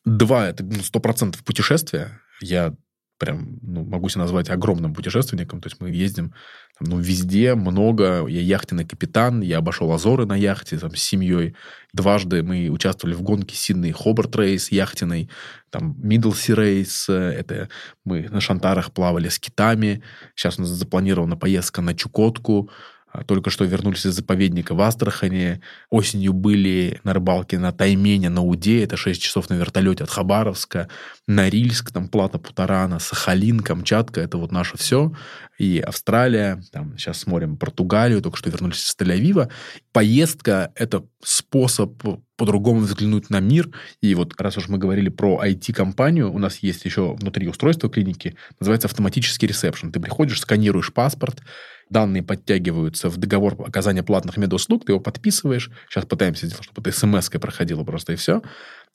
Два, 0.05 0.49
это 0.49 0.63
ну, 0.63 0.83
сто 0.83 1.01
процентов 1.01 1.43
путешествия. 1.43 2.21
Я 2.41 2.75
прям 3.19 3.59
ну, 3.63 3.85
могу 3.85 4.09
себя 4.09 4.23
назвать 4.23 4.51
огромным 4.51 4.95
путешественником. 4.95 5.61
То 5.61 5.69
есть 5.69 5.81
мы 5.81 5.91
ездим 5.91 6.35
там, 6.79 6.89
ну, 6.89 6.99
везде, 6.99 7.55
много. 7.55 8.27
Я 8.27 8.41
яхтенный 8.41 8.85
капитан, 8.85 9.41
я 9.41 9.59
обошел 9.59 9.91
Азоры 9.93 10.27
на 10.27 10.37
яхте 10.37 10.79
там, 10.79 10.95
с 10.95 11.03
семьей. 11.03 11.55
Дважды 11.93 12.43
мы 12.43 12.69
участвовали 12.69 13.15
в 13.15 13.23
гонке 13.23 13.57
Сидней 13.57 13.93
Хобарт 13.93 14.37
Рейс 14.37 14.71
яхтенный, 14.71 15.31
там 15.71 15.97
Миддлси 16.03 16.55
Рейс, 16.55 17.09
это 17.09 17.69
мы 18.05 18.29
на 18.31 18.41
Шантарах 18.41 18.93
плавали 18.93 19.29
с 19.29 19.39
китами. 19.39 20.03
Сейчас 20.35 20.59
у 20.59 20.63
нас 20.63 20.71
запланирована 20.71 21.37
поездка 21.37 21.81
на 21.81 21.95
Чукотку. 21.95 22.71
А, 23.17 23.25
Только 23.25 23.51
что 23.51 23.65
вернулись 23.65 24.07
из 24.07 24.15
заповедника 24.15 24.75
в 24.75 24.81
Астрахане. 24.81 25.61
Осенью 25.91 26.33
были 26.33 27.01
на 27.05 27.15
рыбалке 27.15 27.59
на 27.59 27.73
Таймене, 27.73 28.29
на 28.29 28.43
Уде. 28.43 28.85
Это 28.85 28.97
6 28.97 29.21
часов 29.21 29.49
на 29.51 29.55
вертолете 29.55 30.05
от 30.05 30.11
Хабаровска. 30.11 30.89
Норильск, 31.27 31.93
там 31.93 32.09
Плата 32.09 32.39
Путарана, 32.39 32.99
Сахалин, 32.99 33.61
Камчатка. 33.61 34.21
Это 34.21 34.39
вот 34.39 34.53
наше 34.53 34.77
все. 34.77 35.13
И 35.59 35.79
Австралия. 35.79 36.63
Там 36.73 36.97
сейчас 36.99 37.21
смотрим 37.21 37.57
Португалию. 37.57 38.21
Только 38.21 38.37
что 38.37 38.51
вернулись 38.51 38.85
из 38.85 38.95
Тель-Авива. 38.99 39.51
Поездка– 39.93 40.73
это 40.75 41.05
способ 41.23 42.03
по-другому 42.37 42.81
взглянуть 42.81 43.31
на 43.31 43.41
мир. 43.41 43.71
И 44.01 44.15
вот 44.15 44.39
раз 44.41 44.59
уж 44.59 44.69
мы 44.69 44.79
говорили 44.79 45.09
про 45.09 45.43
IT-компанию, 45.43 46.31
у 46.31 46.39
нас 46.39 46.59
есть 46.59 46.85
еще 46.85 47.15
внутри 47.15 47.49
устройства 47.49 47.89
клиники, 47.89 48.37
называется 48.61 48.89
автоматический 48.89 49.47
ресепшн. 49.47 49.91
Ты 49.91 50.01
приходишь, 50.01 50.41
сканируешь 50.41 50.93
паспорт, 50.93 51.41
данные 51.89 52.23
подтягиваются 52.23 53.09
в 53.09 53.17
договор 53.17 53.57
оказания 53.67 54.03
платных 54.03 54.37
медуслуг, 54.37 54.85
ты 54.85 54.93
его 54.93 55.01
подписываешь. 55.01 55.71
Сейчас 55.89 56.05
пытаемся 56.05 56.47
сделать, 56.47 56.65
чтобы 56.65 56.89
это 56.89 56.99
смс-кой 56.99 57.41
проходило 57.41 57.85
просто 57.85 58.15
и 58.15 58.17
все. 58.17 58.43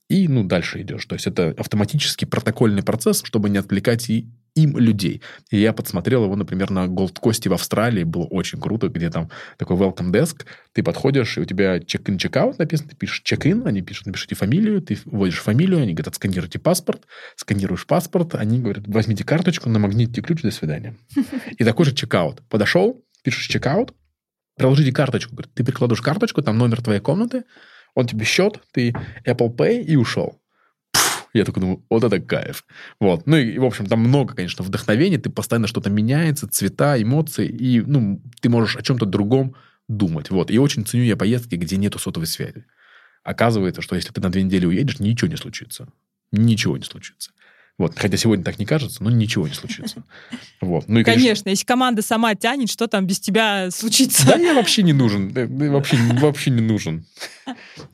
И, 0.10 0.28
ну, 0.28 0.44
дальше 0.44 0.82
идешь. 0.82 1.06
То 1.06 1.16
есть 1.16 1.28
это 1.28 1.56
автоматический 1.58 2.26
протокольный 2.26 2.84
процесс, 2.84 3.22
чтобы 3.24 3.50
не 3.50 3.58
отвлекать 3.58 4.10
и 4.10 4.30
им 4.56 4.78
людей. 4.78 5.22
И 5.50 5.60
я 5.60 5.74
подсмотрел 5.74 6.26
его, 6.26 6.36
например, 6.36 6.72
на 6.72 6.86
Coast 6.86 7.48
в 7.48 7.54
Австралии. 7.54 8.04
Было 8.04 8.26
очень 8.26 8.60
круто, 8.60 8.90
где 8.90 9.10
там 9.10 9.30
такой 9.58 9.78
welcome 9.78 10.12
desk. 10.12 10.46
Ты 10.74 10.84
подходишь, 10.84 11.38
и 11.38 11.42
у 11.42 11.46
тебя 11.46 11.78
check-in, 11.78 12.18
check-out 12.18 12.56
написано. 12.58 12.90
Ты 12.90 12.96
пишешь 12.96 13.24
check-in, 13.26 13.66
они 13.66 13.82
пишут, 13.82 14.08
напишите 14.08 14.36
фамилию. 14.36 14.82
Ты 14.82 14.98
вводишь 15.06 15.40
фамилию, 15.40 15.82
они 15.82 15.94
говорят, 15.94 16.10
отсканируйте 16.10 16.60
паспорт. 16.60 17.06
Сканируешь 17.36 17.86
паспорт, 17.86 18.36
они 18.36 18.60
говорят, 18.60 18.88
возьмите 18.88 19.24
карточку, 19.24 19.70
намагните 19.70 20.22
ключ, 20.22 20.42
до 20.42 20.52
свидания. 20.52 20.98
И 21.58 21.64
такой 21.64 21.86
же 21.86 21.94
check-out. 21.94 22.42
Подошел, 22.50 23.06
пишешь 23.24 23.50
check-out, 23.56 23.94
приложите 24.58 24.92
карточку. 24.92 25.34
Говорит, 25.34 25.54
ты 25.54 25.64
прикладываешь 25.64 26.02
карточку, 26.02 26.42
там 26.42 26.58
номер 26.58 26.82
твоей 26.82 27.00
комнаты, 27.00 27.46
он 27.94 28.08
тебе 28.08 28.26
счет, 28.26 28.60
ты 28.72 28.94
Apple 29.26 29.56
Pay 29.56 29.82
и 29.82 29.96
ушел. 29.96 30.41
Я 31.34 31.46
такой 31.46 31.62
думаю, 31.62 31.86
вот 31.90 32.04
это 32.04 32.20
кайф. 32.20 32.66
Вот. 33.00 33.26
Ну 33.26 33.38
и, 33.38 33.58
в 33.58 33.64
общем, 33.66 33.86
там 33.86 34.00
много, 34.02 34.36
конечно, 34.36 34.64
вдохновения, 34.64 35.18
ты 35.18 35.30
постоянно 35.30 35.68
что-то 35.68 35.90
меняется, 35.90 36.48
цвета, 36.48 37.02
эмоции, 37.02 37.48
и, 37.48 37.82
ну, 37.82 38.22
ты 38.42 38.50
можешь 38.50 38.76
о 38.76 38.82
чем-то 38.82 39.06
другом 39.06 39.56
думать. 39.88 40.30
Вот. 40.30 40.52
И 40.52 40.58
очень 40.60 40.86
ценю 40.86 41.04
я 41.04 41.16
поездки, 41.16 41.56
где 41.56 41.78
нету 41.78 42.00
сотовой 42.00 42.28
связи. 42.28 42.66
Оказывается, 43.24 43.82
что 43.82 43.96
если 43.96 44.12
ты 44.12 44.20
на 44.22 44.32
две 44.32 44.44
недели 44.44 44.66
уедешь, 44.66 45.00
ничего 45.00 45.30
не 45.30 45.38
случится. 45.38 45.88
Ничего 46.32 46.78
не 46.78 46.84
случится. 46.84 47.32
Вот. 47.82 47.98
Хотя 47.98 48.16
сегодня 48.16 48.46
так 48.46 48.60
не 48.60 48.68
кажется, 48.68 49.04
но 49.04 49.10
ничего 49.10 49.48
не 49.48 49.56
случится. 49.56 50.04
Вот. 50.62 50.88
Ну, 50.88 51.00
и, 51.00 51.04
конечно, 51.04 51.24
конечно, 51.24 51.50
если 51.50 51.66
команда 51.66 52.04
сама 52.04 52.36
тянет, 52.36 52.70
что 52.70 52.86
там 52.86 53.08
без 53.08 53.20
тебя 53.20 53.72
случится? 53.72 54.28
Да 54.28 54.36
я 54.36 54.54
вообще 54.54 54.84
не 54.84 54.94
нужен. 54.94 55.34
Вообще, 55.72 55.98
вообще 56.20 56.52
не 56.52 56.62
нужен. 56.62 57.06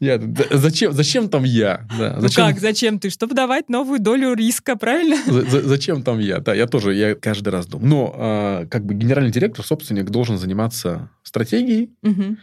Я, 0.01 0.17
да, 0.17 0.43
зачем, 0.51 0.91
зачем 0.91 1.29
там 1.29 1.45
я? 1.45 1.87
Да, 1.97 2.15
ну 2.15 2.21
зачем? 2.21 2.45
Ну 2.45 2.51
как, 2.51 2.59
зачем 2.59 2.99
ты? 2.99 3.09
Чтобы 3.09 3.33
давать 3.33 3.69
новую 3.69 4.01
долю 4.01 4.33
риска, 4.33 4.75
правильно? 4.75 5.15
За, 5.25 5.43
за, 5.43 5.61
зачем 5.61 6.03
там 6.03 6.19
я? 6.19 6.39
Да, 6.39 6.53
я 6.53 6.67
тоже, 6.67 6.93
я 6.93 7.15
каждый 7.15 7.49
раз 7.49 7.65
думаю. 7.65 7.87
Но 7.87 8.15
а, 8.17 8.65
как 8.65 8.85
бы 8.85 8.93
генеральный 8.93 9.31
директор, 9.31 9.65
собственник, 9.65 10.09
должен 10.09 10.37
заниматься 10.37 11.09
стратегией, 11.23 11.91
угу. 12.03 12.35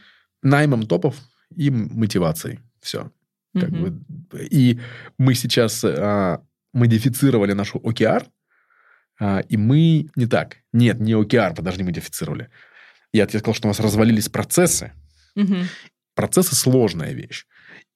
наймом 0.43 0.87
топов 0.87 1.17
и 1.55 1.69
мотивацией. 1.69 2.61
Все. 2.81 3.11
Как 3.53 3.69
угу. 3.69 3.77
бы, 3.77 4.03
и 4.51 4.81
мы 5.19 5.35
сейчас 5.35 5.85
а, 5.85 6.41
модифицировали 6.75 7.55
нашу 7.55 7.79
OKR, 7.79 8.27
а, 9.21 9.41
и 9.49 9.57
мы... 9.57 10.09
Не 10.17 10.27
так. 10.27 10.59
Нет, 10.73 11.01
не 11.01 11.13
OKR, 11.13 11.55
подожди, 11.55 11.83
модифицировали. 11.83 12.51
Я 13.13 13.27
тебе 13.27 13.39
сказал, 13.39 13.55
что 13.55 13.69
у 13.69 13.71
нас 13.71 13.81
развалились 13.81 14.29
процессы. 14.29 14.93
Угу. 15.37 15.57
Процессы 16.15 16.55
сложная 16.55 17.13
вещь. 17.13 17.47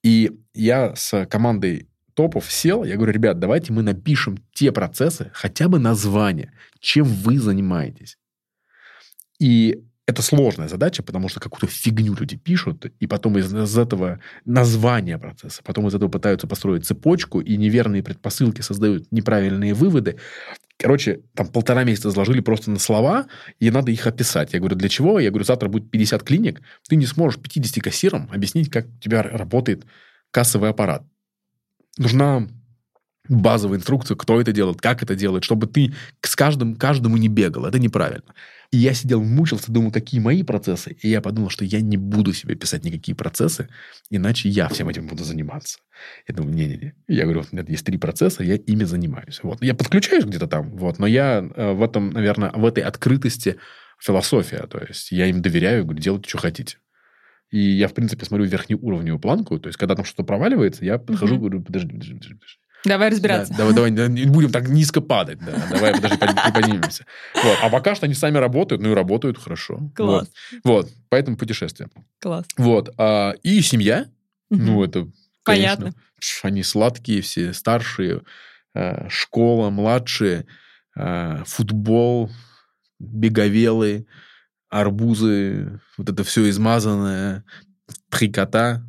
И 0.02 0.30
я 0.54 0.94
с 0.94 1.26
командой 1.26 1.88
топов 2.14 2.50
сел, 2.50 2.84
я 2.84 2.96
говорю, 2.96 3.12
ребят, 3.12 3.38
давайте 3.38 3.72
мы 3.72 3.82
напишем 3.82 4.38
те 4.52 4.72
процессы, 4.72 5.30
хотя 5.34 5.68
бы 5.68 5.78
название, 5.78 6.52
чем 6.80 7.04
вы 7.04 7.38
занимаетесь. 7.38 8.18
И 9.38 9.84
это 10.08 10.22
сложная 10.22 10.68
задача, 10.68 11.02
потому 11.02 11.28
что 11.28 11.38
какую-то 11.38 11.66
фигню 11.66 12.14
люди 12.14 12.34
пишут, 12.34 12.86
и 12.98 13.06
потом 13.06 13.36
из, 13.36 13.52
из 13.54 13.76
этого 13.76 14.20
названия 14.46 15.18
процесса, 15.18 15.60
потом 15.62 15.86
из 15.86 15.94
этого 15.94 16.08
пытаются 16.08 16.46
построить 16.46 16.86
цепочку, 16.86 17.40
и 17.42 17.58
неверные 17.58 18.02
предпосылки 18.02 18.62
создают 18.62 19.12
неправильные 19.12 19.74
выводы. 19.74 20.16
Короче, 20.78 21.20
там 21.34 21.48
полтора 21.48 21.84
месяца 21.84 22.10
заложили 22.10 22.40
просто 22.40 22.70
на 22.70 22.78
слова, 22.78 23.26
и 23.60 23.70
надо 23.70 23.92
их 23.92 24.06
описать. 24.06 24.54
Я 24.54 24.60
говорю, 24.60 24.76
для 24.76 24.88
чего? 24.88 25.20
Я 25.20 25.28
говорю, 25.28 25.44
завтра 25.44 25.68
будет 25.68 25.90
50 25.90 26.22
клиник, 26.22 26.62
ты 26.88 26.96
не 26.96 27.04
сможешь 27.04 27.38
50 27.38 27.84
кассирам 27.84 28.30
объяснить, 28.32 28.70
как 28.70 28.86
у 28.86 28.98
тебя 29.00 29.22
работает 29.22 29.84
кассовый 30.30 30.70
аппарат. 30.70 31.04
Нужна 31.98 32.48
базовая 33.28 33.78
инструкция, 33.78 34.16
кто 34.16 34.40
это 34.40 34.52
делает, 34.52 34.80
как 34.80 35.02
это 35.02 35.14
делает, 35.14 35.44
чтобы 35.44 35.66
ты 35.66 35.94
с 36.22 36.34
каждым, 36.34 36.76
каждому 36.76 37.16
не 37.16 37.28
бегал. 37.28 37.66
Это 37.66 37.78
неправильно. 37.78 38.34
И 38.70 38.76
я 38.76 38.92
сидел, 38.92 39.22
мучился, 39.22 39.72
думал, 39.72 39.90
какие 39.90 40.20
мои 40.20 40.42
процессы. 40.42 40.96
И 41.00 41.08
я 41.08 41.22
подумал, 41.22 41.48
что 41.48 41.64
я 41.64 41.80
не 41.80 41.96
буду 41.96 42.32
себе 42.34 42.54
писать 42.54 42.84
никакие 42.84 43.14
процессы, 43.14 43.68
иначе 44.10 44.48
я 44.48 44.68
всем 44.68 44.88
этим 44.88 45.06
буду 45.06 45.24
заниматься. 45.24 45.78
Я 46.26 46.34
думаю, 46.34 46.54
не-не-не. 46.54 46.94
Я 47.08 47.24
говорю, 47.24 47.40
вот, 47.40 47.52
нет, 47.52 47.68
есть 47.70 47.86
три 47.86 47.96
процесса, 47.96 48.44
я 48.44 48.56
ими 48.56 48.84
занимаюсь. 48.84 49.40
Вот. 49.42 49.62
Я 49.62 49.74
подключаюсь 49.74 50.24
где-то 50.24 50.46
там, 50.46 50.76
вот, 50.76 50.98
но 50.98 51.06
я 51.06 51.48
э, 51.54 51.72
в 51.72 51.82
этом, 51.82 52.10
наверное, 52.10 52.50
в 52.52 52.64
этой 52.66 52.82
открытости 52.82 53.56
философия. 53.98 54.66
То 54.66 54.78
есть 54.86 55.12
я 55.12 55.26
им 55.26 55.40
доверяю, 55.40 55.84
говорю, 55.84 56.00
делайте, 56.00 56.28
что 56.28 56.38
хотите. 56.38 56.76
И 57.50 57.58
я, 57.58 57.88
в 57.88 57.94
принципе, 57.94 58.26
смотрю 58.26 58.46
верхнеуровневую 58.46 59.18
планку. 59.18 59.58
То 59.58 59.68
есть, 59.68 59.78
когда 59.78 59.94
там 59.94 60.04
что-то 60.04 60.24
проваливается, 60.24 60.84
я 60.84 60.98
подхожу, 60.98 61.36
угу. 61.36 61.46
говорю, 61.46 61.62
подожди, 61.62 61.92
подожди, 61.92 62.14
подожди, 62.14 62.34
подожди. 62.34 62.58
Давай 62.84 63.10
разбираться. 63.10 63.52
Да, 63.52 63.70
давай, 63.72 63.90
давай, 63.90 64.10
не 64.10 64.24
будем 64.26 64.52
так 64.52 64.68
низко 64.68 65.00
падать. 65.00 65.38
Да. 65.40 65.66
Давай 65.70 65.92
подожди, 65.94 66.18
поднимемся. 66.54 67.06
Вот. 67.34 67.58
А 67.62 67.70
пока 67.70 67.94
что 67.94 68.06
они 68.06 68.14
сами 68.14 68.38
работают, 68.38 68.82
ну 68.82 68.92
и 68.92 68.94
работают 68.94 69.38
хорошо. 69.38 69.90
Класс. 69.94 70.28
Вот. 70.64 70.84
вот. 70.84 70.92
Поэтому 71.08 71.36
путешествие. 71.36 71.88
Класс. 72.20 72.46
Вот. 72.56 72.90
А, 72.96 73.32
и 73.42 73.60
семья. 73.62 74.06
Угу. 74.50 74.62
Ну, 74.62 74.84
это, 74.84 75.08
конечно, 75.42 75.76
Понятно. 75.76 76.02
Они 76.42 76.62
сладкие 76.62 77.20
все, 77.22 77.52
старшие, 77.52 78.22
а, 78.74 79.08
школа, 79.08 79.70
младшие, 79.70 80.46
а, 80.96 81.42
футбол, 81.44 82.30
беговелы, 82.98 84.06
арбузы, 84.68 85.80
вот 85.96 86.08
это 86.08 86.24
все 86.24 86.48
измазанное, 86.48 87.44
три 88.10 88.30
кота, 88.30 88.82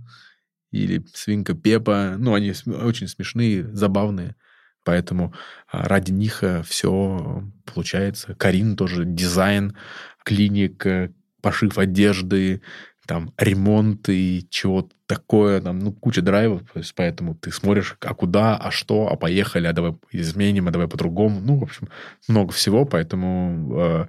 или 0.71 1.03
свинка 1.13 1.53
Пепа. 1.53 2.15
Ну, 2.17 2.33
они 2.33 2.53
очень 2.65 3.07
смешные, 3.07 3.63
забавные. 3.73 4.35
Поэтому 4.83 5.33
а, 5.67 5.87
ради 5.87 6.11
них 6.11 6.43
э, 6.43 6.63
все 6.63 7.43
получается. 7.65 8.33
Карин 8.35 8.75
тоже 8.75 9.05
дизайн, 9.05 9.75
клиник, 10.23 10.85
э, 10.85 11.11
пошив 11.41 11.77
одежды, 11.77 12.61
там 13.09 13.33
ремонт 13.37 14.07
и 14.07 14.45
чего-то 14.51 14.95
такое, 15.07 15.61
там, 15.61 15.79
ну, 15.79 15.91
куча 15.91 16.21
драйвов, 16.21 16.61
то 16.71 16.77
есть 16.77 16.93
поэтому 16.93 17.33
ты 17.33 17.51
смотришь, 17.51 17.97
а 18.01 18.13
куда, 18.13 18.55
а 18.55 18.69
что, 18.69 19.07
а 19.11 19.15
поехали, 19.15 19.65
а 19.65 19.73
давай 19.73 19.95
изменим, 20.11 20.67
а 20.67 20.71
давай 20.71 20.87
по-другому. 20.87 21.39
Ну, 21.39 21.57
в 21.57 21.63
общем, 21.63 21.89
много 22.27 22.51
всего, 22.51 22.85
поэтому 22.85 23.79
э, 23.81 24.07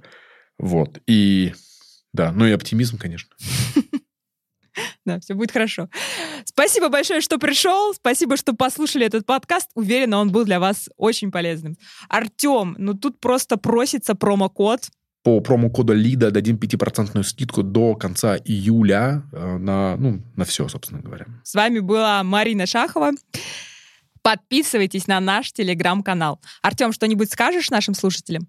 вот. 0.59 0.99
И 1.07 1.53
да, 2.13 2.31
ну 2.31 2.45
и 2.45 2.51
оптимизм, 2.51 2.99
конечно. 2.99 3.35
Да, 5.05 5.19
все 5.19 5.33
будет 5.33 5.51
хорошо. 5.51 5.89
Спасибо 6.45 6.89
большое, 6.89 7.21
что 7.21 7.39
пришел. 7.39 7.93
Спасибо, 7.93 8.37
что 8.37 8.53
послушали 8.53 9.05
этот 9.05 9.25
подкаст. 9.25 9.69
Уверена, 9.73 10.19
он 10.19 10.31
был 10.31 10.45
для 10.45 10.59
вас 10.59 10.89
очень 10.97 11.31
полезным. 11.31 11.75
Артем, 12.07 12.75
ну 12.77 12.93
тут 12.93 13.19
просто 13.19 13.57
просится 13.57 14.13
промокод. 14.13 14.89
По 15.23 15.39
промокоду 15.39 15.93
ЛИДа 15.93 16.31
дадим 16.31 16.57
5% 16.57 17.21
скидку 17.23 17.63
до 17.63 17.95
конца 17.95 18.37
июля 18.37 19.23
э, 19.31 19.57
на, 19.57 19.95
ну, 19.97 20.21
на 20.35 20.45
все, 20.45 20.67
собственно 20.67 21.01
говоря. 21.01 21.27
С 21.43 21.53
вами 21.53 21.79
была 21.79 22.23
Марина 22.23 22.65
Шахова. 22.65 23.11
Подписывайтесь 24.23 25.07
на 25.07 25.19
наш 25.19 25.51
телеграм-канал. 25.51 26.39
Артем, 26.61 26.91
что-нибудь 26.91 27.31
скажешь 27.31 27.69
нашим 27.69 27.93
слушателям? 27.93 28.47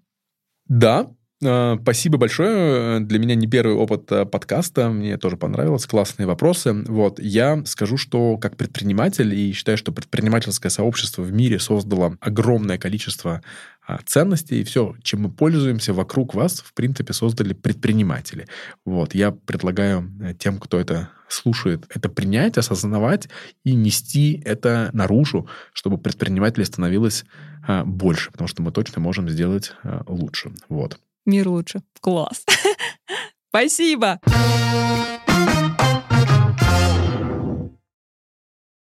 Да, 0.67 1.11
спасибо 1.81 2.17
большое. 2.17 2.99
Для 2.99 3.19
меня 3.19 3.35
не 3.35 3.47
первый 3.47 3.75
опыт 3.75 4.11
а, 4.11 4.25
подкаста. 4.25 4.89
Мне 4.89 5.17
тоже 5.17 5.37
понравилось. 5.37 5.85
Классные 5.85 6.25
вопросы. 6.25 6.73
Вот. 6.73 7.19
Я 7.19 7.63
скажу, 7.65 7.97
что 7.97 8.37
как 8.37 8.57
предприниматель, 8.57 9.33
и 9.33 9.51
считаю, 9.51 9.77
что 9.77 9.91
предпринимательское 9.91 10.69
сообщество 10.69 11.21
в 11.21 11.31
мире 11.31 11.59
создало 11.59 12.17
огромное 12.19 12.77
количество 12.77 13.41
а, 13.85 13.99
ценностей, 14.05 14.61
и 14.61 14.63
все, 14.63 14.95
чем 15.03 15.21
мы 15.21 15.29
пользуемся 15.29 15.93
вокруг 15.93 16.33
вас, 16.33 16.59
в 16.59 16.73
принципе, 16.73 17.13
создали 17.13 17.53
предприниматели. 17.53 18.47
Вот. 18.85 19.13
Я 19.13 19.31
предлагаю 19.31 20.11
э, 20.21 20.33
тем, 20.33 20.59
кто 20.59 20.79
это 20.79 21.09
слушает, 21.27 21.85
это 21.89 22.09
принять, 22.09 22.57
осознавать 22.57 23.27
и 23.63 23.73
нести 23.75 24.41
это 24.45 24.89
наружу, 24.93 25.47
чтобы 25.73 25.97
предпринимателей 25.97 26.65
становилось 26.65 27.25
больше, 27.85 28.29
потому 28.29 28.47
что 28.47 28.61
мы 28.61 28.71
точно 28.71 29.01
можем 29.01 29.29
сделать 29.29 29.73
лучше. 30.05 30.51
Вот. 30.67 30.99
Мир 31.25 31.47
лучше. 31.47 31.81
Класс. 32.01 32.45
Спасибо. 33.49 34.19